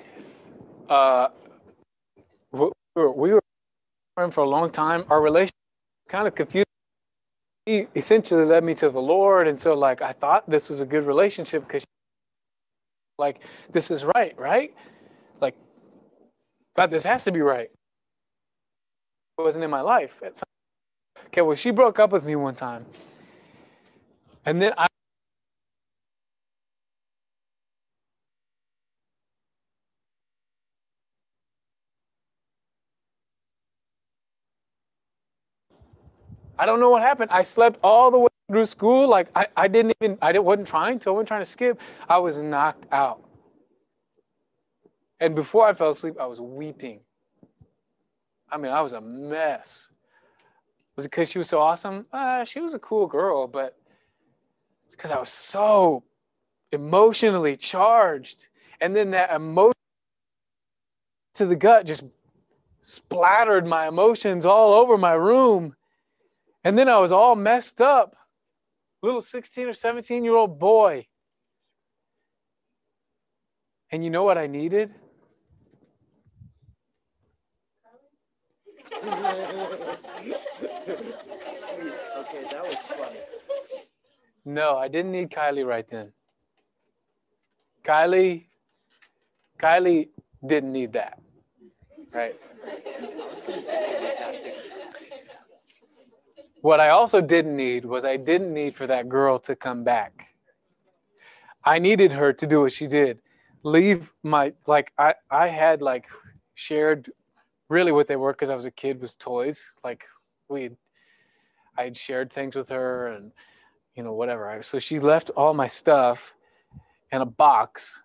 uh, 0.88 1.28
we 2.52 2.70
were, 2.94 3.40
for 4.28 4.42
a 4.42 4.48
long 4.48 4.70
time. 4.70 5.04
Our 5.08 5.20
relationship 5.20 5.54
kind 6.08 6.26
of 6.26 6.34
confused. 6.34 6.66
He 7.64 7.86
essentially 7.94 8.44
led 8.44 8.64
me 8.64 8.74
to 8.74 8.90
the 8.90 9.00
Lord, 9.00 9.46
and 9.46 9.60
so 9.60 9.74
like 9.74 10.02
I 10.02 10.12
thought 10.12 10.48
this 10.50 10.68
was 10.68 10.80
a 10.80 10.86
good 10.86 11.06
relationship 11.06 11.66
because, 11.66 11.84
like, 13.18 13.42
this 13.70 13.90
is 13.90 14.04
right, 14.04 14.36
right? 14.38 14.74
Like, 15.40 15.54
but 16.74 16.90
this 16.90 17.04
has 17.04 17.24
to 17.24 17.32
be 17.32 17.40
right. 17.40 17.70
It 19.38 19.42
wasn't 19.42 19.64
in 19.64 19.70
my 19.70 19.82
life. 19.82 20.20
At 20.24 20.36
some 20.36 20.48
point. 21.14 21.26
Okay, 21.28 21.42
well, 21.42 21.54
she 21.54 21.70
broke 21.70 21.98
up 22.00 22.10
with 22.10 22.24
me 22.24 22.34
one 22.34 22.56
time, 22.56 22.84
and 24.44 24.60
then 24.60 24.74
I 24.76 24.88
I 36.60 36.66
don't 36.66 36.78
know 36.78 36.90
what 36.90 37.00
happened. 37.00 37.30
I 37.30 37.42
slept 37.42 37.80
all 37.82 38.10
the 38.10 38.18
way 38.18 38.28
through 38.50 38.66
school. 38.66 39.08
Like 39.08 39.28
I, 39.34 39.46
I 39.56 39.66
didn't 39.66 39.94
even, 40.02 40.18
I 40.20 40.30
didn't, 40.30 40.44
wasn't 40.44 40.68
trying 40.68 40.98
to, 40.98 41.08
I 41.08 41.12
wasn't 41.14 41.28
trying 41.28 41.40
to 41.40 41.46
skip. 41.46 41.80
I 42.06 42.18
was 42.18 42.36
knocked 42.36 42.86
out. 42.92 43.24
And 45.20 45.34
before 45.34 45.66
I 45.66 45.72
fell 45.72 45.88
asleep, 45.88 46.16
I 46.20 46.26
was 46.26 46.38
weeping. 46.38 47.00
I 48.50 48.58
mean, 48.58 48.72
I 48.72 48.82
was 48.82 48.92
a 48.92 49.00
mess. 49.00 49.88
Was 50.96 51.06
it 51.06 51.10
because 51.10 51.30
she 51.30 51.38
was 51.38 51.48
so 51.48 51.60
awesome? 51.60 52.06
Uh, 52.12 52.44
she 52.44 52.60
was 52.60 52.74
a 52.74 52.78
cool 52.78 53.06
girl, 53.06 53.46
but 53.46 53.78
it's 54.84 54.94
because 54.94 55.12
I 55.12 55.18
was 55.18 55.30
so 55.30 56.04
emotionally 56.72 57.56
charged. 57.56 58.48
And 58.82 58.94
then 58.94 59.12
that 59.12 59.32
emotion 59.32 59.72
to 61.36 61.46
the 61.46 61.56
gut 61.56 61.86
just 61.86 62.04
splattered 62.82 63.66
my 63.66 63.88
emotions 63.88 64.44
all 64.44 64.74
over 64.74 64.98
my 64.98 65.12
room. 65.12 65.74
And 66.64 66.76
then 66.76 66.88
I 66.88 66.98
was 66.98 67.12
all 67.12 67.34
messed 67.36 67.80
up, 67.80 68.16
little 69.02 69.20
16 69.20 69.68
or 69.68 69.72
17 69.72 70.24
year 70.24 70.36
old 70.36 70.58
boy. 70.58 71.06
And 73.90 74.04
you 74.04 74.10
know 74.10 74.22
what 74.22 74.38
I 74.38 74.46
needed? 74.46 74.94
okay, 79.02 79.12
that 82.50 82.62
was 82.62 82.74
funny. 82.76 83.18
No, 84.44 84.76
I 84.76 84.88
didn't 84.88 85.12
need 85.12 85.30
Kylie 85.30 85.66
right 85.66 85.88
then. 85.88 86.12
Kylie, 87.82 88.46
Kylie 89.58 90.10
didn't 90.46 90.72
need 90.72 90.92
that, 90.92 91.18
right? 92.12 92.36
What 96.62 96.80
I 96.80 96.90
also 96.90 97.20
didn't 97.20 97.56
need 97.56 97.84
was 97.84 98.04
I 98.04 98.16
didn't 98.16 98.52
need 98.52 98.74
for 98.74 98.86
that 98.86 99.08
girl 99.08 99.38
to 99.40 99.56
come 99.56 99.82
back. 99.82 100.34
I 101.64 101.78
needed 101.78 102.12
her 102.12 102.32
to 102.32 102.46
do 102.46 102.60
what 102.60 102.72
she 102.72 102.86
did. 102.86 103.20
Leave 103.62 104.12
my 104.22 104.52
like 104.66 104.92
I 104.98 105.14
I 105.30 105.48
had 105.48 105.82
like 105.82 106.06
shared 106.54 107.10
really 107.68 107.92
what 107.92 108.08
they 108.08 108.16
were 108.16 108.32
because 108.32 108.50
I 108.50 108.56
was 108.56 108.66
a 108.66 108.70
kid 108.70 109.00
was 109.00 109.16
toys. 109.16 109.72
Like 109.84 110.04
we 110.48 110.70
I 111.78 111.84
had 111.84 111.96
shared 111.96 112.32
things 112.32 112.54
with 112.56 112.68
her 112.68 113.08
and 113.08 113.32
you 113.94 114.02
know 114.02 114.12
whatever. 114.12 114.62
So 114.62 114.78
she 114.78 114.98
left 115.00 115.30
all 115.30 115.54
my 115.54 115.68
stuff 115.68 116.34
in 117.12 117.22
a 117.22 117.26
box 117.26 118.02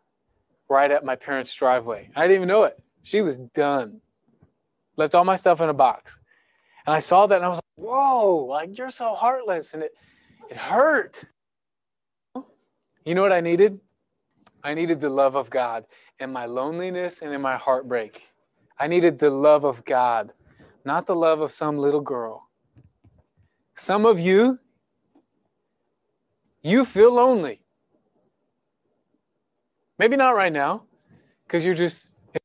right 0.69 0.91
at 0.91 1.05
my 1.05 1.15
parents' 1.15 1.53
driveway. 1.53 2.09
I 2.15 2.21
didn't 2.23 2.35
even 2.37 2.47
know 2.47 2.63
it. 2.63 2.79
She 3.03 3.21
was 3.21 3.37
done. 3.37 4.01
Left 4.97 5.13
all 5.13 5.25
my 5.25 5.35
stuff 5.35 5.61
in 5.61 5.69
a 5.69 5.73
box. 5.73 6.17
And 6.87 6.95
I 6.95 6.99
saw 6.99 7.27
that 7.27 7.35
and 7.35 7.45
I 7.45 7.49
was 7.49 7.59
whoa, 7.75 8.45
like 8.45 8.77
you're 8.77 8.89
so 8.89 9.13
heartless. 9.13 9.73
And 9.73 9.83
it, 9.83 9.93
it 10.49 10.57
hurt. 10.57 11.23
You 13.05 13.13
know 13.13 13.21
what 13.21 13.31
I 13.31 13.41
needed? 13.41 13.79
I 14.63 14.73
needed 14.73 14.99
the 14.99 15.09
love 15.09 15.35
of 15.35 15.49
God 15.49 15.85
in 16.19 16.31
my 16.31 16.45
loneliness 16.45 17.21
and 17.21 17.33
in 17.33 17.41
my 17.41 17.55
heartbreak. 17.55 18.29
I 18.79 18.87
needed 18.87 19.19
the 19.19 19.29
love 19.29 19.63
of 19.63 19.85
God, 19.85 20.33
not 20.83 21.05
the 21.05 21.15
love 21.15 21.39
of 21.41 21.51
some 21.51 21.77
little 21.77 22.01
girl. 22.01 22.49
Some 23.75 24.05
of 24.05 24.19
you, 24.19 24.57
you 26.63 26.83
feel 26.83 27.13
lonely. 27.13 27.61
Maybe 29.99 30.15
not 30.15 30.35
right 30.35 30.51
now, 30.51 30.83
because 31.45 31.63
you're 31.65 31.75
just 31.75 32.09
in 32.33 32.39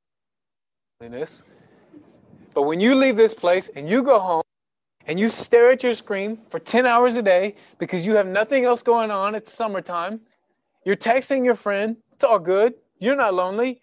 loneliness. 1.00 1.42
But 2.54 2.62
when 2.62 2.80
you 2.80 2.94
leave 2.94 3.16
this 3.16 3.32
place 3.32 3.70
and 3.74 3.88
you 3.88 4.02
go 4.02 4.18
home 4.18 4.42
and 5.06 5.18
you 5.18 5.28
stare 5.28 5.70
at 5.70 5.82
your 5.82 5.94
screen 5.94 6.38
for 6.48 6.58
10 6.58 6.86
hours 6.86 7.16
a 7.16 7.22
day 7.22 7.56
because 7.78 8.06
you 8.06 8.14
have 8.14 8.26
nothing 8.26 8.64
else 8.64 8.82
going 8.82 9.10
on, 9.10 9.34
it's 9.34 9.52
summertime, 9.52 10.20
you're 10.84 10.96
texting 10.96 11.44
your 11.44 11.54
friend, 11.54 11.96
it's 12.12 12.24
all 12.24 12.38
good, 12.38 12.74
you're 12.98 13.16
not 13.16 13.34
lonely. 13.34 13.80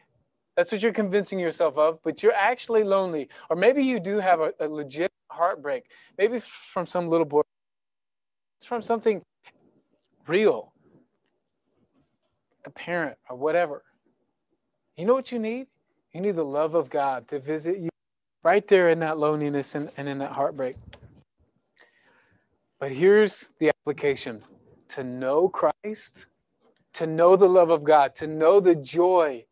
That's 0.55 0.71
what 0.71 0.81
you're 0.81 0.93
convincing 0.93 1.37
yourself 1.37 1.77
of, 1.77 1.99
but 2.03 2.23
you're 2.23 2.33
actually 2.33 2.83
lonely. 2.83 3.29
Or 3.49 3.55
maybe 3.55 3.83
you 3.83 3.99
do 3.99 4.17
have 4.17 4.39
a, 4.39 4.53
a 4.59 4.67
legit 4.67 5.11
heartbreak, 5.29 5.91
maybe 6.17 6.39
from 6.39 6.87
some 6.87 7.09
little 7.09 7.25
boy, 7.25 7.41
it's 8.57 8.65
from 8.65 8.81
something 8.81 9.21
real, 10.27 10.73
a 12.65 12.69
parent 12.71 13.17
or 13.29 13.37
whatever. 13.37 13.83
You 14.95 15.05
know 15.05 15.13
what 15.13 15.31
you 15.31 15.37
need? 15.37 15.67
You 16.13 16.21
need 16.21 16.35
the 16.35 16.43
love 16.43 16.73
of 16.73 16.89
God 16.89 17.27
to 17.27 17.39
visit 17.39 17.77
you 17.77 17.89
right 18.43 18.67
there 18.67 18.89
in 18.89 18.99
that 18.99 19.19
loneliness 19.19 19.75
and, 19.75 19.91
and 19.97 20.09
in 20.09 20.17
that 20.19 20.31
heartbreak. 20.31 20.75
But 22.79 22.91
here's 22.91 23.53
the 23.59 23.69
application 23.69 24.41
to 24.89 25.03
know 25.03 25.49
Christ, 25.49 26.27
to 26.93 27.07
know 27.07 27.35
the 27.35 27.49
love 27.49 27.69
of 27.69 27.83
God, 27.83 28.15
to 28.15 28.27
know 28.27 28.59
the 28.59 28.75
joy, 28.75 29.45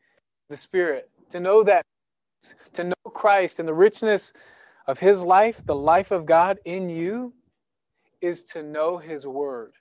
the 0.49 0.57
Spirit, 0.57 1.09
to 1.29 1.39
know 1.39 1.63
that, 1.63 1.85
to 2.73 2.83
know 2.83 2.93
Christ 3.13 3.59
and 3.59 3.67
the 3.67 3.73
richness 3.73 4.31
of 4.87 4.99
His 4.99 5.23
life, 5.23 5.61
the 5.65 5.75
life 5.75 6.11
of 6.11 6.25
God 6.25 6.59
in 6.65 6.89
you, 6.89 7.33
is 8.21 8.43
to 8.45 8.61
know 8.61 8.97
His 8.97 9.25
Word. 9.25 9.73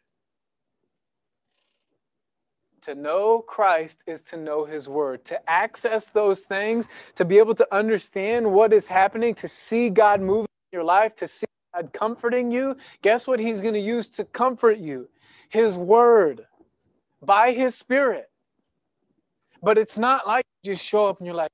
To 2.83 2.95
know 2.95 3.41
Christ 3.47 4.03
is 4.07 4.21
to 4.23 4.37
know 4.39 4.65
His 4.65 4.89
Word. 4.89 5.25
To 5.27 5.51
access 5.51 6.07
those 6.07 6.41
things, 6.41 6.89
to 7.15 7.25
be 7.25 7.39
able 7.39 7.55
to 7.55 7.75
understand 7.75 8.51
what 8.51 8.73
is 8.73 8.89
happening, 8.89 9.35
to 9.37 9.49
see 9.49 9.91
God 9.91 10.21
move 10.21 10.47
in 10.73 10.79
your 10.79 10.85
life, 10.85 11.15
to 11.17 11.27
see 11.27 11.47
God 11.75 11.93
comforting 11.93 12.51
you. 12.51 12.77
Guess 13.03 13.27
what 13.27 13.41
He's 13.41 13.61
going 13.61 13.75
to 13.75 13.81
use 13.81 14.09
to 14.11 14.25
comfort 14.25 14.79
you? 14.79 15.09
His 15.49 15.77
Word 15.77 16.47
by 17.23 17.53
His 17.53 17.75
Spirit. 17.75 18.31
But 19.63 19.79
it's 19.79 19.99
not 19.99 20.27
like 20.27 20.45
you 20.63 20.73
just 20.73 20.85
show 20.85 21.07
up 21.07 21.19
and 21.19 21.27
you're 21.27 21.35
like, 21.35 21.51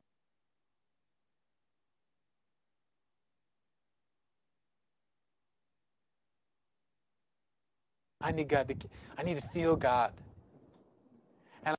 I 8.20 8.32
need 8.32 8.48
God 8.48 8.68
to, 8.68 8.76
I 9.16 9.22
need 9.22 9.40
to 9.40 9.48
feel 9.48 9.76
God. 9.76 10.12
And 11.64 11.76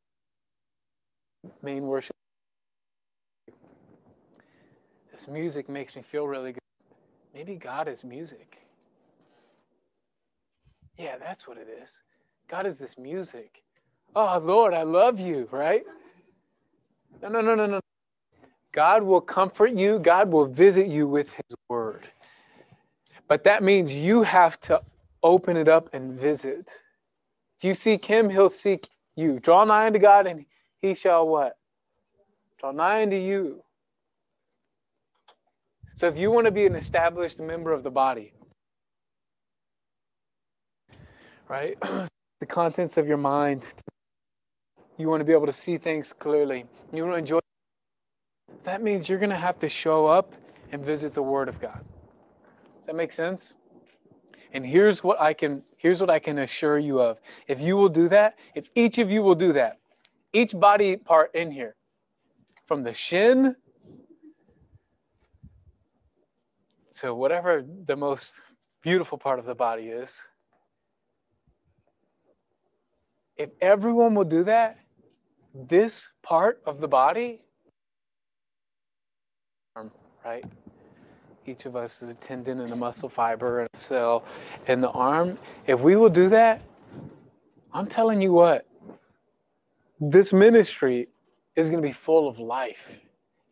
main 1.61 1.83
worship. 1.83 2.15
This 5.11 5.27
music 5.27 5.69
makes 5.69 5.95
me 5.95 6.01
feel 6.01 6.27
really 6.27 6.53
good. 6.53 6.60
Maybe 7.33 7.55
God 7.55 7.87
is 7.87 8.03
music. 8.03 8.61
Yeah, 10.97 11.17
that's 11.17 11.47
what 11.47 11.57
it 11.57 11.67
is. 11.81 12.01
God 12.47 12.65
is 12.65 12.77
this 12.77 12.97
music. 12.97 13.63
Oh, 14.15 14.39
Lord, 14.43 14.73
I 14.73 14.83
love 14.83 15.19
you, 15.19 15.47
right? 15.51 15.83
No, 17.21 17.29
no, 17.29 17.41
no, 17.41 17.55
no, 17.55 17.65
no. 17.65 17.79
God 18.71 19.03
will 19.03 19.21
comfort 19.21 19.71
you, 19.71 19.99
God 19.99 20.31
will 20.31 20.45
visit 20.45 20.87
you 20.87 21.07
with 21.07 21.33
His 21.33 21.55
word. 21.69 22.09
But 23.27 23.43
that 23.45 23.63
means 23.63 23.93
you 23.93 24.23
have 24.23 24.59
to 24.61 24.81
open 25.23 25.57
it 25.57 25.67
up 25.67 25.93
and 25.93 26.19
visit. 26.19 26.69
If 27.57 27.63
you 27.63 27.73
seek 27.73 28.05
Him, 28.05 28.29
He'll 28.29 28.49
seek 28.49 28.89
you. 29.15 29.39
Draw 29.39 29.65
nigh 29.65 29.87
unto 29.87 29.99
God, 29.99 30.27
and 30.27 30.45
He 30.79 30.95
shall 30.95 31.27
what? 31.27 31.57
Draw 32.59 32.71
nigh 32.71 33.03
unto 33.03 33.17
you. 33.17 33.63
So 36.01 36.07
if 36.07 36.17
you 36.17 36.31
want 36.31 36.45
to 36.45 36.51
be 36.51 36.65
an 36.65 36.73
established 36.73 37.39
member 37.39 37.71
of 37.71 37.83
the 37.83 37.91
body, 37.91 38.33
right? 41.47 41.79
the 42.39 42.47
contents 42.47 42.97
of 42.97 43.07
your 43.07 43.17
mind. 43.17 43.67
You 44.97 45.09
want 45.09 45.21
to 45.21 45.25
be 45.25 45.31
able 45.31 45.45
to 45.45 45.53
see 45.53 45.77
things 45.77 46.11
clearly. 46.11 46.65
You 46.91 47.03
want 47.03 47.13
to 47.13 47.19
enjoy. 47.19 47.39
That 48.63 48.81
means 48.81 49.09
you're 49.09 49.19
going 49.19 49.29
to 49.29 49.35
have 49.35 49.59
to 49.59 49.69
show 49.69 50.07
up 50.07 50.33
and 50.71 50.83
visit 50.83 51.13
the 51.13 51.21
Word 51.21 51.47
of 51.47 51.61
God. 51.61 51.85
Does 52.77 52.87
that 52.87 52.95
make 52.95 53.11
sense? 53.11 53.53
And 54.53 54.65
here's 54.65 55.03
what 55.03 55.21
I 55.21 55.35
can 55.35 55.61
here's 55.77 56.01
what 56.01 56.09
I 56.09 56.17
can 56.17 56.39
assure 56.39 56.79
you 56.79 56.99
of. 56.99 57.21
If 57.47 57.61
you 57.61 57.77
will 57.77 57.89
do 57.89 58.09
that, 58.09 58.39
if 58.55 58.71
each 58.73 58.97
of 58.97 59.11
you 59.11 59.21
will 59.21 59.35
do 59.35 59.53
that, 59.53 59.77
each 60.33 60.59
body 60.59 60.97
part 60.97 61.35
in 61.35 61.51
here, 61.51 61.75
from 62.65 62.81
the 62.81 62.91
shin 62.95 63.55
to 66.97 67.13
whatever 67.13 67.65
the 67.85 67.95
most 67.95 68.41
beautiful 68.81 69.17
part 69.17 69.39
of 69.39 69.45
the 69.45 69.55
body 69.55 69.89
is, 69.89 70.21
if 73.37 73.49
everyone 73.61 74.13
will 74.13 74.25
do 74.25 74.43
that, 74.43 74.77
this 75.53 76.09
part 76.21 76.61
of 76.65 76.79
the 76.79 76.87
body, 76.87 77.41
right? 80.23 80.45
Each 81.47 81.65
of 81.65 81.75
us 81.75 82.01
is 82.01 82.09
a 82.09 82.15
tendon 82.15 82.59
and 82.61 82.71
a 82.71 82.75
muscle 82.75 83.09
fiber 83.09 83.61
and 83.61 83.69
a 83.73 83.77
cell 83.77 84.23
in 84.67 84.79
the 84.79 84.91
arm. 84.91 85.37
If 85.65 85.81
we 85.81 85.95
will 85.95 86.09
do 86.09 86.29
that, 86.29 86.61
I'm 87.73 87.87
telling 87.87 88.21
you 88.21 88.31
what, 88.31 88.67
this 89.99 90.33
ministry 90.33 91.07
is 91.55 91.69
going 91.69 91.81
to 91.81 91.87
be 91.87 91.93
full 91.93 92.27
of 92.27 92.39
life. 92.39 92.99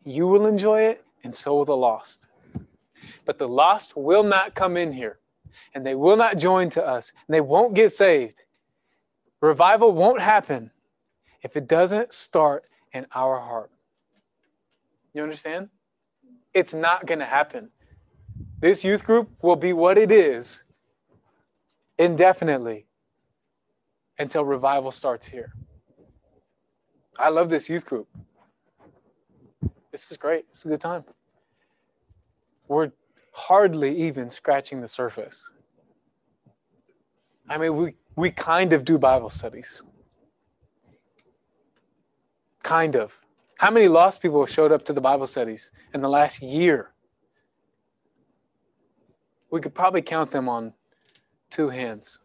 You 0.04 0.26
will 0.26 0.46
enjoy 0.46 0.82
it, 0.82 1.04
and 1.24 1.34
so 1.34 1.54
will 1.54 1.64
the 1.64 1.76
lost. 1.76 2.29
But 3.30 3.38
the 3.38 3.46
lost 3.46 3.96
will 3.96 4.24
not 4.24 4.56
come 4.56 4.76
in 4.76 4.92
here, 4.92 5.20
and 5.72 5.86
they 5.86 5.94
will 5.94 6.16
not 6.16 6.36
join 6.36 6.68
to 6.70 6.84
us, 6.84 7.12
and 7.28 7.32
they 7.32 7.40
won't 7.40 7.74
get 7.74 7.92
saved 7.92 8.42
Revival 9.40 9.92
won't 9.92 10.20
happen 10.20 10.72
if 11.42 11.56
it 11.56 11.68
doesn't 11.68 12.12
start 12.12 12.64
in 12.92 13.06
our 13.14 13.38
heart. 13.38 13.70
You 15.14 15.22
understand? 15.22 15.68
It's 16.52 16.74
not 16.74 17.06
going 17.06 17.20
to 17.20 17.24
happen. 17.24 17.70
This 18.58 18.82
youth 18.82 19.04
group 19.04 19.30
will 19.42 19.54
be 19.54 19.72
what 19.72 19.96
it 19.96 20.10
is 20.10 20.64
indefinitely 22.00 22.88
until 24.18 24.44
revival 24.44 24.90
starts 24.90 25.28
here. 25.28 25.52
I 27.16 27.28
love 27.28 27.48
this 27.48 27.68
youth 27.68 27.86
group. 27.86 28.08
This 29.92 30.10
is 30.10 30.16
great. 30.16 30.46
It's 30.52 30.64
a 30.64 30.68
good 30.68 30.80
time. 30.80 31.04
We're 32.68 32.90
hardly 33.32 33.96
even 34.06 34.30
scratching 34.30 34.80
the 34.80 34.88
surface. 34.88 35.50
I 37.48 37.58
mean, 37.58 37.76
we 37.76 37.94
we 38.16 38.30
kind 38.30 38.72
of 38.72 38.84
do 38.84 38.98
Bible 38.98 39.30
studies. 39.30 39.82
Kind 42.62 42.96
of. 42.96 43.18
How 43.58 43.70
many 43.70 43.88
lost 43.88 44.22
people 44.22 44.46
showed 44.46 44.72
up 44.72 44.84
to 44.86 44.92
the 44.92 45.00
Bible 45.00 45.26
studies 45.26 45.72
in 45.92 46.00
the 46.00 46.08
last 46.08 46.42
year? 46.42 46.92
We 49.50 49.60
could 49.60 49.74
probably 49.74 50.02
count 50.02 50.30
them 50.30 50.48
on 50.48 50.74
two 51.50 51.68
hands, 51.68 52.20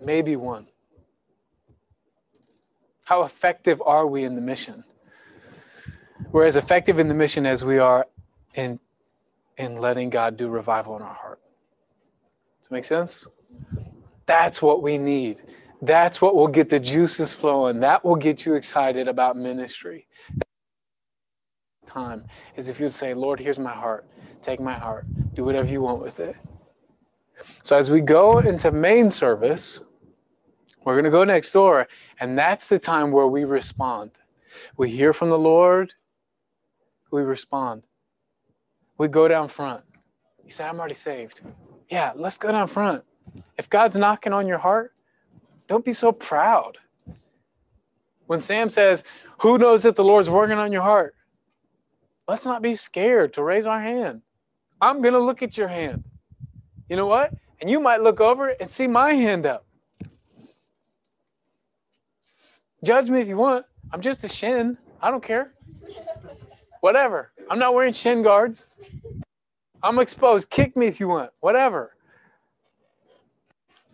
maybe 0.00 0.36
one. 0.36 0.68
How 3.04 3.22
effective 3.22 3.82
are 3.84 4.06
we 4.06 4.24
in 4.24 4.34
the 4.34 4.40
mission? 4.40 4.84
We're 6.30 6.44
as 6.44 6.56
effective 6.56 6.98
in 6.98 7.08
the 7.08 7.14
mission 7.14 7.46
as 7.46 7.64
we 7.64 7.78
are 7.78 8.06
in, 8.54 8.78
in 9.58 9.76
letting 9.76 10.08
God 10.08 10.36
do 10.36 10.48
revival 10.48 10.96
in 10.96 11.02
our 11.02 11.14
heart. 11.14 11.40
Does 12.60 12.68
that 12.68 12.74
make 12.74 12.84
sense? 12.84 13.26
That's 14.26 14.62
what 14.62 14.82
we 14.82 14.98
need. 14.98 15.42
That's 15.82 16.20
what 16.20 16.34
will 16.34 16.48
get 16.48 16.68
the 16.68 16.80
juices 16.80 17.32
flowing. 17.32 17.80
That 17.80 18.04
will 18.04 18.16
get 18.16 18.44
you 18.44 18.54
excited 18.54 19.08
about 19.08 19.36
ministry. 19.36 20.06
Time 21.86 22.24
is 22.56 22.68
if 22.68 22.78
you 22.78 22.88
say, 22.88 23.14
Lord, 23.14 23.40
here's 23.40 23.58
my 23.58 23.72
heart. 23.72 24.06
Take 24.42 24.60
my 24.60 24.74
heart. 24.74 25.06
Do 25.34 25.44
whatever 25.44 25.68
you 25.68 25.80
want 25.80 26.02
with 26.02 26.20
it. 26.20 26.36
So 27.62 27.76
as 27.76 27.90
we 27.90 28.00
go 28.00 28.40
into 28.40 28.70
main 28.70 29.10
service, 29.10 29.80
we're 30.84 30.94
going 30.94 31.04
to 31.04 31.10
go 31.10 31.24
next 31.24 31.52
door, 31.52 31.86
and 32.20 32.38
that's 32.38 32.68
the 32.68 32.78
time 32.78 33.12
where 33.12 33.26
we 33.26 33.44
respond. 33.44 34.12
We 34.76 34.90
hear 34.90 35.12
from 35.12 35.30
the 35.30 35.38
Lord, 35.38 35.94
we 37.10 37.22
respond. 37.22 37.84
We 38.98 39.08
go 39.08 39.28
down 39.28 39.48
front. 39.48 39.84
You 40.44 40.50
say, 40.50 40.64
I'm 40.64 40.78
already 40.78 40.94
saved. 40.94 41.40
Yeah, 41.88 42.12
let's 42.16 42.36
go 42.36 42.50
down 42.50 42.66
front. 42.66 43.04
If 43.56 43.70
God's 43.70 43.96
knocking 43.96 44.32
on 44.32 44.46
your 44.46 44.58
heart, 44.58 44.92
don't 45.68 45.84
be 45.84 45.92
so 45.92 46.12
proud. 46.12 46.78
When 48.26 48.40
Sam 48.40 48.68
says, 48.68 49.04
Who 49.38 49.56
knows 49.58 49.84
that 49.84 49.96
the 49.96 50.04
Lord's 50.04 50.28
working 50.28 50.58
on 50.58 50.72
your 50.72 50.82
heart? 50.82 51.14
Let's 52.26 52.44
not 52.44 52.60
be 52.60 52.74
scared 52.74 53.32
to 53.34 53.42
raise 53.42 53.66
our 53.66 53.80
hand. 53.80 54.22
I'm 54.80 55.00
going 55.00 55.14
to 55.14 55.20
look 55.20 55.42
at 55.42 55.56
your 55.56 55.68
hand. 55.68 56.04
You 56.88 56.96
know 56.96 57.06
what? 57.06 57.32
And 57.60 57.70
you 57.70 57.80
might 57.80 58.00
look 58.00 58.20
over 58.20 58.48
and 58.48 58.70
see 58.70 58.86
my 58.86 59.14
hand 59.14 59.46
up. 59.46 59.64
Judge 62.84 63.10
me 63.10 63.20
if 63.20 63.28
you 63.28 63.36
want. 63.36 63.64
I'm 63.92 64.00
just 64.00 64.24
a 64.24 64.28
shin. 64.28 64.78
I 65.00 65.10
don't 65.10 65.22
care. 65.22 65.52
Whatever. 66.80 67.32
I'm 67.50 67.58
not 67.58 67.74
wearing 67.74 67.92
shin 67.92 68.22
guards. 68.22 68.66
I'm 69.82 69.98
exposed. 69.98 70.50
Kick 70.50 70.76
me 70.76 70.86
if 70.86 71.00
you 71.00 71.08
want. 71.08 71.30
Whatever. 71.40 71.94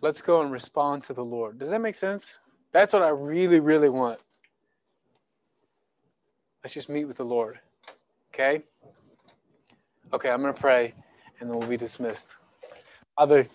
Let's 0.01 0.21
go 0.21 0.41
and 0.41 0.51
respond 0.51 1.03
to 1.05 1.13
the 1.13 1.23
Lord. 1.23 1.57
Does 1.57 1.71
that 1.71 1.81
make 1.81 1.95
sense? 1.95 2.39
That's 2.71 2.93
what 2.93 3.01
I 3.01 3.09
really, 3.09 3.59
really 3.59 3.89
want. 3.89 4.19
Let's 6.63 6.73
just 6.73 6.89
meet 6.89 7.05
with 7.05 7.17
the 7.17 7.23
Lord. 7.23 7.59
Okay? 8.33 8.63
Okay, 10.13 10.29
I'm 10.29 10.41
going 10.41 10.53
to 10.53 10.59
pray 10.59 10.93
and 11.39 11.49
then 11.49 11.57
we'll 11.57 11.69
be 11.69 11.77
dismissed. 11.77 12.33
Father, 13.15 13.47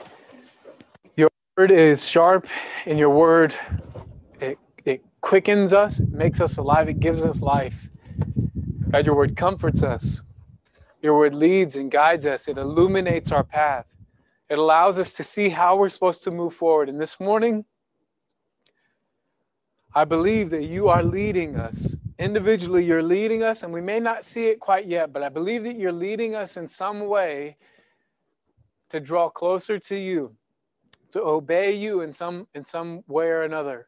your 1.16 1.28
word 1.56 1.70
is 1.70 2.08
sharp 2.08 2.46
and 2.86 2.98
your 2.98 3.10
word 3.10 3.54
it, 4.40 4.58
it 4.84 5.04
quickens 5.20 5.72
us, 5.74 6.00
it 6.00 6.10
makes 6.10 6.40
us 6.40 6.56
alive, 6.56 6.88
it 6.88 6.98
gives 6.98 7.22
us 7.22 7.42
life. 7.42 7.89
God, 8.90 9.06
your 9.06 9.14
word 9.14 9.36
comforts 9.36 9.84
us. 9.84 10.22
Your 11.00 11.16
word 11.16 11.32
leads 11.32 11.76
and 11.76 11.92
guides 11.92 12.26
us. 12.26 12.48
It 12.48 12.58
illuminates 12.58 13.30
our 13.30 13.44
path. 13.44 13.86
It 14.48 14.58
allows 14.58 14.98
us 14.98 15.12
to 15.12 15.22
see 15.22 15.48
how 15.48 15.76
we're 15.76 15.88
supposed 15.88 16.24
to 16.24 16.32
move 16.32 16.54
forward. 16.54 16.88
And 16.88 17.00
this 17.00 17.20
morning, 17.20 17.64
I 19.94 20.04
believe 20.04 20.50
that 20.50 20.64
you 20.64 20.88
are 20.88 21.04
leading 21.04 21.54
us. 21.54 21.96
Individually, 22.18 22.84
you're 22.84 23.02
leading 23.02 23.44
us, 23.44 23.62
and 23.62 23.72
we 23.72 23.80
may 23.80 24.00
not 24.00 24.24
see 24.24 24.46
it 24.46 24.58
quite 24.58 24.86
yet, 24.86 25.12
but 25.12 25.22
I 25.22 25.28
believe 25.28 25.62
that 25.64 25.76
you're 25.76 25.92
leading 25.92 26.34
us 26.34 26.56
in 26.56 26.66
some 26.66 27.06
way 27.06 27.56
to 28.88 28.98
draw 28.98 29.28
closer 29.30 29.78
to 29.78 29.96
you, 29.96 30.34
to 31.12 31.22
obey 31.22 31.72
you 31.72 32.00
in 32.00 32.12
some 32.12 32.48
in 32.54 32.64
some 32.64 33.04
way 33.06 33.28
or 33.28 33.42
another. 33.42 33.86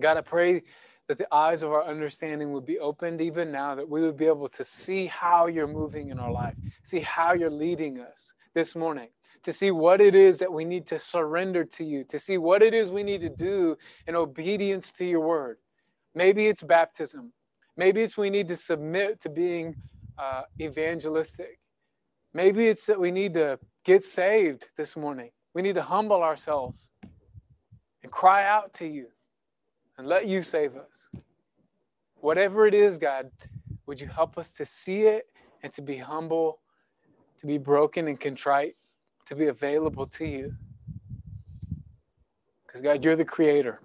God, 0.00 0.16
I 0.16 0.22
pray 0.22 0.62
that 1.08 1.18
the 1.18 1.32
eyes 1.34 1.62
of 1.62 1.70
our 1.70 1.84
understanding 1.84 2.52
would 2.52 2.64
be 2.64 2.78
opened 2.78 3.20
even 3.20 3.52
now, 3.52 3.74
that 3.74 3.88
we 3.88 4.00
would 4.00 4.16
be 4.16 4.26
able 4.26 4.48
to 4.48 4.64
see 4.64 5.06
how 5.06 5.46
you're 5.46 5.66
moving 5.66 6.10
in 6.10 6.18
our 6.18 6.32
life, 6.32 6.54
see 6.82 7.00
how 7.00 7.34
you're 7.34 7.50
leading 7.50 8.00
us, 8.00 8.32
this 8.54 8.76
morning 8.76 9.08
to 9.42 9.52
see 9.52 9.70
what 9.70 10.00
it 10.00 10.14
is 10.14 10.38
that 10.38 10.50
we 10.50 10.64
need 10.64 10.86
to 10.86 10.98
surrender 10.98 11.64
to 11.64 11.84
you, 11.84 12.04
to 12.04 12.18
see 12.18 12.38
what 12.38 12.62
it 12.62 12.72
is 12.72 12.90
we 12.90 13.02
need 13.02 13.20
to 13.20 13.28
do 13.28 13.76
in 14.06 14.16
obedience 14.16 14.90
to 14.92 15.04
your 15.04 15.20
word. 15.20 15.58
Maybe 16.14 16.46
it's 16.46 16.62
baptism. 16.62 17.32
Maybe 17.76 18.00
it's 18.02 18.16
we 18.16 18.30
need 18.30 18.48
to 18.48 18.56
submit 18.56 19.20
to 19.20 19.28
being 19.28 19.74
uh, 20.16 20.42
evangelistic. 20.60 21.58
Maybe 22.32 22.68
it's 22.68 22.86
that 22.86 22.98
we 22.98 23.10
need 23.10 23.34
to 23.34 23.58
get 23.84 24.04
saved 24.04 24.68
this 24.76 24.96
morning. 24.96 25.30
We 25.52 25.60
need 25.60 25.74
to 25.74 25.82
humble 25.82 26.22
ourselves 26.22 26.90
and 28.02 28.10
cry 28.10 28.46
out 28.46 28.72
to 28.74 28.86
you 28.86 29.08
and 29.98 30.06
let 30.06 30.26
you 30.26 30.42
save 30.42 30.76
us. 30.76 31.08
whatever 32.20 32.66
it 32.66 32.74
is, 32.74 32.98
God, 32.98 33.30
would 33.86 34.00
you 34.00 34.08
help 34.08 34.38
us 34.38 34.50
to 34.52 34.64
see 34.64 35.02
it 35.02 35.28
and 35.62 35.72
to 35.74 35.82
be 35.82 35.96
humble, 35.96 36.60
to 37.38 37.46
be 37.46 37.58
broken 37.58 38.08
and 38.08 38.18
contrite, 38.18 38.76
to 39.26 39.36
be 39.36 39.46
available 39.48 40.06
to 40.06 40.26
you? 40.26 40.54
Because, 42.66 42.80
God, 42.80 43.04
you're 43.04 43.16
the 43.16 43.24
creator. 43.24 43.80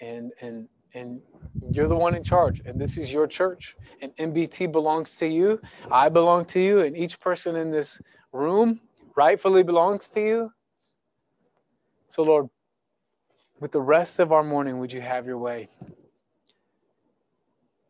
And, 0.00 0.32
and, 0.40 0.68
and 0.94 1.22
you're 1.70 1.88
the 1.88 1.96
one 1.96 2.14
in 2.14 2.24
charge, 2.24 2.62
and 2.66 2.80
this 2.80 2.96
is 2.96 3.12
your 3.12 3.26
church. 3.26 3.76
And 4.02 4.16
MBT 4.16 4.72
belongs 4.72 5.16
to 5.16 5.28
you. 5.28 5.60
I 5.90 6.08
belong 6.08 6.44
to 6.46 6.60
you, 6.60 6.80
and 6.80 6.96
each 6.96 7.20
person 7.20 7.56
in 7.56 7.70
this 7.70 8.00
room 8.32 8.80
rightfully 9.16 9.62
belongs 9.62 10.08
to 10.10 10.20
you. 10.20 10.52
So, 12.08 12.24
Lord, 12.24 12.48
with 13.60 13.72
the 13.72 13.80
rest 13.80 14.18
of 14.18 14.32
our 14.32 14.42
morning, 14.42 14.78
would 14.78 14.92
you 14.92 15.02
have 15.02 15.26
your 15.26 15.38
way? 15.38 15.68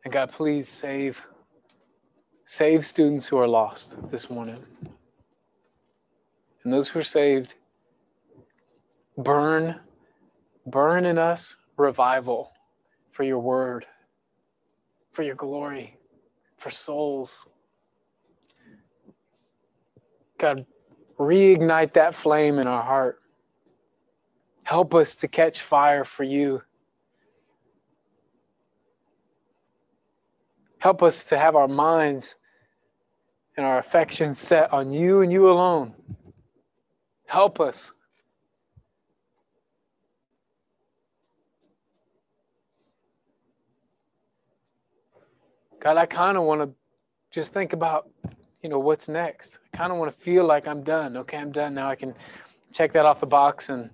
And 0.05 0.13
God, 0.13 0.33
please 0.33 0.69
save 0.69 1.27
save 2.45 2.85
students 2.85 3.29
who 3.29 3.39
are 3.39 3.47
lost 3.47 3.97
this 4.11 4.29
morning. 4.29 4.59
And 6.65 6.73
those 6.73 6.89
who 6.89 6.99
are 6.99 7.05
saved, 7.05 7.55
burn, 9.17 9.79
burn 10.67 11.07
in 11.07 11.17
us 11.17 11.57
revival 11.77 12.51
for 13.13 13.23
your 13.23 13.39
word, 13.39 13.87
for 15.13 15.23
your 15.23 15.37
glory, 15.37 15.97
for 16.59 16.71
souls. 16.71 17.47
God, 20.37 20.67
reignite 21.21 21.93
that 21.93 22.17
flame 22.17 22.59
in 22.59 22.67
our 22.67 22.83
heart. 22.83 23.20
Help 24.63 24.95
us 24.95 25.15
to 25.17 25.29
catch 25.29 25.61
fire 25.61 26.05
for 26.05 26.25
you. 26.25 26.63
Help 30.79 31.03
us 31.03 31.25
to 31.27 31.39
have 31.39 31.57
our 31.57 31.69
minds 31.69 32.37
and 33.57 33.67
our 33.67 33.79
affections 33.79 34.39
set 34.39 34.73
on 34.73 34.93
you 34.93 35.21
and 35.21 35.31
you 35.31 35.51
alone. 35.51 35.95
Help 37.27 37.61
us. 37.61 37.93
God, 45.79 45.97
I 45.97 46.07
kind 46.07 46.37
of 46.37 46.45
want 46.45 46.61
to 46.61 46.71
just 47.31 47.53
think 47.53 47.73
about, 47.73 48.11
you 48.63 48.69
know, 48.69 48.79
what's 48.79 49.09
next. 49.09 49.59
I 49.73 49.77
kind 49.77 49.93
of 49.93 49.99
want 49.99 50.13
to 50.13 50.19
feel 50.19 50.45
like 50.45 50.69
I'm 50.69 50.83
done. 50.83 51.17
Okay, 51.19 51.39
I'm 51.39 51.53
done 51.53 51.75
now. 51.75 51.89
I 51.89 51.95
can 51.95 52.15
check 52.73 52.93
that 52.93 53.07
off 53.07 53.21
the 53.21 53.27
box 53.27 53.69
and 53.69 53.91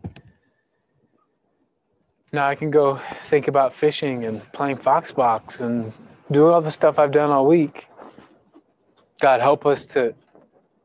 now 2.37 2.47
I 2.49 2.55
can 2.55 2.71
go 2.71 2.97
think 2.97 3.49
about 3.49 3.73
fishing 3.73 4.27
and 4.27 4.43
playing 4.53 4.77
Xbox 4.77 5.61
and 5.61 5.93
doing 6.31 6.53
all 6.53 6.61
the 6.61 6.71
stuff 6.71 6.99
I've 6.99 7.11
done 7.11 7.31
all 7.31 7.47
week. 7.47 7.89
God, 9.21 9.41
help 9.41 9.65
us 9.67 9.87
to 9.87 10.15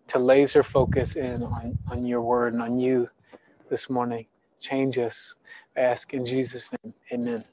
to 0.07 0.19
laser 0.19 0.63
focus 0.63 1.15
in 1.15 1.43
on, 1.43 1.77
on 1.89 2.05
your 2.05 2.21
word 2.21 2.53
and 2.53 2.61
on 2.61 2.79
you 2.79 3.09
this 3.69 3.89
morning. 3.89 4.25
Change 4.59 4.97
us. 4.97 5.35
I 5.77 5.81
ask 5.81 6.13
in 6.13 6.25
Jesus' 6.25 6.69
name. 6.83 6.93
Amen. 7.13 7.43